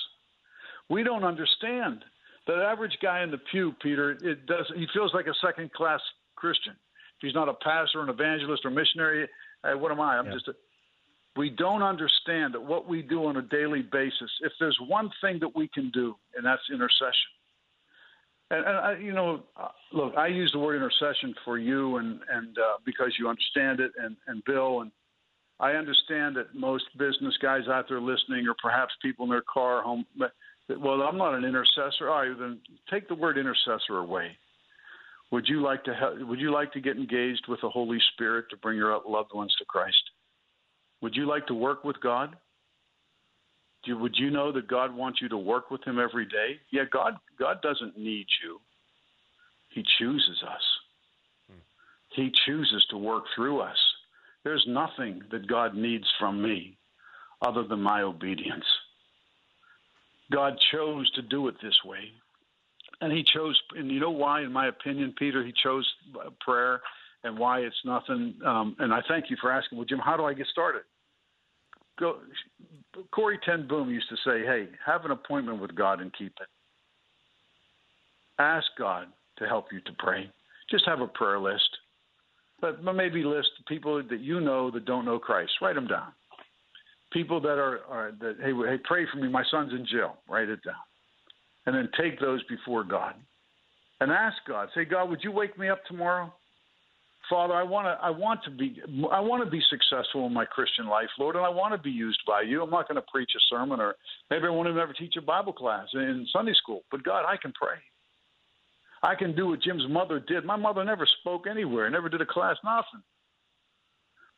We 0.88 1.02
don't 1.02 1.24
understand. 1.24 2.04
The 2.46 2.54
average 2.54 2.96
guy 3.02 3.22
in 3.22 3.30
the 3.30 3.40
pew, 3.50 3.74
Peter, 3.80 4.12
it 4.12 4.46
does 4.46 4.70
he 4.74 4.86
feels 4.92 5.12
like 5.14 5.26
a 5.26 5.34
second 5.44 5.72
class 5.72 6.00
Christian. 6.36 6.74
If 7.22 7.28
he's 7.28 7.34
not 7.34 7.48
a 7.48 7.54
pastor, 7.54 8.02
an 8.02 8.08
evangelist, 8.08 8.64
or 8.64 8.70
missionary, 8.70 9.28
uh, 9.62 9.78
what 9.78 9.92
am 9.92 10.00
I? 10.00 10.18
I'm 10.18 10.26
yeah. 10.26 10.32
just 10.32 10.48
a 10.48 10.54
we 11.36 11.48
don't 11.48 11.82
understand 11.82 12.54
that 12.54 12.62
what 12.62 12.88
we 12.88 13.02
do 13.02 13.26
on 13.26 13.36
a 13.38 13.42
daily 13.42 13.82
basis, 13.82 14.30
if 14.42 14.52
there's 14.60 14.78
one 14.86 15.10
thing 15.22 15.38
that 15.40 15.54
we 15.56 15.68
can 15.68 15.90
do, 15.90 16.14
and 16.36 16.44
that's 16.44 16.62
intercession. 16.70 17.30
And, 18.50 18.66
and 18.66 18.76
I, 18.76 18.98
you 18.98 19.12
know, 19.12 19.42
uh, 19.56 19.68
look, 19.92 20.14
I 20.16 20.26
use 20.26 20.52
the 20.52 20.58
word 20.58 20.76
intercession 20.76 21.34
for 21.44 21.58
you, 21.58 21.96
and 21.96 22.20
and 22.30 22.58
uh, 22.58 22.76
because 22.84 23.14
you 23.18 23.28
understand 23.28 23.80
it, 23.80 23.92
and 23.98 24.16
and 24.26 24.44
Bill, 24.44 24.82
and 24.82 24.90
I 25.58 25.72
understand 25.72 26.36
that 26.36 26.54
most 26.54 26.84
business 26.98 27.36
guys 27.40 27.66
out 27.66 27.86
there 27.88 28.00
listening, 28.00 28.46
or 28.46 28.54
perhaps 28.60 28.92
people 29.00 29.24
in 29.24 29.30
their 29.30 29.42
car 29.42 29.82
home, 29.82 30.04
well, 30.68 31.00
I'm 31.00 31.16
not 31.16 31.34
an 31.34 31.44
intercessor. 31.44 32.10
All 32.10 32.26
right, 32.26 32.38
then 32.38 32.60
take 32.90 33.08
the 33.08 33.14
word 33.14 33.38
intercessor 33.38 33.96
away. 33.96 34.36
Would 35.32 35.48
you 35.48 35.62
like 35.62 35.82
to 35.84 35.94
help, 35.94 36.20
would 36.20 36.38
you 36.38 36.52
like 36.52 36.72
to 36.74 36.80
get 36.80 36.98
engaged 36.98 37.46
with 37.48 37.62
the 37.62 37.70
Holy 37.70 37.98
Spirit 38.12 38.46
to 38.50 38.56
bring 38.58 38.76
your 38.76 39.00
loved 39.08 39.30
ones 39.34 39.54
to 39.58 39.64
Christ? 39.64 40.02
Would 41.00 41.16
you 41.16 41.26
like 41.26 41.46
to 41.46 41.54
work 41.54 41.84
with 41.84 42.00
God? 42.00 42.36
Do, 43.84 43.98
would 43.98 44.14
you 44.16 44.30
know 44.30 44.52
that 44.52 44.68
God 44.68 44.94
wants 44.94 45.20
you 45.20 45.28
to 45.30 45.38
work 45.38 45.70
with 45.70 45.82
Him 45.84 45.98
every 45.98 46.26
day? 46.26 46.60
Yeah, 46.70 46.84
God, 46.92 47.14
God 47.38 47.62
doesn't 47.62 47.98
need 47.98 48.26
you. 48.44 48.60
He 49.70 49.82
chooses 49.98 50.42
us. 50.42 50.62
Hmm. 51.48 51.58
He 52.10 52.30
chooses 52.46 52.86
to 52.90 52.98
work 52.98 53.24
through 53.34 53.60
us. 53.60 53.78
There's 54.44 54.64
nothing 54.68 55.22
that 55.30 55.48
God 55.48 55.74
needs 55.74 56.06
from 56.20 56.42
me 56.42 56.76
other 57.40 57.64
than 57.64 57.80
my 57.80 58.02
obedience. 58.02 58.66
God 60.30 60.58
chose 60.72 61.10
to 61.12 61.22
do 61.22 61.48
it 61.48 61.54
this 61.62 61.78
way. 61.84 62.10
And 63.02 63.12
he 63.12 63.22
chose, 63.34 63.60
and 63.76 63.90
you 63.90 64.00
know 64.00 64.10
why, 64.10 64.42
in 64.42 64.52
my 64.52 64.68
opinion, 64.68 65.14
Peter, 65.18 65.44
he 65.44 65.52
chose 65.62 65.86
prayer 66.40 66.80
and 67.24 67.36
why 67.36 67.58
it's 67.60 67.76
nothing. 67.84 68.34
Um, 68.46 68.76
and 68.78 68.94
I 68.94 69.00
thank 69.08 69.28
you 69.28 69.36
for 69.40 69.52
asking, 69.52 69.76
well, 69.76 69.84
Jim, 69.84 69.98
how 69.98 70.16
do 70.16 70.24
I 70.24 70.32
get 70.32 70.46
started? 70.46 70.82
go. 71.98 72.18
Corrie 73.10 73.38
Ten 73.44 73.66
Boom 73.66 73.90
used 73.90 74.08
to 74.08 74.16
say, 74.16 74.44
"Hey, 74.44 74.68
have 74.84 75.04
an 75.04 75.10
appointment 75.10 75.60
with 75.60 75.74
God 75.74 76.00
and 76.00 76.12
keep 76.14 76.32
it. 76.40 76.48
Ask 78.38 78.66
God 78.78 79.06
to 79.38 79.46
help 79.46 79.72
you 79.72 79.80
to 79.80 79.92
pray. 79.98 80.30
Just 80.70 80.84
have 80.86 81.00
a 81.00 81.06
prayer 81.06 81.38
list, 81.38 81.68
but 82.60 82.82
maybe 82.82 83.22
list 83.22 83.50
people 83.66 84.02
that 84.02 84.20
you 84.20 84.40
know 84.40 84.70
that 84.70 84.84
don't 84.84 85.04
know 85.04 85.18
Christ. 85.18 85.52
Write 85.60 85.74
them 85.74 85.86
down. 85.86 86.12
People 87.12 87.40
that 87.40 87.58
are, 87.58 87.80
are 87.88 88.12
that 88.20 88.36
hey, 88.40 88.52
hey, 88.52 88.78
pray 88.84 89.06
for 89.10 89.18
me. 89.18 89.28
My 89.28 89.44
son's 89.50 89.72
in 89.72 89.86
jail. 89.86 90.18
Write 90.28 90.48
it 90.48 90.62
down, 90.64 90.74
and 91.66 91.74
then 91.74 91.88
take 92.00 92.20
those 92.20 92.42
before 92.44 92.84
God, 92.84 93.14
and 94.00 94.10
ask 94.10 94.36
God. 94.46 94.68
Say, 94.74 94.84
God, 94.84 95.08
would 95.10 95.22
you 95.22 95.32
wake 95.32 95.58
me 95.58 95.68
up 95.68 95.84
tomorrow? 95.86 96.32
Father, 97.30 97.54
I 97.54 97.62
want 97.62 97.86
to 97.86 98.04
I 98.04 98.10
want 98.10 98.42
to 98.44 98.50
be 98.50 98.80
I 99.10 99.20
want 99.20 99.44
to 99.44 99.50
be 99.50 99.62
successful 99.70 100.26
in 100.26 100.34
my 100.34 100.44
Christian 100.44 100.88
life, 100.88 101.08
Lord, 101.18 101.36
and 101.36 101.44
I 101.44 101.48
want 101.48 101.72
to 101.72 101.78
be 101.78 101.90
used 101.90 102.20
by 102.26 102.42
you. 102.42 102.62
I'm 102.62 102.70
not 102.70 102.88
going 102.88 103.00
to 103.00 103.06
preach 103.12 103.30
a 103.36 103.40
sermon 103.48 103.80
or 103.80 103.94
maybe 104.28 104.46
I 104.46 104.50
won't 104.50 104.68
even 104.68 104.80
ever 104.80 104.92
teach 104.92 105.14
a 105.16 105.22
Bible 105.22 105.52
class 105.52 105.86
in 105.94 106.26
Sunday 106.32 106.52
school. 106.54 106.82
But 106.90 107.04
God, 107.04 107.24
I 107.26 107.36
can 107.36 107.52
pray. 107.52 107.76
I 109.02 109.14
can 109.14 109.34
do 109.34 109.48
what 109.48 109.62
Jim's 109.62 109.88
mother 109.88 110.20
did. 110.20 110.44
My 110.44 110.56
mother 110.56 110.84
never 110.84 111.06
spoke 111.20 111.46
anywhere, 111.48 111.88
never 111.90 112.08
did 112.08 112.20
a 112.20 112.26
class, 112.26 112.56
nothing. 112.64 113.02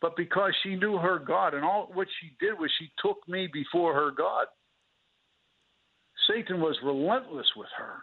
But 0.01 0.17
because 0.17 0.53
she 0.63 0.77
knew 0.77 0.99
her 0.99 1.19
God, 1.19 1.55
and 1.55 1.65
all 1.65 1.91
what 1.95 2.09
she 2.21 2.31
did 2.45 2.59
was 2.59 2.71
she 2.79 2.91
took 3.03 3.27
me 3.29 3.49
before 3.53 3.95
her 3.95 4.11
God. 4.11 4.47
Satan 6.29 6.61
was 6.61 6.77
relentless 6.83 7.47
with 7.57 7.69
her 7.77 8.03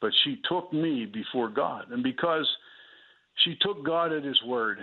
but 0.00 0.12
she 0.24 0.40
took 0.48 0.72
me 0.72 1.06
before 1.06 1.48
God. 1.48 1.90
And 1.90 2.02
because 2.02 2.46
she 3.44 3.56
took 3.60 3.84
God 3.84 4.12
at 4.12 4.24
his 4.24 4.40
word, 4.42 4.78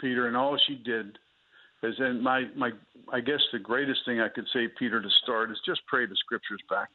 Peter, 0.00 0.28
and 0.28 0.36
all 0.36 0.58
she 0.66 0.76
did 0.76 1.18
is 1.82 1.94
and 1.98 2.22
my 2.22 2.44
my 2.56 2.70
I 3.12 3.20
guess 3.20 3.40
the 3.52 3.58
greatest 3.58 4.00
thing 4.06 4.20
I 4.20 4.28
could 4.28 4.46
say, 4.52 4.68
Peter, 4.78 5.00
to 5.00 5.10
start 5.22 5.50
is 5.50 5.58
just 5.66 5.80
pray 5.86 6.06
the 6.06 6.16
scriptures 6.16 6.60
back. 6.70 6.88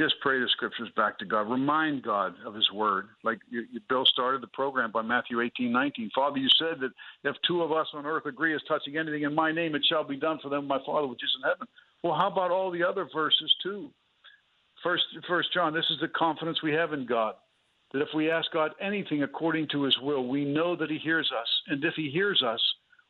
Just 0.00 0.14
pray 0.22 0.40
the 0.40 0.48
scriptures 0.52 0.88
back 0.96 1.18
to 1.18 1.26
God. 1.26 1.42
Remind 1.42 2.02
God 2.02 2.32
of 2.46 2.54
His 2.54 2.66
Word. 2.72 3.08
Like 3.22 3.38
you, 3.50 3.66
you, 3.70 3.80
Bill 3.86 4.06
started 4.06 4.40
the 4.40 4.46
program 4.46 4.90
by 4.90 5.02
Matthew 5.02 5.42
18, 5.42 5.70
19. 5.70 6.10
Father, 6.14 6.38
you 6.38 6.48
said 6.58 6.80
that 6.80 6.92
if 7.28 7.36
two 7.46 7.60
of 7.60 7.70
us 7.70 7.86
on 7.92 8.06
earth 8.06 8.24
agree 8.24 8.54
as 8.54 8.62
touching 8.66 8.96
anything 8.96 9.24
in 9.24 9.34
my 9.34 9.52
name, 9.52 9.74
it 9.74 9.84
shall 9.86 10.02
be 10.02 10.16
done 10.16 10.38
for 10.42 10.48
them, 10.48 10.66
my 10.66 10.78
Father 10.86 11.06
which 11.06 11.22
is 11.22 11.30
in 11.36 11.50
heaven. 11.50 11.68
Well, 12.02 12.14
how 12.14 12.28
about 12.28 12.50
all 12.50 12.70
the 12.70 12.82
other 12.82 13.06
verses 13.12 13.54
too? 13.62 13.90
First, 14.82 15.02
First 15.28 15.52
John, 15.52 15.74
this 15.74 15.84
is 15.90 15.98
the 16.00 16.08
confidence 16.08 16.62
we 16.62 16.72
have 16.72 16.94
in 16.94 17.04
God. 17.04 17.34
That 17.92 18.00
if 18.00 18.08
we 18.14 18.30
ask 18.30 18.50
God 18.52 18.70
anything 18.80 19.22
according 19.22 19.68
to 19.72 19.82
his 19.82 19.98
will, 20.00 20.26
we 20.26 20.46
know 20.46 20.76
that 20.76 20.90
he 20.90 20.96
hears 20.96 21.30
us. 21.38 21.48
And 21.66 21.84
if 21.84 21.92
he 21.94 22.08
hears 22.08 22.42
us, 22.42 22.62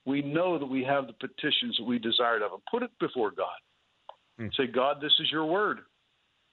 we 0.06 0.22
know 0.22 0.58
that 0.58 0.66
we 0.66 0.82
have 0.82 1.06
the 1.06 1.12
petitions 1.12 1.76
that 1.78 1.84
we 1.84 2.00
desired 2.00 2.42
of 2.42 2.50
him. 2.50 2.60
Put 2.68 2.82
it 2.82 2.90
before 2.98 3.30
God. 3.30 3.46
Hmm. 4.38 4.48
Say, 4.56 4.66
God, 4.66 4.96
this 5.00 5.12
is 5.20 5.30
your 5.30 5.44
word. 5.44 5.82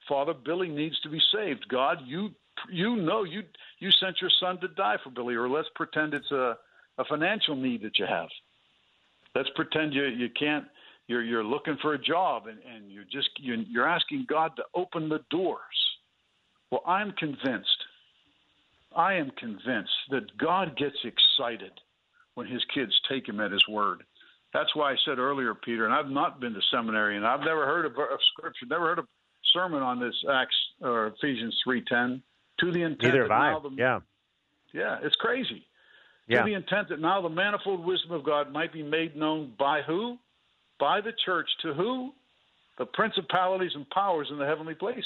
Father, 0.08 0.34
Billy 0.34 0.70
needs 0.70 0.99
to 1.01 1.10
be 1.10 1.22
saved. 1.34 1.66
God, 1.70 1.99
you 2.05 2.30
you 2.72 2.95
know 2.95 3.24
you 3.24 3.43
you 3.80 3.91
sent 3.91 4.22
your 4.22 4.32
son 4.39 4.60
to 4.62 4.68
die 4.70 4.97
for 5.03 5.10
Billy, 5.10 5.36
or 5.36 5.49
let's 5.49 5.70
pretend 5.76 6.14
it's 6.14 6.32
a, 6.32 6.58
a 6.97 7.05
financial 7.05 7.55
need 7.55 7.84
that 7.84 7.99
you 7.99 8.05
have. 8.05 8.30
Let's 9.36 9.49
pretend 9.55 9.93
you 9.93 10.05
you 10.05 10.30
can't 10.30 10.66
you're 11.08 11.24
you're 11.24 11.43
looking 11.43 11.78
for 11.82 11.93
a 11.93 11.99
job 11.99 12.47
and, 12.47 12.60
and 12.74 12.91
you're 12.91 13.05
just 13.12 13.30
you're, 13.39 13.58
you're 13.58 13.88
asking 13.88 14.26
God 14.30 14.51
to 14.55 14.64
open 14.76 15.10
the 15.10 15.20
doors. 15.30 15.60
Well, 16.72 16.84
I'm 16.86 17.12
convinced. 17.14 17.84
I 18.95 19.14
am 19.14 19.32
convinced 19.38 19.91
that 20.10 20.38
God 20.38 20.76
gets 20.78 20.97
excited 21.03 21.72
when 22.36 22.47
his 22.47 22.64
kids 22.74 22.91
take 23.10 23.28
him 23.28 23.39
at 23.39 23.51
his 23.51 23.64
word. 23.70 24.03
That's 24.53 24.76
why 24.76 24.91
I 24.91 24.95
said 25.05 25.20
earlier, 25.20 25.53
Peter, 25.53 25.86
and 25.86 25.93
I've 25.93 26.10
not 26.10 26.39
been 26.39 26.53
to 26.53 26.62
seminary, 26.72 27.18
and 27.18 27.26
I've 27.26 27.41
never 27.41 27.66
heard 27.66 27.86
of, 27.86 27.91
of 27.91 28.20
scripture, 28.34 28.66
never 28.70 28.86
heard 28.86 28.99
a 28.99 29.03
sermon 29.53 29.81
on 29.81 29.99
this 29.99 30.15
Acts 30.31 30.55
or 30.81 31.07
Ephesians 31.07 31.57
three 31.63 31.83
ten. 31.83 32.21
To 32.59 32.71
the 32.71 32.81
intent 32.81 33.13
Neither 33.13 33.27
that 33.27 33.29
now 33.29 33.59
the, 33.59 33.69
yeah, 33.77 33.99
yeah, 34.73 34.97
it's 35.03 35.15
crazy. 35.15 35.63
Yeah. 36.27 36.39
To 36.39 36.45
the 36.45 36.55
intent 36.55 36.89
that 36.89 36.99
now 36.99 37.21
the 37.21 37.29
manifold 37.29 37.85
wisdom 37.85 38.11
of 38.11 38.23
God 38.23 38.51
might 38.51 38.73
be 38.73 38.83
made 38.83 39.15
known 39.15 39.53
by 39.57 39.81
who? 39.81 40.17
by 40.79 41.01
the 41.01 41.13
church 41.25 41.49
to 41.63 41.73
who? 41.73 42.13
The 42.77 42.85
principalities 42.85 43.71
and 43.75 43.89
powers 43.89 44.27
in 44.31 44.37
the 44.37 44.45
heavenly 44.45 44.75
places. 44.75 45.05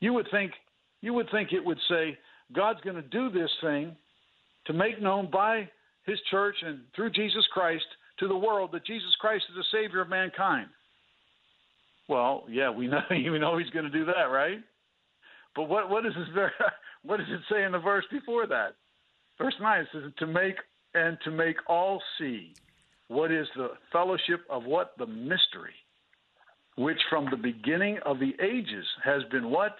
You 0.00 0.12
would 0.14 0.26
think 0.30 0.52
you 1.00 1.14
would 1.14 1.30
think 1.30 1.52
it 1.52 1.64
would 1.64 1.78
say 1.88 2.18
God's 2.52 2.80
going 2.82 2.96
to 2.96 3.02
do 3.02 3.30
this 3.30 3.50
thing 3.62 3.96
to 4.66 4.72
make 4.72 5.00
known 5.00 5.30
by 5.30 5.68
his 6.04 6.18
church 6.30 6.56
and 6.62 6.80
through 6.94 7.10
Jesus 7.10 7.46
Christ 7.52 7.84
to 8.18 8.28
the 8.28 8.36
world 8.36 8.70
that 8.72 8.84
Jesus 8.84 9.14
Christ 9.18 9.44
is 9.48 9.56
the 9.56 9.78
savior 9.78 10.02
of 10.02 10.10
mankind. 10.10 10.68
Well, 12.10 12.42
yeah, 12.50 12.70
we 12.70 12.88
know 12.88 13.00
know 13.38 13.56
he's 13.56 13.70
going 13.70 13.84
to 13.84 13.90
do 13.90 14.04
that, 14.06 14.24
right? 14.32 14.58
But 15.54 15.68
what 15.68 15.88
what 15.88 16.04
is 16.04 16.12
this 16.14 16.28
what 17.04 17.18
does 17.18 17.28
it 17.30 17.40
say 17.50 17.62
in 17.62 17.72
the 17.72 17.78
verse 17.78 18.04
before 18.10 18.46
that? 18.48 18.74
Verse 19.38 19.54
9 19.60 19.86
says 19.92 20.02
to 20.18 20.26
make 20.26 20.56
and 20.92 21.16
to 21.24 21.30
make 21.30 21.56
all 21.68 22.02
see 22.18 22.52
what 23.06 23.30
is 23.30 23.46
the 23.56 23.70
fellowship 23.92 24.40
of 24.50 24.64
what? 24.64 24.92
The 24.98 25.06
mystery, 25.06 25.74
which 26.76 26.98
from 27.08 27.28
the 27.30 27.36
beginning 27.36 27.98
of 28.04 28.18
the 28.18 28.32
ages 28.42 28.84
has 29.04 29.22
been 29.30 29.48
what? 29.48 29.76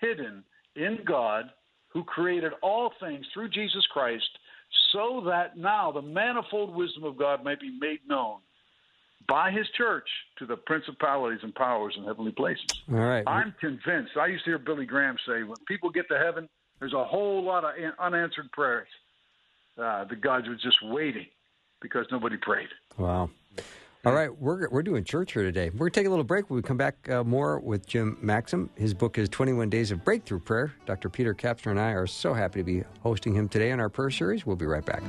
Hidden 0.00 0.42
in 0.74 0.98
God, 1.06 1.44
who 1.88 2.02
created 2.02 2.52
all 2.60 2.92
things 3.00 3.24
through 3.32 3.50
Jesus 3.50 3.86
Christ, 3.92 4.28
so 4.92 5.22
that 5.26 5.56
now 5.56 5.92
the 5.92 6.02
manifold 6.02 6.74
wisdom 6.74 7.04
of 7.04 7.16
God 7.16 7.44
might 7.44 7.60
be 7.60 7.76
made 7.80 8.00
known 8.08 8.38
by 9.28 9.50
his 9.50 9.66
church 9.76 10.08
to 10.38 10.46
the 10.46 10.56
principalities 10.56 11.40
and 11.42 11.54
powers 11.54 11.94
in 11.96 12.04
heavenly 12.04 12.32
places. 12.32 12.64
All 12.90 12.98
right. 12.98 13.24
I'm 13.26 13.54
convinced. 13.60 14.12
I 14.20 14.26
used 14.26 14.44
to 14.44 14.50
hear 14.50 14.58
Billy 14.58 14.86
Graham 14.86 15.16
say, 15.26 15.42
when 15.42 15.56
people 15.66 15.90
get 15.90 16.08
to 16.08 16.18
heaven, 16.18 16.48
there's 16.80 16.94
a 16.94 17.04
whole 17.04 17.42
lot 17.42 17.64
of 17.64 17.72
unanswered 17.98 18.50
prayers. 18.52 18.88
Uh, 19.78 20.04
the 20.04 20.16
gods 20.16 20.48
were 20.48 20.54
just 20.54 20.76
waiting 20.82 21.26
because 21.80 22.06
nobody 22.10 22.36
prayed. 22.36 22.68
Wow. 22.98 23.30
All 24.04 24.12
right, 24.12 24.36
we're, 24.36 24.68
we're 24.68 24.82
doing 24.82 25.04
church 25.04 25.32
here 25.32 25.44
today. 25.44 25.70
We're 25.70 25.78
going 25.78 25.92
to 25.92 26.00
take 26.00 26.06
a 26.08 26.10
little 26.10 26.24
break. 26.24 26.50
When 26.50 26.56
we 26.56 26.62
come 26.62 26.76
back 26.76 27.08
uh, 27.08 27.22
more 27.22 27.60
with 27.60 27.86
Jim 27.86 28.18
Maxim. 28.20 28.68
His 28.74 28.94
book 28.94 29.16
is 29.16 29.28
21 29.28 29.70
Days 29.70 29.92
of 29.92 30.04
Breakthrough 30.04 30.40
Prayer. 30.40 30.74
Dr. 30.86 31.08
Peter 31.08 31.34
Kapsner 31.34 31.70
and 31.70 31.78
I 31.78 31.92
are 31.92 32.08
so 32.08 32.34
happy 32.34 32.58
to 32.58 32.64
be 32.64 32.82
hosting 33.00 33.32
him 33.32 33.48
today 33.48 33.70
on 33.70 33.78
our 33.78 33.88
prayer 33.88 34.10
series. 34.10 34.44
We'll 34.44 34.56
be 34.56 34.66
right 34.66 34.84
back. 34.84 35.02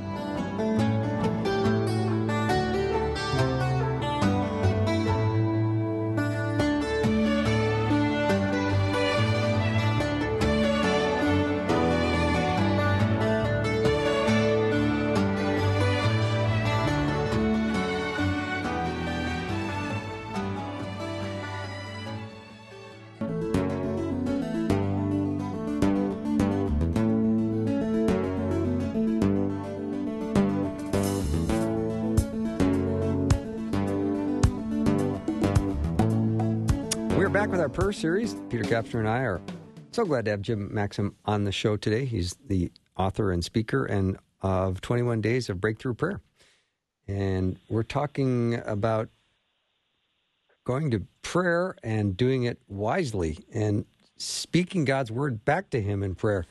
Back 37.44 37.50
with 37.50 37.60
our 37.60 37.68
prayer 37.68 37.92
series. 37.92 38.36
Peter 38.48 38.64
Kapsner 38.64 39.00
and 39.00 39.08
I 39.08 39.18
are 39.18 39.38
so 39.92 40.06
glad 40.06 40.24
to 40.24 40.30
have 40.30 40.40
Jim 40.40 40.72
Maxim 40.72 41.14
on 41.26 41.44
the 41.44 41.52
show 41.52 41.76
today. 41.76 42.06
He's 42.06 42.34
the 42.46 42.72
author 42.96 43.32
and 43.32 43.44
speaker 43.44 43.84
and 43.84 44.16
of 44.40 44.80
21 44.80 45.20
Days 45.20 45.50
of 45.50 45.60
Breakthrough 45.60 45.92
Prayer. 45.92 46.22
And 47.06 47.58
we're 47.68 47.82
talking 47.82 48.62
about 48.64 49.10
going 50.64 50.90
to 50.92 51.06
prayer 51.20 51.76
and 51.82 52.16
doing 52.16 52.44
it 52.44 52.62
wisely 52.66 53.40
and 53.52 53.84
speaking 54.16 54.86
God's 54.86 55.10
word 55.12 55.44
back 55.44 55.68
to 55.68 55.82
him 55.82 56.02
in 56.02 56.14
prayer. 56.14 56.46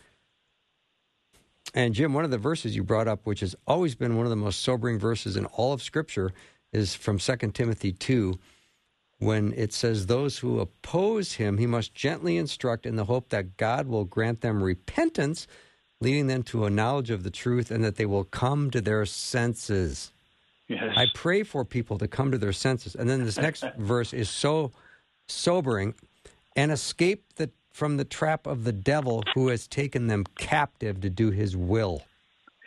And 1.73 1.95
Jim, 1.95 2.13
one 2.13 2.23
of 2.23 2.29
the 2.29 2.37
verses 2.37 2.75
you 2.75 2.83
brought 2.83 3.07
up, 3.07 3.21
which 3.23 3.39
has 3.39 3.55
always 3.65 3.95
been 3.95 4.15
one 4.15 4.27
of 4.27 4.29
the 4.29 4.35
most 4.35 4.61
sobering 4.61 4.99
verses 4.99 5.37
in 5.37 5.45
all 5.45 5.73
of 5.73 5.81
Scripture, 5.81 6.33
is 6.71 6.93
from 6.93 7.17
2 7.17 7.35
Timothy 7.51 7.93
2 7.93 8.37
when 9.25 9.53
it 9.55 9.73
says, 9.73 10.05
Those 10.05 10.39
who 10.39 10.59
oppose 10.59 11.33
him, 11.33 11.57
he 11.57 11.65
must 11.65 11.93
gently 11.93 12.37
instruct 12.37 12.85
in 12.85 12.95
the 12.95 13.05
hope 13.05 13.29
that 13.29 13.57
God 13.57 13.87
will 13.87 14.05
grant 14.05 14.41
them 14.41 14.61
repentance, 14.63 15.47
leading 16.01 16.27
them 16.27 16.43
to 16.43 16.65
a 16.65 16.69
knowledge 16.69 17.09
of 17.09 17.23
the 17.23 17.31
truth, 17.31 17.71
and 17.71 17.83
that 17.83 17.95
they 17.95 18.05
will 18.05 18.23
come 18.25 18.71
to 18.71 18.81
their 18.81 19.05
senses. 19.05 20.11
Yes. 20.67 20.93
I 20.95 21.07
pray 21.13 21.43
for 21.43 21.65
people 21.65 21.97
to 21.97 22.07
come 22.07 22.31
to 22.31 22.37
their 22.37 22.53
senses. 22.53 22.95
And 22.95 23.09
then 23.09 23.23
this 23.25 23.37
next 23.37 23.63
verse 23.77 24.13
is 24.13 24.29
so 24.29 24.71
sobering 25.27 25.93
and 26.55 26.71
escape 26.71 27.25
the, 27.35 27.49
from 27.71 27.97
the 27.97 28.05
trap 28.05 28.47
of 28.47 28.63
the 28.63 28.71
devil 28.71 29.23
who 29.33 29.49
has 29.49 29.67
taken 29.67 30.07
them 30.07 30.23
captive 30.37 31.01
to 31.01 31.09
do 31.09 31.31
his 31.31 31.55
will. 31.55 32.03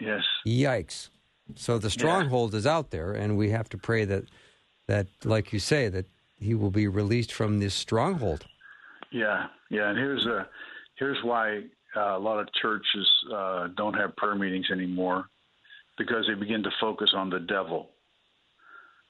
Yes. 0.00 0.22
Yikes. 0.46 1.08
So 1.54 1.78
the 1.78 1.90
stronghold 1.90 2.52
yeah. 2.52 2.58
is 2.58 2.66
out 2.66 2.90
there, 2.90 3.12
and 3.12 3.36
we 3.36 3.50
have 3.50 3.68
to 3.70 3.78
pray 3.78 4.04
that, 4.04 4.24
that, 4.88 5.06
like 5.24 5.52
you 5.52 5.58
say, 5.58 5.88
that 5.88 6.06
he 6.38 6.54
will 6.54 6.70
be 6.70 6.88
released 6.88 7.32
from 7.32 7.58
this 7.58 7.74
stronghold. 7.74 8.46
Yeah, 9.10 9.46
yeah, 9.70 9.88
and 9.88 9.98
here's 9.98 10.26
a 10.26 10.48
here's 10.96 11.22
why 11.22 11.62
uh, 11.96 12.16
a 12.16 12.18
lot 12.18 12.38
of 12.38 12.52
churches 12.54 13.08
uh, 13.32 13.68
don't 13.76 13.94
have 13.94 14.16
prayer 14.16 14.34
meetings 14.34 14.70
anymore 14.70 15.26
because 15.98 16.26
they 16.26 16.34
begin 16.34 16.62
to 16.62 16.70
focus 16.80 17.12
on 17.14 17.30
the 17.30 17.40
devil, 17.40 17.90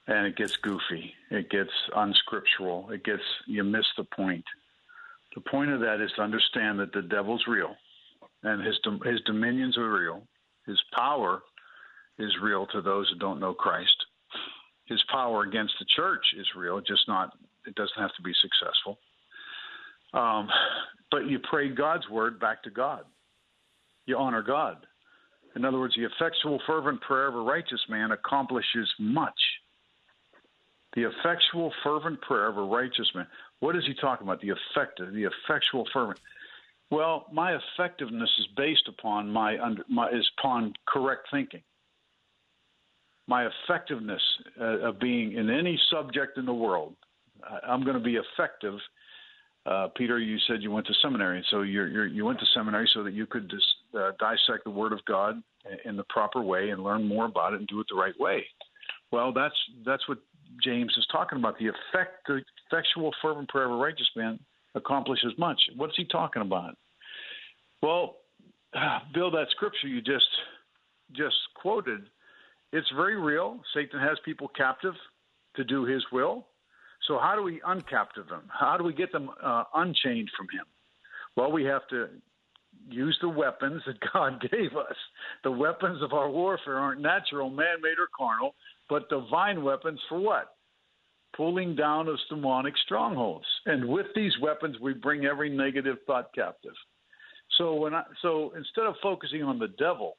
and 0.07 0.27
it 0.27 0.37
gets 0.37 0.57
goofy, 0.57 1.13
it 1.31 1.51
gets 1.51 1.71
unscriptural, 1.95 2.91
it 2.91 3.05
gets 3.05 3.23
you 3.47 3.65
miss 3.65 3.87
the 3.97 4.05
point. 4.05 4.45
The 5.35 5.41
point 5.43 5.71
of 5.71 5.81
that 5.81 6.01
is 6.01 6.11
to 6.17 6.23
understand 6.23 6.79
that 6.79 6.93
the 6.93 7.03
devil's 7.03 7.45
real, 7.49 7.75
and 8.43 8.65
his 8.65 8.79
his 9.05 9.21
dominions 9.23 9.77
are 9.77 9.91
real. 9.91 10.23
His 10.67 10.81
power 10.95 11.43
is 12.19 12.33
real 12.43 12.67
to 12.67 12.81
those 12.81 13.09
who 13.11 13.19
don't 13.19 13.41
know 13.41 13.55
Christ 13.55 14.06
his 14.87 15.03
power 15.11 15.43
against 15.43 15.75
the 15.79 15.87
church 15.97 16.25
is 16.39 16.47
real, 16.57 16.81
just 16.81 17.07
not 17.09 17.33
it 17.67 17.75
doesn't 17.75 17.99
have 17.99 18.15
to 18.17 18.23
be 18.23 18.33
successful. 18.41 18.99
Um, 20.15 20.49
but 21.11 21.27
you 21.27 21.39
pray 21.51 21.69
God's 21.69 22.09
word 22.09 22.39
back 22.39 22.63
to 22.63 22.71
God. 22.71 23.05
You 24.07 24.17
honor 24.17 24.43
God. 24.43 24.87
In 25.57 25.65
other 25.65 25.79
words, 25.79 25.97
the 25.97 26.05
effectual, 26.05 26.61
fervent 26.67 27.01
prayer 27.01 27.27
of 27.27 27.35
a 27.35 27.41
righteous 27.41 27.81
man 27.89 28.13
accomplishes 28.13 28.89
much. 29.01 29.39
The 30.95 31.11
effectual, 31.11 31.73
fervent 31.83 32.21
prayer 32.21 32.47
of 32.47 32.57
a 32.57 32.63
righteous 32.63 33.11
man. 33.15 33.27
What 33.61 33.75
is 33.75 33.83
he 33.87 33.95
talking 33.95 34.27
about? 34.27 34.41
The 34.41 34.51
effective, 34.51 35.13
the 35.13 35.25
effectual, 35.25 35.87
fervent. 35.93 36.21
Well, 36.91 37.27
my 37.33 37.57
effectiveness 37.57 38.31
is 38.39 38.47
based 38.57 38.89
upon 38.89 39.31
my, 39.31 39.59
under, 39.59 39.83
my 39.89 40.09
is 40.11 40.31
upon 40.39 40.75
correct 40.87 41.29
thinking 41.33 41.63
my 43.27 43.47
effectiveness 43.47 44.23
uh, 44.61 44.89
of 44.89 45.01
being 45.01 45.33
in 45.33 45.51
any 45.51 45.79
subject 45.91 46.39
in 46.39 46.47
the 46.47 46.55
world. 46.55 46.95
I'm 47.67 47.85
going 47.85 47.97
to 47.97 48.03
be 48.03 48.17
effective. 48.17 48.75
Uh, 49.67 49.89
Peter, 49.97 50.19
you 50.19 50.39
said 50.47 50.63
you 50.63 50.71
went 50.71 50.87
to 50.87 50.95
seminary, 51.03 51.45
so 51.51 51.63
you're, 51.63 51.89
you're, 51.89 52.07
you 52.07 52.25
went 52.25 52.39
to 52.39 52.47
seminary 52.55 52.89
so 52.95 53.03
that 53.03 53.13
you 53.13 53.27
could 53.27 53.49
dis, 53.49 53.61
uh, 53.99 54.13
dissect 54.19 54.65
the 54.65 54.71
Word 54.71 54.93
of 54.93 55.05
God 55.07 55.43
in 55.85 55.97
the 55.97 56.05
proper 56.05 56.41
way 56.41 56.71
and 56.71 56.83
learn 56.83 57.07
more 57.07 57.27
about 57.27 57.53
it 57.53 57.59
and 57.59 57.69
do 57.69 57.81
it 57.81 57.87
the 57.91 57.97
right 57.97 58.19
way. 58.19 58.45
Well, 59.11 59.33
that's 59.33 59.55
that's 59.85 60.09
what 60.09 60.19
James 60.63 60.93
is 60.97 61.07
talking 61.11 61.39
about. 61.39 61.59
The 61.59 61.67
effect, 61.67 62.27
the 62.27 62.43
effectual, 62.71 63.13
fervent 63.23 63.49
prayer 63.49 63.67
of 63.67 63.73
a 63.73 63.77
righteous 63.77 64.09
man 64.17 64.39
accomplishes 64.75 65.33
much. 65.39 65.61
What's 65.77 65.97
he 65.97 66.05
talking 66.05 66.43
about? 66.43 66.77
Well, 67.83 68.17
Bill, 69.15 69.31
that 69.33 69.47
scripture 69.51 69.89
you 69.89 70.01
just 70.01 70.27
just 71.13 71.37
quoted 71.55 72.03
it's 72.77 72.91
very 72.95 73.17
real. 73.19 73.61
Satan 73.75 74.01
has 74.01 74.19
people 74.25 74.49
captive 74.49 74.95
to 75.57 75.65
do 75.65 75.85
his 75.85 76.05
will. 76.13 76.47
So, 77.09 77.19
how 77.19 77.35
do 77.35 77.43
we 77.43 77.61
uncaptive 77.61 78.29
them? 78.29 78.43
How 78.49 78.77
do 78.77 78.85
we 78.85 78.93
get 78.93 79.13
them 79.13 79.31
uh, 79.43 79.65
unchained 79.75 80.31
from 80.37 80.47
him? 80.47 80.67
Well, 81.37 81.53
we 81.53 81.65
have 81.65 81.87
to 81.89 82.09
use 82.89 83.17
the 83.21 83.29
weapons 83.29 83.83
that 83.87 83.97
God 84.13 84.41
gave 84.41 84.77
us. 84.77 84.97
The 85.43 85.51
weapons 85.51 86.03
of 86.03 86.13
our 86.13 86.31
warfare 86.31 86.79
aren't 86.79 87.01
natural, 87.01 87.49
man 87.49 87.81
made, 87.83 87.99
or 87.99 88.09
carnal, 88.17 88.55
but 88.89 89.09
divine 89.09 89.63
weapons 89.63 90.01
for 90.09 90.19
what? 90.19 90.57
Pulling 91.37 91.77
down 91.77 92.09
of 92.09 92.17
demonic 92.29 92.75
strongholds. 92.85 93.47
And 93.67 93.89
with 93.89 94.07
these 94.15 94.33
weapons, 94.43 94.77
we 94.81 94.93
bring 94.95 95.25
every 95.25 95.51
negative 95.51 95.97
thought 96.07 96.35
captive. 96.35 96.75
So 97.59 97.75
when 97.75 97.95
I, 97.95 98.03
so 98.23 98.53
instead 98.57 98.87
of 98.87 98.95
focusing 99.03 99.43
on 99.43 99.59
the 99.59 99.69
devil, 99.79 100.17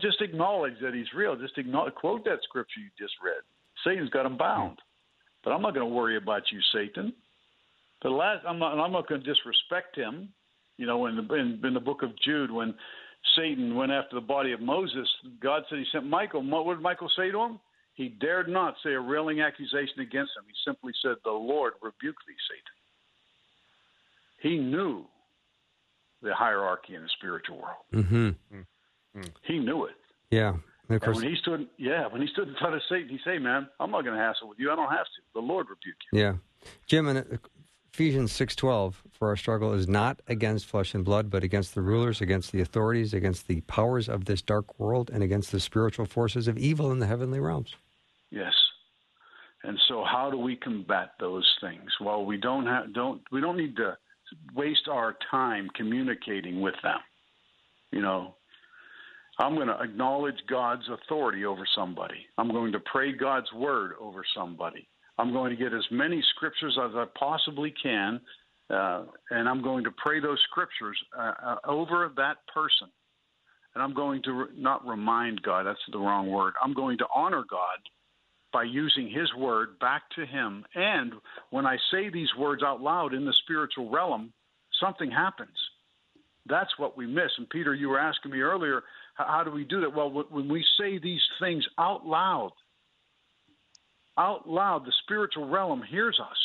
just 0.00 0.20
acknowledge 0.20 0.74
that 0.82 0.94
he's 0.94 1.12
real. 1.14 1.36
Just 1.36 1.58
acknowledge, 1.58 1.94
quote 1.94 2.24
that 2.24 2.38
scripture 2.44 2.80
you 2.80 2.90
just 2.98 3.14
read. 3.22 3.42
Satan's 3.84 4.10
got 4.10 4.26
him 4.26 4.36
bound. 4.36 4.78
But 5.44 5.50
I'm 5.50 5.62
not 5.62 5.74
going 5.74 5.88
to 5.88 5.92
worry 5.92 6.16
about 6.16 6.42
you, 6.52 6.60
Satan. 6.72 7.12
The 8.02 8.10
last, 8.10 8.44
I'm 8.46 8.58
not, 8.58 8.78
I'm 8.78 8.92
not 8.92 9.08
going 9.08 9.22
to 9.22 9.26
disrespect 9.26 9.96
him. 9.96 10.28
You 10.76 10.86
know, 10.86 11.06
in 11.06 11.16
the, 11.16 11.34
in, 11.34 11.60
in 11.64 11.74
the 11.74 11.80
book 11.80 12.02
of 12.02 12.10
Jude, 12.24 12.50
when 12.50 12.74
Satan 13.36 13.74
went 13.74 13.92
after 13.92 14.14
the 14.14 14.20
body 14.20 14.52
of 14.52 14.60
Moses, 14.60 15.08
God 15.40 15.62
said 15.68 15.78
he 15.78 15.84
sent 15.92 16.06
Michael. 16.06 16.42
What 16.42 16.74
did 16.74 16.82
Michael 16.82 17.10
say 17.16 17.30
to 17.30 17.40
him? 17.40 17.60
He 17.94 18.08
dared 18.08 18.48
not 18.48 18.74
say 18.82 18.92
a 18.92 19.00
railing 19.00 19.40
accusation 19.40 20.00
against 20.00 20.32
him. 20.36 20.44
He 20.46 20.54
simply 20.64 20.92
said, 21.02 21.16
The 21.24 21.30
Lord 21.30 21.74
rebuke 21.82 22.16
thee, 22.26 22.34
Satan. 22.48 22.72
He 24.40 24.58
knew 24.58 25.04
the 26.22 26.34
hierarchy 26.34 26.94
in 26.94 27.02
the 27.02 27.08
spiritual 27.18 27.58
world. 27.58 28.06
Mm-hmm. 28.06 28.60
Mm. 29.16 29.30
He 29.42 29.58
knew 29.58 29.84
it. 29.84 29.94
Yeah. 30.30 30.54
And, 30.88 31.02
and 31.02 31.14
when 31.14 31.24
he 31.24 31.36
stood, 31.36 31.68
yeah, 31.78 32.06
when 32.06 32.20
he 32.20 32.28
stood 32.28 32.48
in 32.48 32.54
front 32.56 32.74
of 32.74 32.82
Satan, 32.88 33.08
he 33.08 33.18
said, 33.24 33.40
"Man, 33.40 33.68
I'm 33.80 33.90
not 33.90 34.02
going 34.02 34.16
to 34.16 34.22
hassle 34.22 34.48
with 34.48 34.58
you. 34.58 34.70
I 34.70 34.76
don't 34.76 34.90
have 34.90 35.06
to. 35.06 35.22
The 35.34 35.40
Lord 35.40 35.68
rebuke 35.70 35.96
you." 36.12 36.20
Yeah, 36.20 36.34
Jim, 36.86 37.08
in 37.08 37.38
Ephesians 37.94 38.32
six 38.32 38.54
twelve, 38.56 39.02
for 39.12 39.28
our 39.28 39.36
struggle 39.36 39.72
is 39.72 39.88
not 39.88 40.20
against 40.26 40.66
flesh 40.66 40.92
and 40.94 41.04
blood, 41.04 41.30
but 41.30 41.44
against 41.44 41.74
the 41.74 41.80
rulers, 41.80 42.20
against 42.20 42.52
the 42.52 42.60
authorities, 42.60 43.14
against 43.14 43.48
the 43.48 43.60
powers 43.62 44.08
of 44.08 44.24
this 44.24 44.42
dark 44.42 44.78
world, 44.78 45.08
and 45.10 45.22
against 45.22 45.52
the 45.52 45.60
spiritual 45.60 46.04
forces 46.04 46.48
of 46.48 46.58
evil 46.58 46.90
in 46.90 46.98
the 46.98 47.06
heavenly 47.06 47.40
realms. 47.40 47.74
Yes. 48.30 48.52
And 49.62 49.78
so, 49.88 50.04
how 50.04 50.30
do 50.30 50.36
we 50.36 50.56
combat 50.56 51.12
those 51.20 51.48
things? 51.60 51.90
Well, 52.00 52.24
we 52.24 52.36
don't 52.36 52.66
have 52.66 52.92
don't 52.92 53.22
we 53.30 53.40
don't 53.40 53.56
need 53.56 53.76
to 53.76 53.96
waste 54.54 54.88
our 54.90 55.16
time 55.30 55.70
communicating 55.74 56.60
with 56.60 56.74
them. 56.82 56.98
You 57.92 58.02
know, 58.02 58.34
I'm 59.38 59.54
going 59.54 59.68
to 59.68 59.80
acknowledge 59.80 60.36
God's 60.48 60.88
authority 60.88 61.44
over 61.44 61.66
somebody. 61.74 62.26
I'm 62.38 62.50
going 62.50 62.72
to 62.72 62.80
pray 62.80 63.12
God's 63.12 63.50
word 63.52 63.92
over 64.00 64.24
somebody. 64.36 64.86
I'm 65.18 65.32
going 65.32 65.50
to 65.50 65.62
get 65.62 65.72
as 65.72 65.84
many 65.90 66.22
scriptures 66.34 66.78
as 66.82 66.92
I 66.94 67.04
possibly 67.18 67.72
can, 67.82 68.20
uh, 68.70 69.04
and 69.30 69.48
I'm 69.48 69.62
going 69.62 69.84
to 69.84 69.90
pray 70.02 70.20
those 70.20 70.40
scriptures 70.50 70.98
uh, 71.18 71.32
uh, 71.44 71.56
over 71.66 72.10
that 72.16 72.36
person. 72.52 72.88
And 73.74 73.82
I'm 73.82 73.94
going 73.94 74.22
to 74.24 74.32
re- 74.32 74.46
not 74.56 74.86
remind 74.86 75.42
God, 75.42 75.64
that's 75.64 75.78
the 75.90 75.98
wrong 75.98 76.30
word. 76.30 76.54
I'm 76.62 76.74
going 76.74 76.98
to 76.98 77.06
honor 77.14 77.44
God 77.48 77.78
by 78.52 78.64
using 78.64 79.10
his 79.10 79.32
word 79.38 79.78
back 79.78 80.02
to 80.16 80.26
him. 80.26 80.64
And 80.74 81.14
when 81.50 81.64
I 81.64 81.76
say 81.90 82.10
these 82.10 82.28
words 82.38 82.62
out 82.62 82.82
loud 82.82 83.14
in 83.14 83.24
the 83.24 83.34
spiritual 83.44 83.90
realm, 83.90 84.32
something 84.78 85.10
happens. 85.10 85.56
That's 86.46 86.70
what 86.76 86.96
we 86.96 87.06
miss. 87.06 87.30
And 87.38 87.48
Peter, 87.48 87.74
you 87.74 87.88
were 87.88 88.00
asking 88.00 88.32
me 88.32 88.40
earlier, 88.40 88.82
how 89.14 89.42
do 89.44 89.50
we 89.50 89.64
do 89.64 89.80
that? 89.82 89.94
Well, 89.94 90.10
when 90.10 90.48
we 90.48 90.64
say 90.78 90.98
these 90.98 91.20
things 91.40 91.66
out 91.78 92.06
loud, 92.06 92.52
out 94.18 94.48
loud, 94.48 94.84
the 94.84 94.92
spiritual 95.04 95.48
realm 95.48 95.82
hears 95.82 96.18
us. 96.20 96.36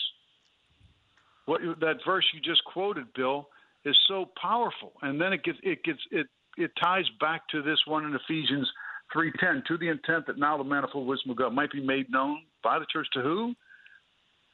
What 1.45 1.61
that 1.80 1.99
verse 2.05 2.26
you 2.34 2.41
just 2.41 2.63
quoted, 2.65 3.05
Bill, 3.15 3.47
is 3.86 3.97
so 4.07 4.30
powerful. 4.41 4.93
And 5.01 5.20
then 5.20 5.34
it 5.34 5.43
gets 5.43 5.59
it 5.63 5.84
gets 5.84 5.99
it 6.11 6.28
it 6.57 6.72
ties 6.82 7.05
back 7.20 7.47
to 7.49 7.61
this 7.61 7.80
one 7.86 8.05
in 8.05 8.13
Ephesians 8.15 8.70
3:10 9.15 9.65
to 9.68 9.78
the 9.78 9.88
intent 9.88 10.26
that 10.28 10.38
now 10.38 10.57
the 10.57 10.63
manifold 10.63 11.07
wisdom 11.07 11.32
of 11.32 11.38
God 11.38 11.53
might 11.53 11.72
be 11.72 11.82
made 11.82 12.09
known 12.09 12.43
by 12.63 12.80
the 12.80 12.86
church 12.91 13.07
to 13.13 13.22
who? 13.22 13.55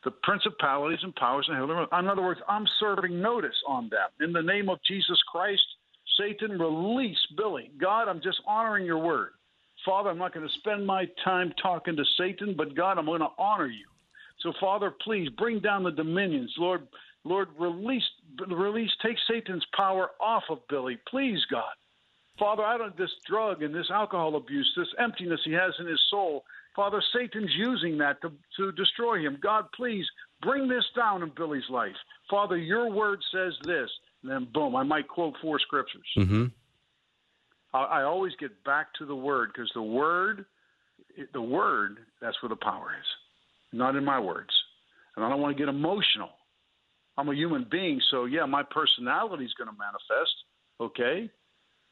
The 0.03 0.11
principalities 0.11 0.99
and 1.01 1.15
powers 1.15 1.47
in 1.47 1.55
heaven. 1.55 1.87
In 1.91 2.07
other 2.07 2.21
words, 2.21 2.41
I'm 2.47 2.67
serving 2.79 3.21
notice 3.21 3.55
on 3.65 3.89
them. 3.89 4.09
In 4.19 4.33
the 4.33 4.43
name 4.43 4.69
of 4.69 4.79
Jesus 4.85 5.19
Christ, 5.31 5.63
Satan, 6.19 6.59
release 6.59 7.17
Billy. 7.37 7.71
God, 7.79 8.07
I'm 8.07 8.21
just 8.21 8.41
honoring 8.47 8.85
your 8.85 8.99
word. 8.99 9.31
Father, 9.85 10.09
I'm 10.09 10.17
not 10.17 10.33
going 10.33 10.47
to 10.47 10.53
spend 10.59 10.85
my 10.85 11.05
time 11.23 11.53
talking 11.61 11.95
to 11.95 12.03
Satan, 12.17 12.55
but 12.57 12.75
God, 12.75 12.97
I'm 12.97 13.05
going 13.05 13.21
to 13.21 13.27
honor 13.37 13.67
you. 13.67 13.85
So, 14.41 14.53
Father, 14.59 14.91
please 15.03 15.29
bring 15.37 15.59
down 15.59 15.83
the 15.83 15.91
dominions. 15.91 16.53
Lord, 16.57 16.87
Lord, 17.23 17.49
release, 17.57 18.03
release, 18.47 18.91
take 19.01 19.17
Satan's 19.29 19.65
power 19.75 20.11
off 20.19 20.43
of 20.49 20.59
Billy, 20.69 20.97
please, 21.09 21.39
God. 21.49 21.73
Father, 22.39 22.63
I 22.63 22.77
don't 22.77 22.97
this 22.97 23.11
drug 23.27 23.61
and 23.61 23.73
this 23.73 23.89
alcohol 23.91 24.35
abuse, 24.35 24.71
this 24.75 24.87
emptiness 24.99 25.39
he 25.45 25.51
has 25.53 25.73
in 25.79 25.87
his 25.87 26.01
soul. 26.09 26.43
Father, 26.75 27.01
Satan's 27.15 27.51
using 27.55 27.97
that 27.99 28.21
to, 28.21 28.31
to 28.57 28.71
destroy 28.71 29.19
him. 29.19 29.37
God, 29.41 29.65
please 29.75 30.05
bring 30.41 30.67
this 30.67 30.85
down 30.95 31.21
in 31.21 31.31
Billy's 31.35 31.69
life. 31.69 31.95
Father, 32.29 32.57
your 32.57 32.89
word 32.89 33.19
says 33.31 33.53
this. 33.65 33.89
Then 34.23 34.47
boom, 34.53 34.75
I 34.75 34.83
might 34.83 35.07
quote 35.07 35.33
four 35.41 35.59
scriptures. 35.59 36.07
Mm-hmm. 36.17 36.45
I, 37.73 37.83
I 37.83 38.03
always 38.03 38.33
get 38.39 38.63
back 38.63 38.87
to 38.99 39.05
the 39.05 39.15
word 39.15 39.51
because 39.53 39.69
the 39.73 39.81
word, 39.81 40.45
the 41.33 41.41
word, 41.41 41.97
that's 42.21 42.41
where 42.41 42.49
the 42.49 42.55
power 42.55 42.91
is, 42.99 43.77
not 43.77 43.95
in 43.95 44.05
my 44.05 44.19
words. 44.19 44.51
And 45.15 45.25
I 45.25 45.29
don't 45.29 45.41
want 45.41 45.55
to 45.55 45.61
get 45.61 45.69
emotional. 45.69 46.29
I'm 47.17 47.29
a 47.29 47.35
human 47.35 47.67
being, 47.69 48.01
so 48.09 48.25
yeah, 48.25 48.45
my 48.45 48.63
personality 48.63 49.45
is 49.45 49.53
going 49.53 49.69
to 49.69 49.77
manifest. 49.77 50.33
Okay, 50.81 51.29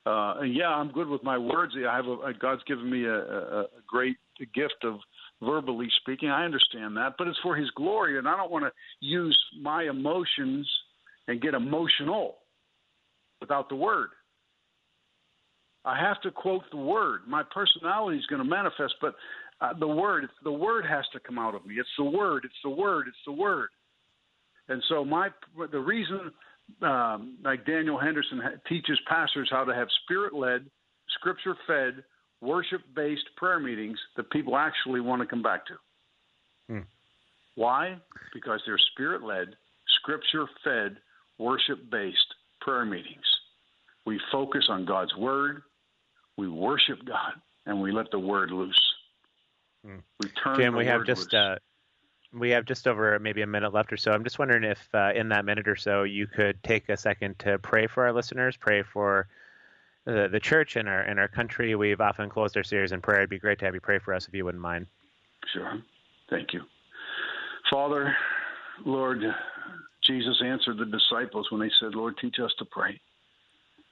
uh, 0.07 0.41
and 0.41 0.55
yeah, 0.55 0.69
I'm 0.69 0.91
good 0.91 1.07
with 1.07 1.21
my 1.21 1.37
words. 1.37 1.73
I 1.77 1.95
have 1.95 2.07
a, 2.07 2.33
God's 2.39 2.63
given 2.63 2.89
me 2.89 3.05
a, 3.05 3.13
a, 3.13 3.61
a 3.61 3.67
great 3.87 4.17
gift 4.55 4.83
of 4.83 4.95
verbally 5.43 5.87
speaking. 6.01 6.29
I 6.29 6.43
understand 6.43 6.97
that, 6.97 7.13
but 7.19 7.27
it's 7.27 7.37
for 7.43 7.55
His 7.55 7.69
glory, 7.71 8.17
and 8.17 8.27
I 8.27 8.35
don't 8.35 8.51
want 8.51 8.65
to 8.65 8.71
use 8.99 9.37
my 9.61 9.83
emotions 9.83 10.67
and 11.31 11.41
get 11.41 11.53
emotional 11.53 12.35
without 13.39 13.69
the 13.69 13.75
word. 13.75 14.09
I 15.85 15.97
have 15.97 16.21
to 16.21 16.31
quote 16.31 16.63
the 16.71 16.77
word. 16.77 17.21
My 17.25 17.41
personality 17.51 18.17
is 18.19 18.25
going 18.27 18.43
to 18.43 18.47
manifest, 18.47 18.95
but 19.01 19.15
uh, 19.61 19.73
the 19.79 19.87
word, 19.87 20.27
the 20.43 20.51
word 20.51 20.85
has 20.85 21.05
to 21.13 21.19
come 21.19 21.39
out 21.39 21.55
of 21.55 21.65
me. 21.65 21.75
It's 21.75 21.89
the 21.97 22.03
word. 22.03 22.43
It's 22.45 22.53
the 22.63 22.69
word. 22.69 23.07
It's 23.07 23.17
the 23.25 23.31
word. 23.31 23.69
And 24.67 24.83
so 24.89 25.03
my 25.03 25.29
the 25.71 25.79
reason 25.79 26.31
um, 26.81 27.37
like 27.43 27.65
Daniel 27.65 27.97
Henderson 27.97 28.41
teaches 28.67 28.99
pastors 29.07 29.49
how 29.51 29.63
to 29.63 29.73
have 29.73 29.87
spirit 30.03 30.33
led, 30.33 30.65
scripture 31.19 31.55
fed, 31.65 32.03
worship 32.41 32.81
based 32.95 33.25
prayer 33.37 33.59
meetings 33.59 33.97
that 34.17 34.29
people 34.31 34.57
actually 34.57 34.99
want 34.99 35.21
to 35.21 35.27
come 35.27 35.41
back 35.41 35.65
to. 35.65 35.73
Hmm. 36.69 36.85
Why? 37.55 37.95
Because 38.33 38.61
they're 38.65 38.79
spirit 38.93 39.23
led, 39.23 39.55
scripture 40.01 40.45
fed, 40.63 40.97
worship 41.41 41.89
based 41.89 42.35
prayer 42.61 42.85
meetings. 42.85 43.25
We 44.05 44.19
focus 44.31 44.65
on 44.69 44.85
God's 44.85 45.15
word, 45.15 45.63
we 46.37 46.47
worship 46.47 46.99
God, 47.05 47.33
and 47.65 47.81
we 47.81 47.91
let 47.91 48.11
the 48.11 48.19
word 48.19 48.51
loose. 48.51 48.81
Hmm. 49.85 49.97
We 50.19 50.29
turn 50.29 50.55
Jim, 50.57 50.75
we 50.75 50.85
have 50.85 51.05
just 51.05 51.33
uh, 51.33 51.55
we 52.33 52.51
have 52.51 52.65
just 52.65 52.87
over 52.87 53.17
maybe 53.19 53.41
a 53.41 53.47
minute 53.47 53.73
left 53.73 53.91
or 53.91 53.97
so. 53.97 54.11
I'm 54.11 54.23
just 54.23 54.39
wondering 54.39 54.63
if, 54.63 54.87
uh, 54.93 55.11
in 55.13 55.29
that 55.29 55.43
minute 55.43 55.67
or 55.67 55.75
so, 55.75 56.03
you 56.03 56.27
could 56.27 56.61
take 56.63 56.87
a 56.89 56.95
second 56.95 57.37
to 57.39 57.57
pray 57.59 57.87
for 57.87 58.05
our 58.05 58.13
listeners, 58.13 58.55
pray 58.55 58.83
for 58.83 59.27
the, 60.05 60.29
the 60.31 60.39
church 60.39 60.75
and 60.75 60.87
our 60.87 61.01
and 61.01 61.19
our 61.19 61.27
country. 61.27 61.75
We've 61.75 62.01
often 62.01 62.29
closed 62.29 62.55
our 62.57 62.63
series 62.63 62.91
in 62.91 63.01
prayer. 63.01 63.19
It'd 63.19 63.29
be 63.29 63.39
great 63.39 63.59
to 63.59 63.65
have 63.65 63.73
you 63.73 63.81
pray 63.81 63.99
for 63.99 64.13
us 64.13 64.27
if 64.27 64.33
you 64.33 64.45
wouldn't 64.45 64.61
mind. 64.61 64.87
Sure. 65.53 65.79
Thank 66.29 66.53
you, 66.53 66.61
Father, 67.69 68.15
Lord. 68.85 69.23
Jesus 70.05 70.41
answered 70.43 70.77
the 70.77 70.85
disciples 70.85 71.49
when 71.51 71.61
they 71.61 71.71
said, 71.79 71.95
"Lord, 71.95 72.17
teach 72.17 72.39
us 72.39 72.53
to 72.59 72.65
pray." 72.65 72.99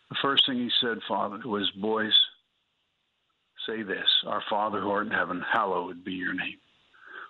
The 0.09 0.17
first 0.21 0.45
thing 0.45 0.57
he 0.57 0.71
said, 0.81 0.97
Father, 1.07 1.39
was, 1.45 1.69
"Boys, 1.71 2.17
say 3.65 3.83
this: 3.83 4.07
Our 4.25 4.41
Father 4.49 4.79
who 4.79 4.89
art 4.89 5.05
in 5.05 5.11
heaven, 5.11 5.41
hallowed 5.41 6.03
be 6.03 6.13
your 6.13 6.33
name." 6.33 6.59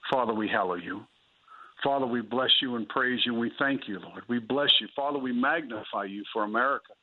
Father, 0.09 0.33
we 0.33 0.47
hallow 0.47 0.75
you. 0.75 1.05
Father, 1.83 2.05
we 2.05 2.21
bless 2.21 2.51
you 2.61 2.75
and 2.75 2.87
praise 2.89 3.25
you. 3.25 3.33
We 3.33 3.51
thank 3.57 3.87
you, 3.87 3.99
Lord. 3.99 4.23
We 4.27 4.39
bless 4.39 4.71
you. 4.81 4.87
Father, 4.95 5.17
we 5.17 5.31
magnify 5.31 6.05
you 6.05 6.23
for 6.33 6.43
America. 6.43 6.93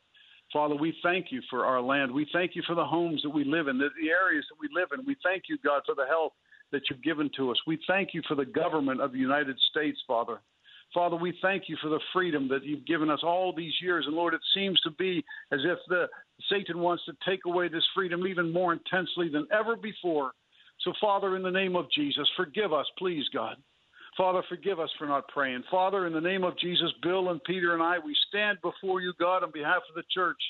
Father, 0.52 0.76
we 0.76 0.96
thank 1.02 1.32
you 1.32 1.42
for 1.50 1.64
our 1.64 1.80
land. 1.80 2.12
We 2.12 2.26
thank 2.32 2.54
you 2.54 2.62
for 2.66 2.74
the 2.74 2.84
homes 2.84 3.22
that 3.22 3.30
we 3.30 3.44
live 3.44 3.68
in, 3.68 3.78
the, 3.78 3.88
the 4.00 4.10
areas 4.10 4.44
that 4.48 4.58
we 4.60 4.68
live 4.74 4.88
in. 4.92 5.04
We 5.06 5.16
thank 5.22 5.44
you, 5.48 5.58
God, 5.64 5.82
for 5.86 5.94
the 5.94 6.06
health 6.06 6.32
that 6.72 6.82
you've 6.88 7.02
given 7.02 7.30
to 7.36 7.50
us. 7.50 7.58
We 7.66 7.78
thank 7.86 8.14
you 8.14 8.22
for 8.28 8.34
the 8.34 8.44
government 8.44 9.00
of 9.00 9.12
the 9.12 9.18
United 9.18 9.58
States, 9.70 9.98
Father. 10.06 10.40
Father, 10.94 11.16
we 11.16 11.36
thank 11.42 11.64
you 11.68 11.76
for 11.82 11.88
the 11.88 12.00
freedom 12.12 12.48
that 12.48 12.64
you've 12.64 12.86
given 12.86 13.10
us 13.10 13.20
all 13.22 13.52
these 13.54 13.74
years. 13.82 14.04
And 14.06 14.16
Lord, 14.16 14.34
it 14.34 14.40
seems 14.54 14.80
to 14.80 14.90
be 14.92 15.24
as 15.52 15.60
if 15.64 15.78
the 15.88 16.06
Satan 16.50 16.78
wants 16.78 17.04
to 17.04 17.12
take 17.28 17.40
away 17.44 17.68
this 17.68 17.84
freedom 17.94 18.26
even 18.26 18.52
more 18.52 18.72
intensely 18.72 19.28
than 19.28 19.46
ever 19.52 19.76
before. 19.76 20.32
So, 20.80 20.92
Father, 21.00 21.36
in 21.36 21.42
the 21.42 21.50
name 21.50 21.76
of 21.76 21.86
Jesus, 21.90 22.28
forgive 22.36 22.72
us, 22.72 22.86
please, 22.98 23.24
God. 23.32 23.56
Father, 24.16 24.42
forgive 24.48 24.80
us 24.80 24.90
for 24.98 25.06
not 25.06 25.28
praying. 25.28 25.64
Father, 25.70 26.06
in 26.06 26.12
the 26.12 26.20
name 26.20 26.44
of 26.44 26.58
Jesus, 26.58 26.90
Bill 27.02 27.30
and 27.30 27.42
Peter 27.44 27.74
and 27.74 27.82
I, 27.82 27.98
we 27.98 28.14
stand 28.28 28.58
before 28.62 29.00
you, 29.00 29.12
God, 29.18 29.42
on 29.42 29.50
behalf 29.50 29.82
of 29.88 29.94
the 29.94 30.04
church 30.14 30.40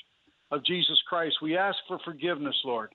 of 0.51 0.63
Jesus 0.63 0.97
Christ. 1.09 1.35
We 1.41 1.57
ask 1.57 1.77
for 1.87 1.99
forgiveness, 2.05 2.55
Lord. 2.63 2.93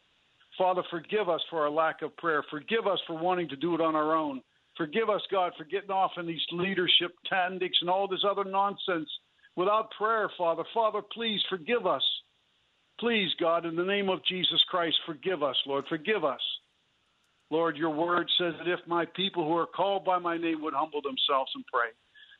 Father, 0.57 0.82
forgive 0.90 1.28
us 1.28 1.40
for 1.51 1.61
our 1.62 1.70
lack 1.70 2.03
of 2.03 2.16
prayer. 2.16 2.43
Forgive 2.51 2.86
us 2.86 2.99
for 3.07 3.18
wanting 3.18 3.49
to 3.51 3.57
do 3.57 3.74
it 3.74 3.80
on 3.80 3.95
our 3.95 4.14
own. 4.14 4.40
Forgive 4.76 5.10
us, 5.10 5.22
God, 5.30 5.52
for 5.56 5.64
getting 5.64 5.90
off 5.90 6.12
in 6.16 6.26
these 6.26 6.44
leadership 6.50 7.12
tactics 7.28 7.78
and 7.80 7.90
all 7.90 8.08
this 8.08 8.24
other 8.28 8.44
nonsense 8.44 9.08
without 9.56 9.90
prayer, 9.90 10.30
Father. 10.38 10.64
Father, 10.72 11.00
please 11.12 11.40
forgive 11.48 11.86
us. 11.86 12.02
Please, 12.98 13.30
God, 13.38 13.66
in 13.66 13.76
the 13.76 13.84
name 13.84 14.08
of 14.08 14.24
Jesus 14.24 14.62
Christ, 14.68 14.96
forgive 15.06 15.42
us, 15.42 15.56
Lord. 15.66 15.84
Forgive 15.88 16.24
us. 16.24 16.40
Lord, 17.50 17.76
your 17.76 17.90
word 17.90 18.30
says 18.38 18.54
that 18.58 18.72
if 18.72 18.80
my 18.86 19.04
people 19.04 19.46
who 19.46 19.56
are 19.56 19.66
called 19.66 20.04
by 20.04 20.18
my 20.18 20.38
name 20.38 20.62
would 20.62 20.72
humble 20.72 21.02
themselves 21.02 21.50
and 21.54 21.64
pray. 21.70 21.90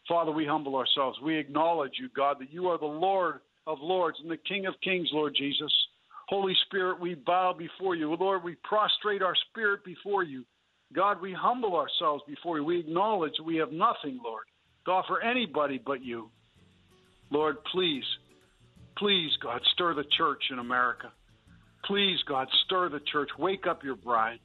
Father, 0.09 0.33
we 0.33 0.47
humble 0.47 0.75
ourselves. 0.77 1.19
We 1.23 1.37
acknowledge 1.37 1.93
you, 2.01 2.09
God, 2.17 2.39
that 2.41 2.53
you 2.53 2.69
are 2.69 2.79
the 2.79 2.87
Lord 2.87 3.41
of 3.67 3.79
lords 3.81 4.19
and 4.23 4.31
the 4.31 4.39
King 4.39 4.67
of 4.67 4.75
kings, 4.83 5.11
Lord 5.13 5.35
Jesus. 5.37 5.73
Holy 6.29 6.55
Spirit, 6.67 6.99
we 6.99 7.15
bow 7.15 7.55
before 7.57 7.95
you. 7.95 8.15
Lord, 8.15 8.43
we 8.43 8.57
prostrate 8.65 9.23
our 9.23 9.35
spirit 9.51 9.85
before 9.85 10.23
you. 10.23 10.45
God, 10.95 11.21
we 11.21 11.33
humble 11.33 11.77
ourselves 11.77 12.23
before 12.27 12.59
you. 12.59 12.65
We 12.65 12.81
acknowledge 12.81 13.35
we 13.45 13.57
have 13.57 13.73
nothing, 13.73 14.21
Lord, 14.25 14.45
to 14.85 14.91
offer 14.91 15.23
anybody 15.23 15.81
but 15.85 16.03
you. 16.03 16.31
Lord, 17.31 17.57
please, 17.73 18.05
please, 18.99 19.31
God, 19.43 19.61
stir 19.73 19.95
the 19.95 20.05
church 20.17 20.43
in 20.51 20.59
America. 20.59 21.13
Please, 21.85 22.19
God, 22.29 22.49
stir 22.67 22.89
the 22.89 23.01
church. 23.11 23.31
Wake 23.39 23.67
up 23.67 23.83
your 23.83 23.97
bride. 23.97 24.39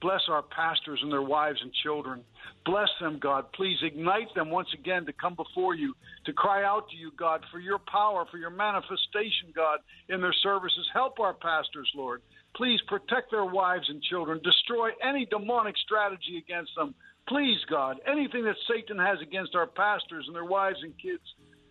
Bless 0.00 0.20
our 0.28 0.42
pastors 0.42 1.00
and 1.02 1.10
their 1.10 1.22
wives 1.22 1.58
and 1.60 1.72
children. 1.82 2.22
Bless 2.64 2.88
them, 3.00 3.18
God. 3.20 3.46
Please 3.52 3.78
ignite 3.82 4.32
them 4.34 4.50
once 4.50 4.68
again 4.72 5.04
to 5.06 5.12
come 5.12 5.34
before 5.34 5.74
you, 5.74 5.94
to 6.26 6.32
cry 6.32 6.64
out 6.64 6.88
to 6.90 6.96
you, 6.96 7.10
God, 7.18 7.44
for 7.50 7.58
your 7.58 7.78
power, 7.78 8.24
for 8.30 8.38
your 8.38 8.50
manifestation, 8.50 9.50
God, 9.54 9.80
in 10.08 10.20
their 10.20 10.34
services. 10.42 10.86
Help 10.92 11.18
our 11.18 11.34
pastors, 11.34 11.90
Lord. 11.96 12.22
Please 12.54 12.80
protect 12.86 13.30
their 13.30 13.44
wives 13.44 13.86
and 13.88 14.02
children. 14.02 14.40
Destroy 14.44 14.90
any 15.02 15.26
demonic 15.26 15.76
strategy 15.78 16.38
against 16.38 16.70
them. 16.76 16.94
Please, 17.26 17.58
God, 17.68 17.98
anything 18.06 18.44
that 18.44 18.56
Satan 18.68 18.98
has 18.98 19.18
against 19.20 19.54
our 19.54 19.66
pastors 19.66 20.24
and 20.26 20.34
their 20.34 20.44
wives 20.44 20.78
and 20.82 20.94
kids, 21.00 21.22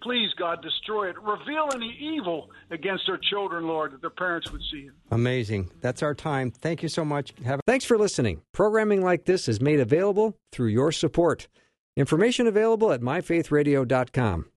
Please, 0.01 0.29
God, 0.37 0.61
destroy 0.61 1.09
it. 1.09 1.15
Reveal 1.21 1.69
any 1.73 1.97
evil 1.99 2.49
against 2.71 3.03
their 3.07 3.17
children, 3.17 3.65
Lord, 3.67 3.93
that 3.93 4.01
their 4.01 4.09
parents 4.09 4.51
would 4.51 4.61
see 4.71 4.81
it. 4.87 4.91
Amazing. 5.11 5.71
That's 5.81 6.03
our 6.03 6.13
time. 6.13 6.51
Thank 6.51 6.83
you 6.83 6.89
so 6.89 7.03
much. 7.03 7.33
Have- 7.45 7.61
Thanks 7.65 7.85
for 7.85 7.97
listening. 7.97 8.41
Programming 8.53 9.03
like 9.03 9.25
this 9.25 9.47
is 9.47 9.59
made 9.59 9.79
available 9.79 10.37
through 10.51 10.67
your 10.69 10.91
support. 10.91 11.47
Information 11.95 12.45
available 12.47 12.91
at 12.91 13.01
myfaithradio.com. 13.01 14.49